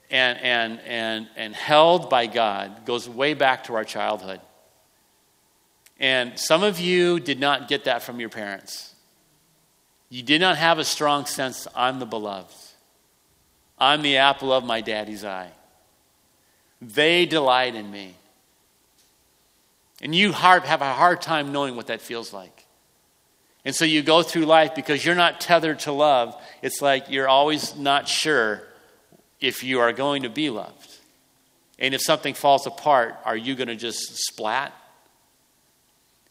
and, 0.10 0.39
and, 0.39 0.80
and, 0.86 1.28
and 1.36 1.54
held 1.54 2.10
by 2.10 2.28
God 2.28 2.86
goes 2.86 3.10
way 3.10 3.34
back 3.34 3.65
to 3.65 3.76
our 3.76 3.84
childhood. 3.84 4.39
And 6.00 6.39
some 6.39 6.63
of 6.63 6.80
you 6.80 7.19
did 7.19 7.39
not 7.39 7.67
get 7.67 7.86
that 7.86 8.04
from 8.04 8.19
your 8.19 8.30
parents. 8.30 8.93
You 10.10 10.23
did 10.23 10.39
not 10.39 10.58
have 10.58 10.80
a 10.80 10.86
strong 10.86 11.26
sense, 11.26 11.67
I'm 11.76 12.00
the 12.00 12.06
beloved. 12.06 12.56
I'm 13.78 14.02
the 14.02 14.18
apple 14.18 14.52
of 14.52 14.63
my 14.63 14.82
daddy's 14.82 15.24
eye. 15.24 15.52
They 16.82 17.26
delight 17.26 17.76
in 17.76 17.90
me. 17.90 18.16
And 20.02 20.13
you 20.13 20.32
have 20.32 20.82
a 20.82 20.94
hard 20.94 21.22
time 21.22 21.52
knowing 21.52 21.76
what 21.76 21.88
that 21.88 22.02
feels 22.02 22.32
like. 22.34 22.66
And 23.66 23.76
so 23.76 23.84
you 23.84 24.02
go 24.02 24.24
through 24.24 24.46
life 24.46 24.76
because 24.76 25.04
you're 25.04 25.16
not 25.16 25.42
tethered 25.42 25.80
to 25.80 25.92
love. 25.92 26.40
It's 26.62 26.82
like 26.82 27.10
you're 27.10 27.28
always 27.28 27.76
not 27.76 28.08
sure 28.08 28.63
if 29.42 29.63
you 29.63 29.80
are 29.80 29.92
going 29.92 30.24
to 30.24 30.30
be 30.30 30.50
loved. 30.50 30.96
And 31.80 31.94
if 31.94 32.02
something 32.02 32.34
falls 32.34 32.66
apart, 32.66 33.16
are 33.26 33.36
you 33.36 33.56
going 33.56 33.68
to 33.68 33.76
just 33.76 34.18
splat? 34.18 34.74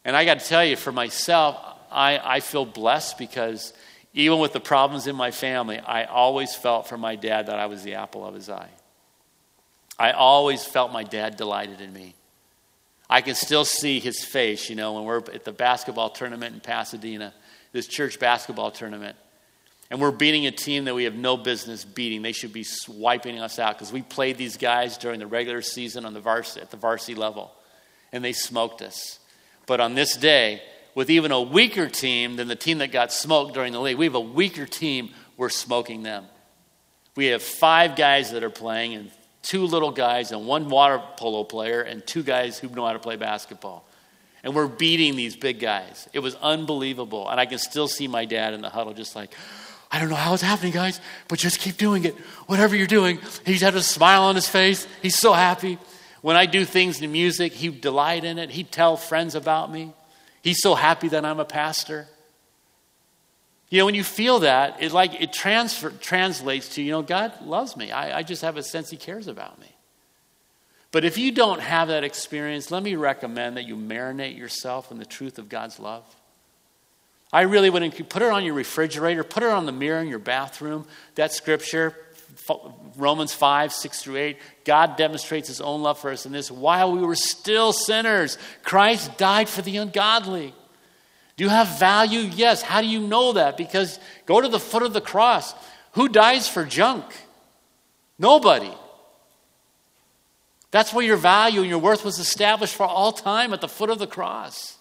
And 0.05 0.17
I 0.17 0.25
got 0.25 0.41
to 0.41 0.47
tell 0.47 0.65
you, 0.65 0.77
for 0.77 0.93
myself, 0.93 1.57
I, 1.91 2.19
I 2.19 2.41
feel 2.41 2.65
blessed 2.65 3.19
because 3.19 3.73
even 4.17 4.39
with 4.39 4.55
the 4.55 4.61
problems 4.61 5.07
in 5.07 5.15
my 5.15 5.31
family, 5.31 5.79
I 5.79 6.05
always 6.05 6.55
felt 6.55 6.89
for 6.89 6.97
my 6.97 7.17
dad 7.17 7.47
that 7.47 7.59
I 7.59 7.67
was 7.67 7.83
the 7.83 7.95
apple 7.95 8.25
of 8.25 8.35
his 8.35 8.49
eye. 8.49 8.71
I 9.99 10.13
always 10.13 10.65
felt 10.65 10.91
my 10.91 11.05
dad 11.05 11.37
delighted 11.37 11.83
in 11.83 11.93
me. 11.93 12.15
I 13.11 13.21
can 13.21 13.35
still 13.35 13.67
see 13.67 14.01
his 14.01 14.25
face, 14.25 14.71
you 14.71 14.75
know, 14.75 14.95
when 14.95 15.05
we're 15.05 15.19
at 15.19 15.45
the 15.45 15.53
basketball 15.53 16.09
tournament 16.09 16.55
in 16.55 16.61
Pasadena, 16.61 17.35
this 17.73 17.87
church 17.87 18.19
basketball 18.19 18.71
tournament. 18.71 19.17
And 19.91 20.01
we're 20.01 20.13
beating 20.13 20.47
a 20.47 20.51
team 20.51 20.87
that 20.87 20.95
we 20.95 21.05
have 21.05 21.15
no 21.15 21.37
business 21.37 21.85
beating. 21.85 22.23
They 22.23 22.33
should 22.33 22.55
be 22.55 22.65
swiping 22.65 23.39
us 23.39 23.59
out 23.59 23.77
because 23.77 23.93
we 23.93 24.01
played 24.01 24.39
these 24.39 24.57
guys 24.57 24.97
during 24.97 25.21
the 25.21 25.27
regular 25.27 25.61
season 25.61 26.07
on 26.07 26.15
the 26.15 26.21
varsity, 26.21 26.63
at 26.63 26.71
the 26.71 26.79
varsity 26.79 27.15
level, 27.15 27.53
and 28.13 28.25
they 28.25 28.33
smoked 28.33 28.81
us. 28.81 29.19
But 29.67 29.81
on 29.81 29.95
this 29.95 30.17
day, 30.17 30.63
with 30.97 31.11
even 31.11 31.31
a 31.31 31.41
weaker 31.41 31.89
team 31.89 32.37
than 32.37 32.49
the 32.49 32.57
team 32.57 32.79
that 32.79 32.91
got 32.91 33.13
smoked 33.13 33.53
during 33.53 33.73
the 33.75 33.81
league. 33.81 33.99
We 33.99 34.07
have 34.07 34.15
a 34.15 34.21
weaker 34.21 34.65
team, 34.65 35.11
we're 35.37 35.51
smoking 35.51 36.03
them. 36.03 36.25
We 37.15 37.27
have 37.27 37.43
five 37.43 37.97
guys 37.97 38.33
that 38.33 38.43
are 38.43 38.51
playing, 38.51 38.95
and 38.95 39.11
two 39.43 39.67
little 39.67 39.91
guys, 39.91 40.33
and 40.33 40.47
one 40.47 40.71
water 40.71 41.01
polo 41.19 41.45
player, 41.45 41.83
and 41.83 42.05
two 42.05 42.23
guys 42.23 42.59
who 42.59 42.69
know 42.71 42.87
how 42.87 42.95
to 42.95 42.99
play 42.99 43.17
basketball. 43.17 43.87
And 44.43 44.55
we're 44.55 44.69
beating 44.69 45.17
these 45.17 45.37
big 45.37 45.61
guys. 45.61 46.09
It 46.15 46.21
was 46.21 46.35
unbelievable. 46.37 47.29
And 47.29 47.39
I 47.39 47.45
can 47.45 47.59
still 47.59 47.89
see 47.89 48.09
my 48.09 48.25
dad 48.25 48.55
in 48.55 48.63
the 48.63 48.71
huddle, 48.71 48.95
just 48.95 49.15
like, 49.15 49.35
I 49.91 50.01
don't 50.01 50.09
know 50.09 50.15
how 50.15 50.33
it's 50.33 50.43
happening, 50.43 50.73
guys, 50.73 51.01
but 51.29 51.39
just 51.39 51.61
keep 51.61 51.77
doing 51.77 52.05
it. 52.05 52.15
Whatever 52.47 52.75
you're 52.75 52.87
doing, 52.87 53.19
he's 53.45 53.61
had 53.61 53.75
a 53.75 53.83
smile 53.83 54.23
on 54.23 54.35
his 54.35 54.49
face. 54.49 54.87
He's 55.03 55.19
so 55.19 55.35
happy. 55.35 55.79
When 56.23 56.37
I 56.37 56.47
do 56.47 56.65
things 56.65 57.03
in 57.03 57.13
music, 57.13 57.53
he'd 57.53 57.83
delight 57.83 58.25
in 58.25 58.39
it. 58.39 58.51
He'd 58.51 58.73
tell 58.73 58.97
friends 58.97 59.35
about 59.35 59.71
me. 59.71 59.93
He's 60.47 60.63
so 60.63 60.77
happy 60.77 61.09
that 61.09 61.25
I'm 61.25 61.41
a 61.41 61.45
pastor. 61.45 62.07
You 63.69 63.81
know, 63.81 63.85
when 63.85 63.97
you 63.97 64.05
feel 64.05 64.39
that, 64.39 64.81
it 64.81 64.93
like 64.93 65.21
it 65.21 65.33
transfer, 65.33 65.91
translates 65.91 66.77
to, 66.77 66.83
you 66.83 66.93
know, 66.93 67.03
God 67.03 67.45
loves 67.45 67.77
me. 67.77 67.91
I, 67.91 68.19
I 68.19 68.23
just 68.23 68.43
have 68.43 68.57
a 68.57 68.63
sense 68.63 68.89
He 68.89 68.97
cares 68.97 69.27
about 69.27 69.59
me. 69.59 69.67
But 70.93 71.05
if 71.05 71.19
you 71.19 71.33
don't 71.33 71.61
have 71.61 71.89
that 71.89 72.05
experience, 72.05 72.71
let 72.71 72.85
me 72.85 72.95
recommend 72.95 73.57
that 73.57 73.65
you 73.65 73.75
marinate 73.75 74.39
yourself 74.39 74.93
in 74.93 74.99
the 74.99 75.05
truth 75.05 75.41
of 75.41 75.49
God's 75.49 75.81
love. 75.81 76.05
I 77.33 77.41
really 77.41 77.69
would 77.69 78.09
put 78.09 78.23
it 78.23 78.31
on 78.31 78.45
your 78.45 78.55
refrigerator, 78.55 79.25
put 79.25 79.43
it 79.43 79.49
on 79.49 79.67
the 79.67 79.73
mirror 79.73 80.01
in 80.01 80.07
your 80.07 80.21
bathroom. 80.21 80.87
That 81.17 81.33
scripture, 81.33 81.97
Romans 82.97 83.33
5, 83.33 83.73
6 83.73 84.03
through 84.03 84.17
8, 84.17 84.39
God 84.65 84.97
demonstrates 84.97 85.49
his 85.49 85.61
own 85.61 85.83
love 85.83 85.99
for 85.99 86.11
us 86.11 86.27
in 86.27 86.33
this. 86.33 86.51
While 86.51 86.93
we 86.93 87.01
were 87.01 87.15
still 87.15 87.73
sinners, 87.73 88.39
Christ 88.63 89.17
died 89.17 89.49
for 89.49 89.63
the 89.63 89.77
ungodly. 89.79 90.55
Do 91.37 91.45
you 91.45 91.51
have 91.51 91.79
value? 91.79 92.21
Yes. 92.21 92.63
How 92.63 92.81
do 92.81 92.87
you 92.87 93.01
know 93.01 93.35
that? 93.35 93.57
Because 93.57 93.99
go 94.25 94.41
to 94.41 94.49
the 94.49 94.61
foot 94.61 94.83
of 94.83 94.93
the 94.93 95.01
cross. 95.01 95.55
Who 95.93 96.09
dies 96.09 96.49
for 96.49 96.65
junk? 96.65 97.05
Nobody. 98.19 98.73
That's 100.71 100.93
where 100.93 101.05
your 101.05 101.17
value 101.17 101.61
and 101.61 101.71
your 101.71 101.79
worth 101.79 102.05
was 102.05 102.19
established 102.19 102.75
for 102.75 102.87
all 102.87 103.13
time 103.13 103.53
at 103.53 103.61
the 103.61 103.69
foot 103.69 103.91
of 103.91 103.99
the 103.99 104.07
cross. 104.07 104.77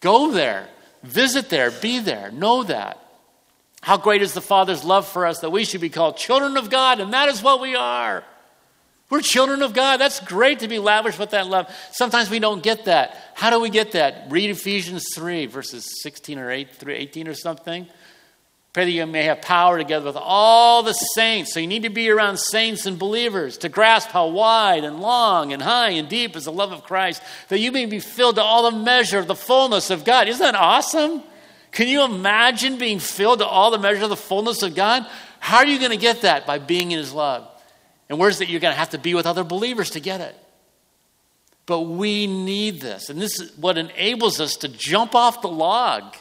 Go 0.00 0.30
there, 0.30 0.68
visit 1.02 1.48
there, 1.48 1.70
be 1.70 1.98
there, 1.98 2.30
know 2.30 2.62
that. 2.64 3.01
How 3.82 3.96
great 3.96 4.22
is 4.22 4.32
the 4.32 4.40
Father's 4.40 4.84
love 4.84 5.06
for 5.08 5.26
us 5.26 5.40
that 5.40 5.50
we 5.50 5.64
should 5.64 5.80
be 5.80 5.90
called 5.90 6.16
children 6.16 6.56
of 6.56 6.70
God, 6.70 7.00
and 7.00 7.12
that 7.12 7.28
is 7.28 7.42
what 7.42 7.60
we 7.60 7.74
are. 7.74 8.24
We're 9.10 9.20
children 9.20 9.60
of 9.60 9.74
God. 9.74 9.98
That's 9.98 10.20
great 10.20 10.60
to 10.60 10.68
be 10.68 10.78
lavish 10.78 11.18
with 11.18 11.30
that 11.30 11.46
love. 11.46 11.68
Sometimes 11.90 12.30
we 12.30 12.38
don't 12.38 12.62
get 12.62 12.86
that. 12.86 13.18
How 13.34 13.50
do 13.50 13.60
we 13.60 13.68
get 13.68 13.92
that? 13.92 14.28
Read 14.30 14.48
Ephesians 14.48 15.04
3, 15.14 15.46
verses 15.46 16.00
16 16.02 16.38
or 16.38 16.50
eight 16.50 16.76
through 16.76 16.94
18 16.94 17.28
or 17.28 17.34
something. 17.34 17.86
Pray 18.72 18.86
that 18.86 18.90
you 18.90 19.04
may 19.04 19.24
have 19.24 19.42
power 19.42 19.76
together 19.76 20.06
with 20.06 20.16
all 20.16 20.82
the 20.82 20.94
saints. 20.94 21.52
So 21.52 21.60
you 21.60 21.66
need 21.66 21.82
to 21.82 21.90
be 21.90 22.08
around 22.08 22.38
saints 22.38 22.86
and 22.86 22.98
believers 22.98 23.58
to 23.58 23.68
grasp 23.68 24.08
how 24.10 24.28
wide 24.28 24.84
and 24.84 25.00
long 25.00 25.52
and 25.52 25.60
high 25.60 25.90
and 25.90 26.08
deep 26.08 26.36
is 26.36 26.46
the 26.46 26.52
love 26.52 26.72
of 26.72 26.84
Christ, 26.84 27.22
that 27.48 27.58
you 27.58 27.70
may 27.70 27.84
be 27.84 28.00
filled 28.00 28.36
to 28.36 28.42
all 28.42 28.70
the 28.70 28.78
measure 28.78 29.18
of 29.18 29.26
the 29.26 29.34
fullness 29.34 29.90
of 29.90 30.04
God. 30.04 30.26
Isn't 30.26 30.40
that 30.40 30.54
awesome? 30.54 31.22
Can 31.72 31.88
you 31.88 32.04
imagine 32.04 32.78
being 32.78 32.98
filled 32.98 33.40
to 33.40 33.46
all 33.46 33.70
the 33.70 33.78
measure 33.78 34.04
of 34.04 34.10
the 34.10 34.16
fullness 34.16 34.62
of 34.62 34.74
God? 34.74 35.06
How 35.40 35.58
are 35.58 35.66
you 35.66 35.78
going 35.78 35.90
to 35.90 35.96
get 35.96 36.20
that? 36.22 36.46
By 36.46 36.58
being 36.58 36.92
in 36.92 36.98
His 36.98 37.12
love. 37.12 37.48
And 38.08 38.18
where's 38.18 38.38
that 38.38 38.48
you're 38.48 38.60
going 38.60 38.74
to 38.74 38.78
have 38.78 38.90
to 38.90 38.98
be 38.98 39.14
with 39.14 39.26
other 39.26 39.42
believers 39.42 39.90
to 39.90 40.00
get 40.00 40.20
it? 40.20 40.36
But 41.64 41.80
we 41.82 42.26
need 42.26 42.80
this. 42.80 43.08
And 43.08 43.20
this 43.20 43.40
is 43.40 43.56
what 43.56 43.78
enables 43.78 44.40
us 44.40 44.56
to 44.56 44.68
jump 44.68 45.14
off 45.14 45.40
the 45.40 45.48
log. 45.48 46.14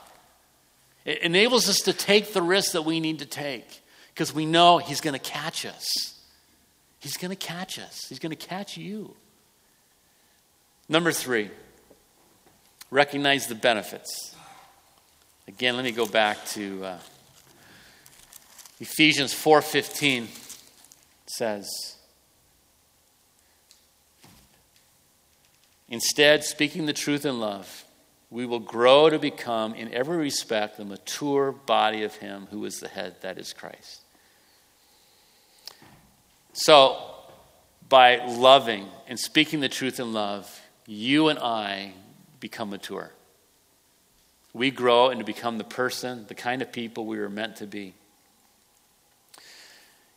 It 1.04 1.20
enables 1.20 1.68
us 1.68 1.82
to 1.82 1.94
take 1.94 2.32
the 2.32 2.42
risk 2.42 2.72
that 2.72 2.84
we 2.84 3.00
need 3.00 3.20
to 3.20 3.26
take 3.26 3.82
because 4.14 4.34
we 4.34 4.46
know 4.46 4.78
He's 4.78 5.02
going 5.02 5.14
to 5.14 5.20
catch 5.20 5.66
us. 5.66 5.86
He's 7.00 7.18
going 7.18 7.32
to 7.32 7.36
catch 7.36 7.78
us, 7.78 8.06
He's 8.08 8.20
going 8.20 8.30
to 8.30 8.36
catch 8.36 8.78
you. 8.78 9.16
Number 10.88 11.12
three, 11.12 11.50
recognize 12.90 13.48
the 13.48 13.56
benefits. 13.56 14.31
Again, 15.48 15.76
let 15.76 15.84
me 15.84 15.92
go 15.92 16.06
back 16.06 16.46
to 16.48 16.86
uh, 16.86 17.00
Ephesians 18.80 19.34
4:15 19.34 20.28
says. 21.26 21.96
Instead, 25.90 26.44
speaking 26.44 26.86
the 26.86 26.94
truth 26.94 27.26
in 27.26 27.40
love, 27.40 27.84
we 28.30 28.46
will 28.46 28.60
grow 28.60 29.10
to 29.10 29.20
become, 29.20 29.74
in 29.76 29.94
every 29.94 30.18
respect, 30.18 30.78
the 30.78 30.86
mature 30.86 31.52
body 31.52 32.04
of 32.04 32.16
Him 32.16 32.48
who 32.50 32.64
is 32.64 32.76
the 32.76 32.88
head, 32.88 33.16
that 33.22 33.38
is 33.38 33.52
Christ. 33.52 34.02
So, 36.54 36.98
by 37.90 38.26
loving 38.26 38.88
and 39.08 39.20
speaking 39.20 39.60
the 39.60 39.68
truth 39.68 40.00
in 40.00 40.14
love, 40.14 40.62
you 40.86 41.28
and 41.28 41.40
I 41.40 41.94
become 42.40 42.70
mature. 42.70 43.12
We 44.54 44.72
grow 44.72 45.10
and 45.10 45.20
to 45.20 45.26
become 45.26 45.58
the 45.58 45.64
person, 45.64 46.26
the 46.28 46.36
kind 46.36 46.62
of 46.62 46.72
people 46.72 47.06
we 47.06 47.20
were 47.20 47.30
meant 47.30 47.58
to 47.58 47.68
be. 47.68 47.94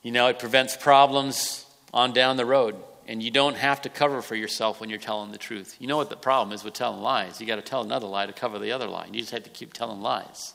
You 0.02 0.12
know, 0.12 0.26
it 0.26 0.38
prevents 0.38 0.76
problems 0.76 1.64
on 1.92 2.12
down 2.12 2.36
the 2.36 2.46
road. 2.46 2.76
And 3.06 3.22
you 3.22 3.30
don't 3.30 3.56
have 3.56 3.82
to 3.82 3.90
cover 3.90 4.22
for 4.22 4.34
yourself 4.34 4.80
when 4.80 4.88
you're 4.88 4.98
telling 4.98 5.30
the 5.30 5.38
truth. 5.38 5.76
You 5.78 5.86
know 5.86 5.98
what 5.98 6.08
the 6.08 6.16
problem 6.16 6.54
is 6.54 6.64
with 6.64 6.72
telling 6.72 7.02
lies? 7.02 7.40
You 7.40 7.46
got 7.46 7.56
to 7.56 7.62
tell 7.62 7.82
another 7.82 8.06
lie 8.06 8.26
to 8.26 8.32
cover 8.32 8.58
the 8.58 8.72
other 8.72 8.86
lie. 8.86 9.06
You 9.06 9.20
just 9.20 9.32
have 9.32 9.44
to 9.44 9.50
keep 9.50 9.74
telling 9.74 10.00
lies. 10.00 10.54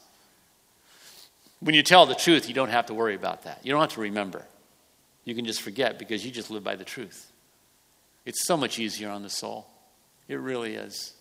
When 1.59 1.75
you 1.75 1.83
tell 1.83 2.05
the 2.05 2.15
truth, 2.15 2.47
you 2.47 2.55
don't 2.55 2.69
have 2.69 2.87
to 2.87 2.93
worry 2.93 3.15
about 3.15 3.43
that. 3.43 3.59
You 3.63 3.71
don't 3.71 3.81
have 3.81 3.93
to 3.93 4.01
remember. 4.01 4.45
You 5.25 5.35
can 5.35 5.45
just 5.45 5.61
forget 5.61 5.99
because 5.99 6.25
you 6.25 6.31
just 6.31 6.49
live 6.49 6.63
by 6.63 6.75
the 6.75 6.83
truth. 6.83 7.31
It's 8.25 8.47
so 8.47 8.57
much 8.57 8.79
easier 8.79 9.09
on 9.09 9.21
the 9.21 9.29
soul. 9.29 9.67
It 10.27 10.35
really 10.35 10.75
is. 10.75 11.13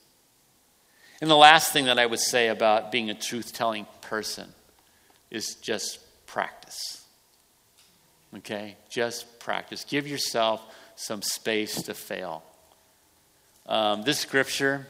And 1.21 1.29
the 1.29 1.37
last 1.37 1.73
thing 1.73 1.87
that 1.87 1.99
I 1.99 2.07
would 2.07 2.21
say 2.21 2.49
about 2.49 2.93
being 2.93 3.11
a 3.11 3.15
truth 3.15 3.53
telling 3.53 3.87
person 4.01 4.49
is 5.31 5.57
just 5.57 5.99
practice. 6.27 7.05
Okay? 8.37 8.77
Just 8.89 9.41
practice. 9.41 9.85
Give 9.85 10.07
yourself 10.07 10.63
some 10.97 11.23
space 11.23 11.83
to 11.83 11.95
fail. 11.95 12.43
Um, 13.67 14.03
this 14.03 14.19
scripture, 14.19 14.87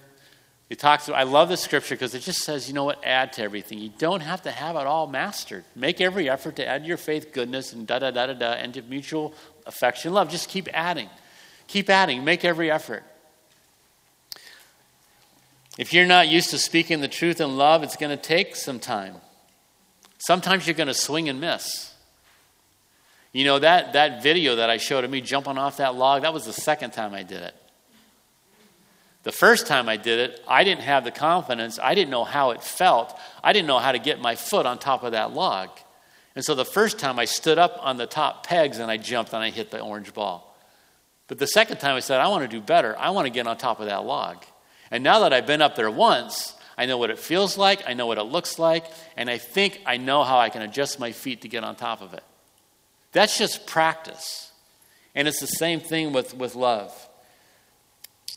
it 0.71 0.79
talks. 0.79 1.09
I 1.09 1.23
love 1.23 1.49
this 1.49 1.63
scripture 1.63 1.95
because 1.95 2.15
it 2.15 2.21
just 2.21 2.41
says, 2.41 2.69
you 2.69 2.75
know 2.75 2.85
what, 2.85 3.05
add 3.05 3.33
to 3.35 3.43
everything. 3.43 3.79
You 3.79 3.91
don't 3.99 4.21
have 4.21 4.43
to 4.43 4.51
have 4.51 4.77
it 4.77 4.87
all 4.87 5.07
mastered. 5.07 5.65
Make 5.75 6.01
every 6.01 6.29
effort 6.29 6.57
to 6.57 6.67
add 6.67 6.87
your 6.87 6.97
faith 6.99 7.33
goodness 7.33 7.73
and 7.73 7.87
da 7.87 7.99
da 7.99 8.11
da 8.11 8.27
da 8.27 8.35
da, 8.35 8.53
and 8.53 8.75
to 8.75 8.83
mutual 8.83 9.35
affection, 9.67 10.13
love. 10.13 10.31
Just 10.31 10.49
keep 10.49 10.69
adding, 10.73 11.09
keep 11.67 11.89
adding. 11.91 12.25
Make 12.25 12.45
every 12.45 12.71
effort. 12.71 13.03
If 15.79 15.93
you're 15.93 16.07
not 16.07 16.27
used 16.27 16.51
to 16.51 16.59
speaking 16.59 17.01
the 17.01 17.09
truth 17.09 17.41
in 17.41 17.57
love, 17.57 17.85
it's 17.85 17.97
going 17.97 18.11
to 18.11 18.23
take 18.23 18.57
some 18.57 18.81
time. 18.81 19.15
Sometimes 20.19 20.67
you're 20.67 20.75
going 20.75 20.89
to 20.89 20.95
swing 20.95 21.29
and 21.29 21.41
miss. 21.41 21.95
You 23.33 23.45
know, 23.45 23.61
that, 23.61 23.93
that 23.93 24.21
video 24.21 24.57
that 24.57 24.69
I 24.69 24.79
showed 24.79 25.05
of 25.05 25.11
me 25.11 25.21
jumping 25.21 25.57
off 25.57 25.77
that 25.77 25.95
log, 25.95 26.23
that 26.23 26.35
was 26.35 26.45
the 26.45 26.53
second 26.53 26.91
time 26.91 27.15
I 27.15 27.23
did 27.23 27.43
it. 27.43 27.55
The 29.23 29.31
first 29.31 29.69
time 29.69 29.89
I 29.89 29.97
did 29.97 30.31
it, 30.31 30.43
I 30.49 30.65
didn't 30.65 30.83
have 30.83 31.05
the 31.05 31.13
confidence. 31.13 31.79
I 31.81 31.95
didn't 31.95 32.11
know 32.11 32.25
how 32.25 32.51
it 32.51 32.63
felt. 32.63 33.17
I 33.45 33.53
didn't 33.53 33.69
know 33.69 33.79
how 33.79 33.93
to 33.93 33.99
get 34.01 34.21
my 34.21 34.35
foot 34.35 34.67
on 34.67 34.79
top 34.79 35.05
of 35.05 35.13
that 35.13 35.33
log. 35.33 35.69
And 36.35 36.45
so 36.45 36.57
the 36.57 36.65
first 36.65 36.99
time 36.99 37.19
I 37.21 37.25
stood 37.25 37.59
up 37.59 37.79
on 37.81 37.99
the 37.99 38.07
top 38.07 38.47
pegs 38.47 38.79
and 38.79 38.91
I 38.91 38.97
jumped 38.97 39.33
and 39.33 39.43
I 39.43 39.51
hit 39.51 39.71
the 39.71 39.81
orange 39.81 40.13
ball. 40.13 40.57
But 41.29 41.39
the 41.39 41.47
second 41.47 41.77
time 41.77 41.95
I 41.95 42.01
said, 42.01 42.21
I 42.21 42.29
want 42.29 42.43
to 42.43 42.49
do 42.49 42.61
better. 42.61 42.99
I 42.99 43.11
want 43.11 43.27
to 43.27 43.31
get 43.31 43.47
on 43.47 43.57
top 43.59 43.79
of 43.79 43.87
that 43.87 44.05
log. 44.05 44.45
And 44.91 45.05
now 45.05 45.21
that 45.21 45.33
I've 45.33 45.47
been 45.47 45.63
up 45.63 45.77
there 45.77 45.91
once, 45.91 46.55
I 46.77 46.87
know 46.87 46.97
what 46.97 47.11
it 47.11 47.19
feels 47.19 47.59
like, 47.59 47.83
I 47.87 47.95
know 47.95 48.07
what 48.07 48.19
it 48.19 48.23
looks 48.23 48.59
like, 48.59 48.85
and 49.17 49.29
I 49.29 49.39
think 49.39 49.81
I 49.85 49.97
know 49.97 50.23
how 50.23 50.39
I 50.39 50.49
can 50.49 50.63
adjust 50.63 51.01
my 51.01 51.13
feet 51.13 51.43
to 51.43 51.49
get 51.49 51.65
on 51.65 51.77
top 51.77 52.01
of 52.01 52.15
it. 52.15 52.23
That's 53.13 53.37
just 53.37 53.67
practice. 53.67 54.53
And 55.15 55.27
it's 55.27 55.41
the 55.41 55.47
same 55.47 55.81
thing 55.81 56.13
with, 56.13 56.35
with 56.35 56.55
love. 56.55 56.93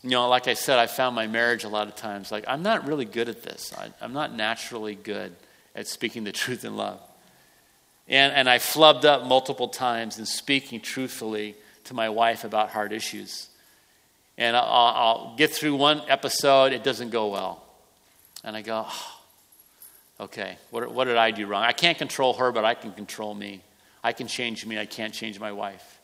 You 0.03 0.09
know, 0.09 0.27
like 0.27 0.47
I 0.47 0.55
said, 0.55 0.79
I 0.79 0.87
found 0.87 1.15
my 1.15 1.27
marriage 1.27 1.63
a 1.63 1.69
lot 1.69 1.87
of 1.87 1.95
times 1.95 2.31
like, 2.31 2.45
I'm 2.47 2.63
not 2.63 2.87
really 2.87 3.05
good 3.05 3.29
at 3.29 3.43
this. 3.43 3.71
I, 3.77 3.91
I'm 4.01 4.13
not 4.13 4.33
naturally 4.33 4.95
good 4.95 5.35
at 5.75 5.87
speaking 5.87 6.23
the 6.23 6.31
truth 6.31 6.65
in 6.65 6.75
love. 6.75 6.99
And, 8.07 8.33
and 8.33 8.49
I 8.49 8.57
flubbed 8.57 9.05
up 9.05 9.25
multiple 9.25 9.67
times 9.67 10.17
in 10.17 10.25
speaking 10.25 10.81
truthfully 10.81 11.55
to 11.85 11.93
my 11.93 12.09
wife 12.09 12.43
about 12.43 12.69
hard 12.69 12.91
issues. 12.91 13.47
And 14.41 14.57
I'll, 14.57 14.63
I'll 14.65 15.35
get 15.37 15.51
through 15.51 15.75
one 15.75 16.01
episode, 16.07 16.73
it 16.73 16.83
doesn't 16.83 17.11
go 17.11 17.27
well. 17.27 17.63
And 18.43 18.57
I 18.57 18.63
go, 18.63 18.87
oh, 18.87 19.19
okay, 20.21 20.57
what, 20.71 20.91
what 20.91 21.05
did 21.05 21.15
I 21.15 21.29
do 21.29 21.45
wrong? 21.45 21.61
I 21.61 21.73
can't 21.73 21.95
control 21.95 22.33
her, 22.33 22.51
but 22.51 22.65
I 22.65 22.73
can 22.73 22.91
control 22.91 23.35
me. 23.35 23.61
I 24.03 24.13
can 24.13 24.25
change 24.25 24.65
me, 24.65 24.79
I 24.79 24.87
can't 24.87 25.13
change 25.13 25.39
my 25.39 25.51
wife. 25.51 25.99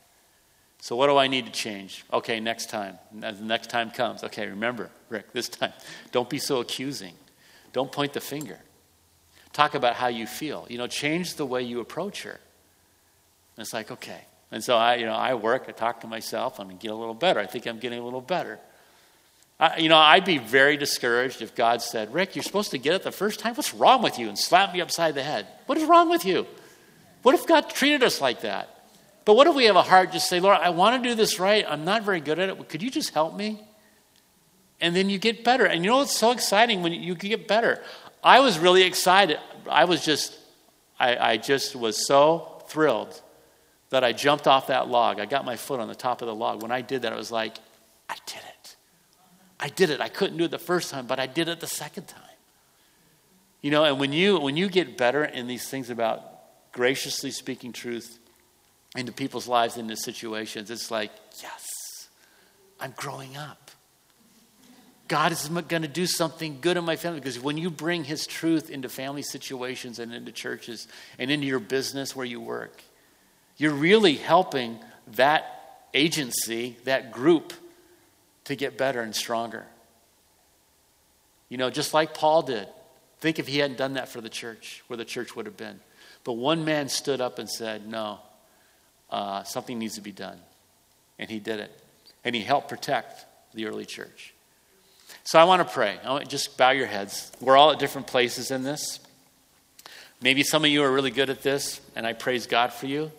So, 0.81 0.95
what 0.95 1.07
do 1.07 1.17
I 1.17 1.25
need 1.25 1.47
to 1.47 1.51
change? 1.51 2.05
Okay, 2.13 2.39
next 2.39 2.69
time. 2.69 2.99
As 3.23 3.39
the 3.39 3.43
next 3.45 3.71
time 3.71 3.89
comes, 3.89 4.23
okay, 4.23 4.45
remember, 4.45 4.91
Rick, 5.09 5.31
this 5.33 5.49
time, 5.49 5.73
don't 6.11 6.29
be 6.29 6.37
so 6.37 6.59
accusing. 6.59 7.15
Don't 7.73 7.91
point 7.91 8.13
the 8.13 8.21
finger. 8.21 8.59
Talk 9.51 9.73
about 9.73 9.95
how 9.95 10.09
you 10.09 10.27
feel. 10.27 10.67
You 10.69 10.77
know, 10.77 10.85
change 10.85 11.37
the 11.37 11.45
way 11.47 11.63
you 11.63 11.79
approach 11.79 12.21
her. 12.21 12.39
And 13.55 13.63
it's 13.63 13.73
like, 13.73 13.89
okay. 13.89 14.25
And 14.51 14.63
so 14.63 14.77
I, 14.77 14.95
you 14.95 15.05
know, 15.05 15.13
I 15.13 15.33
work, 15.33 15.65
I 15.67 15.71
talk 15.71 16.01
to 16.01 16.07
myself, 16.07 16.59
I'm 16.59 16.67
going 16.67 16.77
to 16.77 16.81
get 16.81 16.91
a 16.91 16.95
little 16.95 17.13
better. 17.13 17.39
I 17.39 17.45
think 17.45 17.65
I'm 17.67 17.79
getting 17.79 17.99
a 17.99 18.03
little 18.03 18.21
better. 18.21 18.59
I, 19.59 19.77
you 19.77 19.89
know, 19.89 19.97
I'd 19.97 20.25
be 20.25 20.37
very 20.37 20.77
discouraged 20.77 21.41
if 21.41 21.55
God 21.55 21.81
said, 21.81 22.13
Rick, 22.13 22.35
you're 22.35 22.43
supposed 22.43 22.71
to 22.71 22.77
get 22.77 22.93
it 22.93 23.03
the 23.03 23.11
first 23.11 23.39
time. 23.39 23.55
What's 23.55 23.73
wrong 23.73 24.01
with 24.01 24.19
you? 24.19 24.29
And 24.29 24.37
slap 24.37 24.73
me 24.73 24.81
upside 24.81 25.15
the 25.15 25.23
head. 25.23 25.47
What 25.65 25.77
is 25.77 25.83
wrong 25.85 26.09
with 26.09 26.25
you? 26.25 26.47
What 27.23 27.35
if 27.35 27.45
God 27.45 27.69
treated 27.69 28.03
us 28.03 28.21
like 28.21 28.41
that? 28.41 28.69
But 29.25 29.35
what 29.35 29.47
if 29.47 29.55
we 29.55 29.65
have 29.65 29.75
a 29.75 29.81
heart 29.81 30.13
just 30.13 30.29
say, 30.29 30.39
Lord, 30.39 30.57
I 30.61 30.69
want 30.69 31.03
to 31.03 31.09
do 31.09 31.15
this 31.15 31.39
right. 31.39 31.65
I'm 31.67 31.83
not 31.83 32.03
very 32.03 32.21
good 32.21 32.39
at 32.39 32.47
it. 32.47 32.69
Could 32.69 32.81
you 32.81 32.89
just 32.89 33.13
help 33.13 33.35
me? 33.35 33.61
And 34.79 34.95
then 34.95 35.09
you 35.09 35.17
get 35.17 35.43
better. 35.43 35.65
And 35.65 35.83
you 35.83 35.89
know 35.89 35.97
what's 35.97 36.15
so 36.15 36.31
exciting 36.31 36.83
when 36.83 36.93
you 36.93 37.15
get 37.15 37.47
better? 37.47 37.83
I 38.23 38.39
was 38.39 38.59
really 38.59 38.83
excited. 38.83 39.39
I 39.69 39.85
was 39.85 40.05
just, 40.05 40.37
I, 40.99 41.31
I 41.31 41.37
just 41.37 41.75
was 41.75 42.07
so 42.07 42.63
thrilled 42.67 43.21
that 43.89 44.03
I 44.03 44.11
jumped 44.11 44.47
off 44.47 44.67
that 44.67 44.87
log. 44.87 45.19
I 45.19 45.25
got 45.25 45.45
my 45.45 45.55
foot 45.55 45.79
on 45.79 45.87
the 45.87 45.95
top 45.95 46.21
of 46.21 46.27
the 46.27 46.35
log. 46.35 46.61
When 46.61 46.71
I 46.71 46.81
did 46.81 47.03
that, 47.03 47.13
I 47.13 47.15
was 47.15 47.31
like, 47.31 47.55
I 48.09 48.15
did 48.25 48.37
it. 48.37 48.75
I 49.59 49.69
did 49.69 49.89
it. 49.89 50.01
I 50.01 50.09
couldn't 50.09 50.37
do 50.37 50.43
it 50.43 50.51
the 50.51 50.59
first 50.59 50.91
time, 50.91 51.07
but 51.07 51.19
I 51.19 51.27
did 51.27 51.47
it 51.47 51.59
the 51.59 51.67
second 51.67 52.07
time. 52.07 52.21
You 53.61 53.71
know, 53.71 53.83
and 53.83 53.99
when 53.99 54.13
you 54.13 54.39
when 54.39 54.55
you 54.55 54.69
get 54.69 54.97
better 54.97 55.25
in 55.25 55.47
these 55.47 55.67
things 55.67 55.89
about 55.89 56.23
graciously 56.73 57.31
speaking 57.31 57.73
truth 57.73 58.19
into 58.95 59.11
people's 59.11 59.47
lives 59.47 59.77
into 59.77 59.95
situations, 59.95 60.69
it's 60.69 60.91
like, 60.91 61.11
yes, 61.41 62.07
I'm 62.79 62.93
growing 62.95 63.35
up. 63.35 63.71
God 65.07 65.31
is 65.31 65.47
going 65.47 65.81
to 65.81 65.87
do 65.87 66.05
something 66.05 66.59
good 66.59 66.77
in 66.77 66.83
my 66.83 66.97
family 66.97 67.19
because 67.19 67.39
when 67.39 67.57
you 67.57 67.69
bring 67.69 68.03
His 68.03 68.27
truth 68.27 68.69
into 68.69 68.89
family 68.89 69.21
situations 69.21 69.99
and 69.99 70.13
into 70.13 70.31
churches 70.31 70.87
and 71.17 71.31
into 71.31 71.47
your 71.47 71.59
business 71.59 72.15
where 72.15 72.25
you 72.25 72.41
work, 72.41 72.83
you're 73.57 73.73
really 73.73 74.15
helping 74.15 74.79
that 75.15 75.85
agency, 75.93 76.77
that 76.83 77.11
group, 77.11 77.53
to 78.45 78.55
get 78.55 78.77
better 78.77 79.01
and 79.01 79.15
stronger. 79.15 79.65
You 81.49 81.57
know, 81.57 81.69
just 81.69 81.93
like 81.93 82.13
Paul 82.13 82.43
did. 82.43 82.67
Think 83.19 83.39
if 83.39 83.47
he 83.47 83.57
hadn't 83.57 83.77
done 83.77 83.93
that 83.93 84.09
for 84.09 84.21
the 84.21 84.29
church, 84.29 84.83
where 84.87 84.97
the 84.97 85.05
church 85.05 85.35
would 85.35 85.47
have 85.47 85.57
been. 85.57 85.79
But 86.23 86.33
one 86.33 86.65
man 86.65 86.87
stood 86.87 87.19
up 87.19 87.39
and 87.39 87.49
said, 87.49 87.87
No, 87.87 88.19
uh, 89.09 89.43
something 89.43 89.79
needs 89.79 89.95
to 89.95 90.01
be 90.01 90.11
done. 90.11 90.39
And 91.17 91.29
he 91.29 91.39
did 91.39 91.59
it. 91.59 91.71
And 92.23 92.35
he 92.35 92.41
helped 92.41 92.69
protect 92.69 93.25
the 93.53 93.65
early 93.65 93.85
church. 93.85 94.33
So 95.23 95.39
I 95.39 95.45
want 95.45 95.67
to 95.67 95.73
pray. 95.73 95.97
I 96.03 96.11
want 96.11 96.29
just 96.29 96.57
bow 96.57 96.69
your 96.71 96.85
heads. 96.85 97.31
We're 97.41 97.57
all 97.57 97.71
at 97.71 97.79
different 97.79 98.07
places 98.07 98.51
in 98.51 98.63
this. 98.63 98.99
Maybe 100.21 100.43
some 100.43 100.63
of 100.63 100.69
you 100.69 100.83
are 100.83 100.91
really 100.91 101.11
good 101.11 101.29
at 101.29 101.41
this, 101.41 101.79
and 101.95 102.05
I 102.05 102.13
praise 102.13 102.45
God 102.45 102.71
for 102.73 102.87
you 102.87 103.11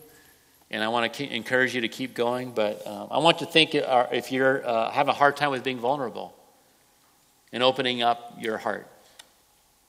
and 0.71 0.83
I 0.83 0.89
want 0.89 1.12
to 1.14 1.35
encourage 1.35 1.75
you 1.75 1.81
to 1.83 1.89
keep 1.89 2.14
going. 2.14 2.53
But 2.53 2.87
uh, 2.87 3.07
I 3.11 3.19
want 3.19 3.39
to 3.41 3.47
think 3.47 3.75
uh, 3.75 4.07
if 4.12 4.31
you're 4.33 4.66
uh, 4.66 4.91
have 4.91 5.09
a 5.09 5.12
hard 5.12 5.37
time 5.37 5.51
with 5.51 5.64
being 5.64 5.79
vulnerable 5.79 6.35
and 7.53 7.62
opening 7.62 8.03
up 8.03 8.37
your 8.39 8.59
heart 8.59 8.87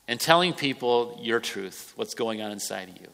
and 0.08 0.20
telling 0.20 0.54
people 0.54 1.20
your 1.22 1.40
truth, 1.40 1.94
what's 1.96 2.14
going 2.14 2.42
on 2.42 2.52
inside 2.52 2.90
of 2.90 2.98
you. 2.98 3.08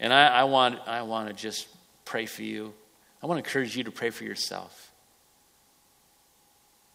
And 0.00 0.12
I, 0.12 0.26
I 0.26 0.44
want 0.44 0.80
I 0.86 1.02
want 1.02 1.28
to 1.28 1.34
just 1.34 1.68
pray 2.04 2.26
for 2.26 2.42
you. 2.42 2.74
I 3.22 3.26
want 3.26 3.42
to 3.42 3.48
encourage 3.48 3.76
you 3.76 3.84
to 3.84 3.90
pray 3.90 4.10
for 4.10 4.24
yourself 4.24 4.92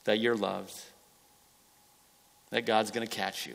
that 0.03 0.20
you're 0.20 0.36
loved, 0.36 0.74
that 2.49 2.66
God's 2.66 2.91
going 2.91 3.07
to 3.07 3.16
catch 3.16 3.45
you, 3.45 3.53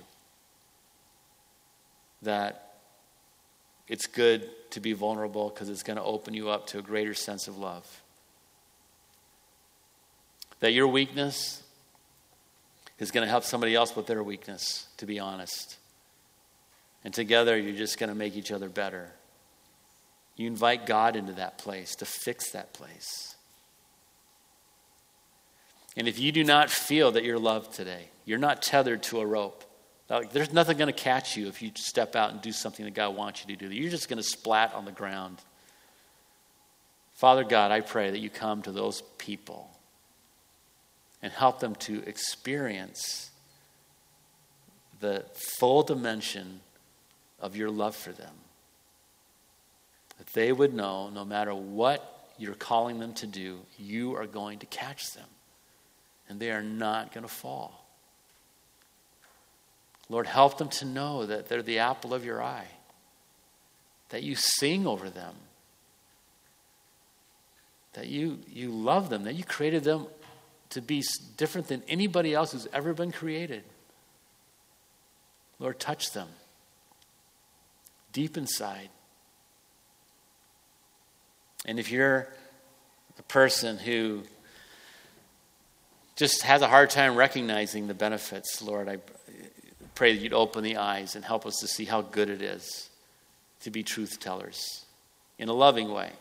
that 2.22 2.65
it's 3.88 4.06
good 4.06 4.48
to 4.70 4.80
be 4.80 4.92
vulnerable 4.92 5.48
because 5.48 5.68
it's 5.68 5.82
going 5.82 5.96
to 5.96 6.02
open 6.02 6.34
you 6.34 6.48
up 6.48 6.66
to 6.68 6.78
a 6.78 6.82
greater 6.82 7.14
sense 7.14 7.48
of 7.48 7.58
love. 7.58 8.02
That 10.60 10.72
your 10.72 10.88
weakness 10.88 11.62
is 12.98 13.10
going 13.10 13.24
to 13.24 13.30
help 13.30 13.44
somebody 13.44 13.74
else 13.74 13.94
with 13.94 14.06
their 14.06 14.22
weakness, 14.22 14.86
to 14.96 15.06
be 15.06 15.18
honest. 15.18 15.76
And 17.04 17.12
together, 17.12 17.56
you're 17.56 17.76
just 17.76 17.98
going 17.98 18.08
to 18.08 18.14
make 18.14 18.36
each 18.36 18.50
other 18.50 18.68
better. 18.68 19.12
You 20.34 20.46
invite 20.46 20.86
God 20.86 21.14
into 21.14 21.34
that 21.34 21.58
place 21.58 21.94
to 21.96 22.04
fix 22.04 22.50
that 22.50 22.72
place. 22.72 23.36
And 25.96 26.08
if 26.08 26.18
you 26.18 26.32
do 26.32 26.44
not 26.44 26.70
feel 26.70 27.12
that 27.12 27.24
you're 27.24 27.38
loved 27.38 27.72
today, 27.72 28.08
you're 28.24 28.38
not 28.38 28.62
tethered 28.62 29.02
to 29.04 29.20
a 29.20 29.26
rope, 29.26 29.64
like, 30.08 30.32
there's 30.32 30.52
nothing 30.52 30.76
going 30.78 30.92
to 30.92 30.92
catch 30.92 31.36
you 31.36 31.48
if 31.48 31.60
you 31.60 31.72
step 31.74 32.14
out 32.14 32.30
and 32.30 32.40
do 32.40 32.52
something 32.52 32.84
that 32.84 32.94
God 32.94 33.16
wants 33.16 33.44
you 33.44 33.56
to 33.56 33.68
do. 33.68 33.74
You're 33.74 33.90
just 33.90 34.08
going 34.08 34.18
to 34.18 34.22
splat 34.22 34.72
on 34.74 34.84
the 34.84 34.92
ground. 34.92 35.38
Father 37.14 37.44
God, 37.44 37.72
I 37.72 37.80
pray 37.80 38.10
that 38.10 38.18
you 38.18 38.30
come 38.30 38.62
to 38.62 38.72
those 38.72 39.02
people 39.18 39.70
and 41.22 41.32
help 41.32 41.58
them 41.58 41.74
to 41.76 42.02
experience 42.06 43.30
the 45.00 45.24
full 45.58 45.82
dimension 45.82 46.60
of 47.40 47.56
your 47.56 47.70
love 47.70 47.96
for 47.96 48.12
them. 48.12 48.34
That 50.18 50.28
they 50.28 50.52
would 50.52 50.72
know 50.72 51.10
no 51.10 51.24
matter 51.24 51.54
what 51.54 52.30
you're 52.38 52.54
calling 52.54 53.00
them 53.00 53.12
to 53.14 53.26
do, 53.26 53.58
you 53.78 54.14
are 54.14 54.26
going 54.26 54.60
to 54.60 54.66
catch 54.66 55.12
them. 55.12 55.28
And 56.28 56.38
they 56.38 56.50
are 56.50 56.62
not 56.62 57.12
going 57.12 57.24
to 57.26 57.32
fall. 57.32 57.85
Lord, 60.08 60.26
help 60.26 60.58
them 60.58 60.68
to 60.68 60.84
know 60.84 61.26
that 61.26 61.48
they're 61.48 61.62
the 61.62 61.80
apple 61.80 62.14
of 62.14 62.24
your 62.24 62.42
eye, 62.42 62.68
that 64.10 64.22
you 64.22 64.36
sing 64.36 64.86
over 64.86 65.10
them, 65.10 65.34
that 67.94 68.06
you, 68.06 68.38
you 68.48 68.70
love 68.70 69.10
them, 69.10 69.24
that 69.24 69.34
you 69.34 69.44
created 69.44 69.84
them 69.84 70.06
to 70.70 70.80
be 70.80 71.02
different 71.36 71.68
than 71.68 71.82
anybody 71.88 72.34
else 72.34 72.52
who's 72.52 72.68
ever 72.72 72.92
been 72.92 73.12
created. 73.12 73.64
Lord, 75.58 75.80
touch 75.80 76.12
them 76.12 76.28
deep 78.12 78.36
inside. 78.36 78.88
And 81.66 81.78
if 81.78 81.90
you're 81.90 82.28
the 83.16 83.22
person 83.24 83.76
who 83.76 84.22
just 86.14 86.42
has 86.42 86.62
a 86.62 86.68
hard 86.68 86.90
time 86.90 87.14
recognizing 87.14 87.88
the 87.88 87.94
benefits, 87.94 88.62
Lord, 88.62 88.88
I, 88.88 88.98
pray 89.96 90.14
that 90.14 90.22
you'd 90.22 90.32
open 90.32 90.62
the 90.62 90.76
eyes 90.76 91.16
and 91.16 91.24
help 91.24 91.44
us 91.44 91.56
to 91.56 91.66
see 91.66 91.86
how 91.86 92.02
good 92.02 92.30
it 92.30 92.42
is 92.42 92.90
to 93.60 93.70
be 93.70 93.82
truth 93.82 94.20
tellers 94.20 94.84
in 95.38 95.48
a 95.48 95.52
loving 95.52 95.90
way. 95.90 96.12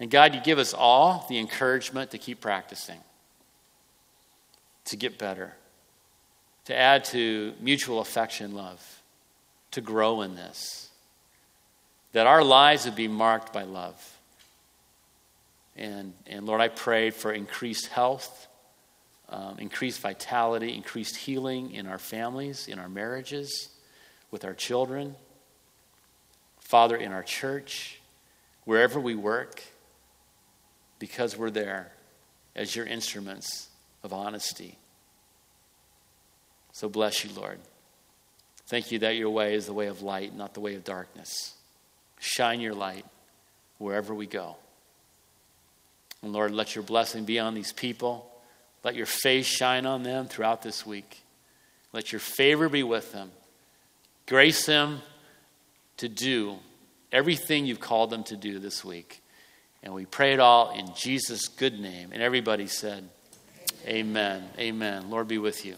And 0.00 0.10
God, 0.10 0.34
you 0.34 0.40
give 0.40 0.58
us 0.58 0.74
all 0.74 1.26
the 1.28 1.38
encouragement 1.38 2.10
to 2.10 2.18
keep 2.18 2.40
practicing, 2.40 2.98
to 4.86 4.96
get 4.96 5.18
better, 5.18 5.52
to 6.64 6.76
add 6.76 7.04
to 7.06 7.52
mutual 7.60 8.00
affection, 8.00 8.54
love, 8.54 9.02
to 9.72 9.80
grow 9.80 10.22
in 10.22 10.34
this. 10.34 10.88
That 12.12 12.26
our 12.26 12.42
lives 12.42 12.84
would 12.86 12.96
be 12.96 13.08
marked 13.08 13.52
by 13.52 13.62
love. 13.62 14.18
And, 15.76 16.14
and 16.26 16.46
Lord, 16.46 16.60
I 16.60 16.68
pray 16.68 17.10
for 17.10 17.32
increased 17.32 17.86
health 17.88 18.48
um, 19.32 19.58
increased 19.58 20.00
vitality, 20.00 20.74
increased 20.74 21.16
healing 21.16 21.72
in 21.72 21.86
our 21.86 21.98
families, 21.98 22.68
in 22.68 22.78
our 22.78 22.88
marriages, 22.88 23.70
with 24.30 24.44
our 24.44 24.54
children. 24.54 25.16
Father, 26.60 26.96
in 26.96 27.12
our 27.12 27.22
church, 27.22 28.00
wherever 28.64 29.00
we 29.00 29.14
work, 29.14 29.62
because 30.98 31.36
we're 31.36 31.50
there 31.50 31.92
as 32.54 32.76
your 32.76 32.86
instruments 32.86 33.68
of 34.02 34.12
honesty. 34.12 34.76
So 36.72 36.88
bless 36.88 37.24
you, 37.24 37.30
Lord. 37.34 37.58
Thank 38.66 38.92
you 38.92 38.98
that 39.00 39.16
your 39.16 39.30
way 39.30 39.54
is 39.54 39.66
the 39.66 39.72
way 39.72 39.86
of 39.86 40.02
light, 40.02 40.34
not 40.34 40.54
the 40.54 40.60
way 40.60 40.74
of 40.74 40.84
darkness. 40.84 41.54
Shine 42.20 42.60
your 42.60 42.74
light 42.74 43.04
wherever 43.78 44.14
we 44.14 44.26
go. 44.26 44.56
And 46.22 46.32
Lord, 46.32 46.52
let 46.52 46.74
your 46.74 46.84
blessing 46.84 47.24
be 47.24 47.38
on 47.38 47.54
these 47.54 47.72
people. 47.72 48.31
Let 48.84 48.94
your 48.94 49.06
face 49.06 49.46
shine 49.46 49.86
on 49.86 50.02
them 50.02 50.26
throughout 50.26 50.62
this 50.62 50.84
week. 50.84 51.22
Let 51.92 52.12
your 52.12 52.20
favor 52.20 52.68
be 52.68 52.82
with 52.82 53.12
them. 53.12 53.30
Grace 54.26 54.66
them 54.66 55.02
to 55.98 56.08
do 56.08 56.56
everything 57.12 57.66
you've 57.66 57.80
called 57.80 58.10
them 58.10 58.24
to 58.24 58.36
do 58.36 58.58
this 58.58 58.84
week. 58.84 59.22
And 59.82 59.92
we 59.94 60.06
pray 60.06 60.32
it 60.32 60.40
all 60.40 60.72
in 60.72 60.94
Jesus' 60.94 61.48
good 61.48 61.78
name. 61.78 62.10
And 62.12 62.22
everybody 62.22 62.66
said, 62.66 63.08
Amen. 63.86 64.48
Amen. 64.58 65.10
Lord 65.10 65.28
be 65.28 65.38
with 65.38 65.66
you. 65.66 65.76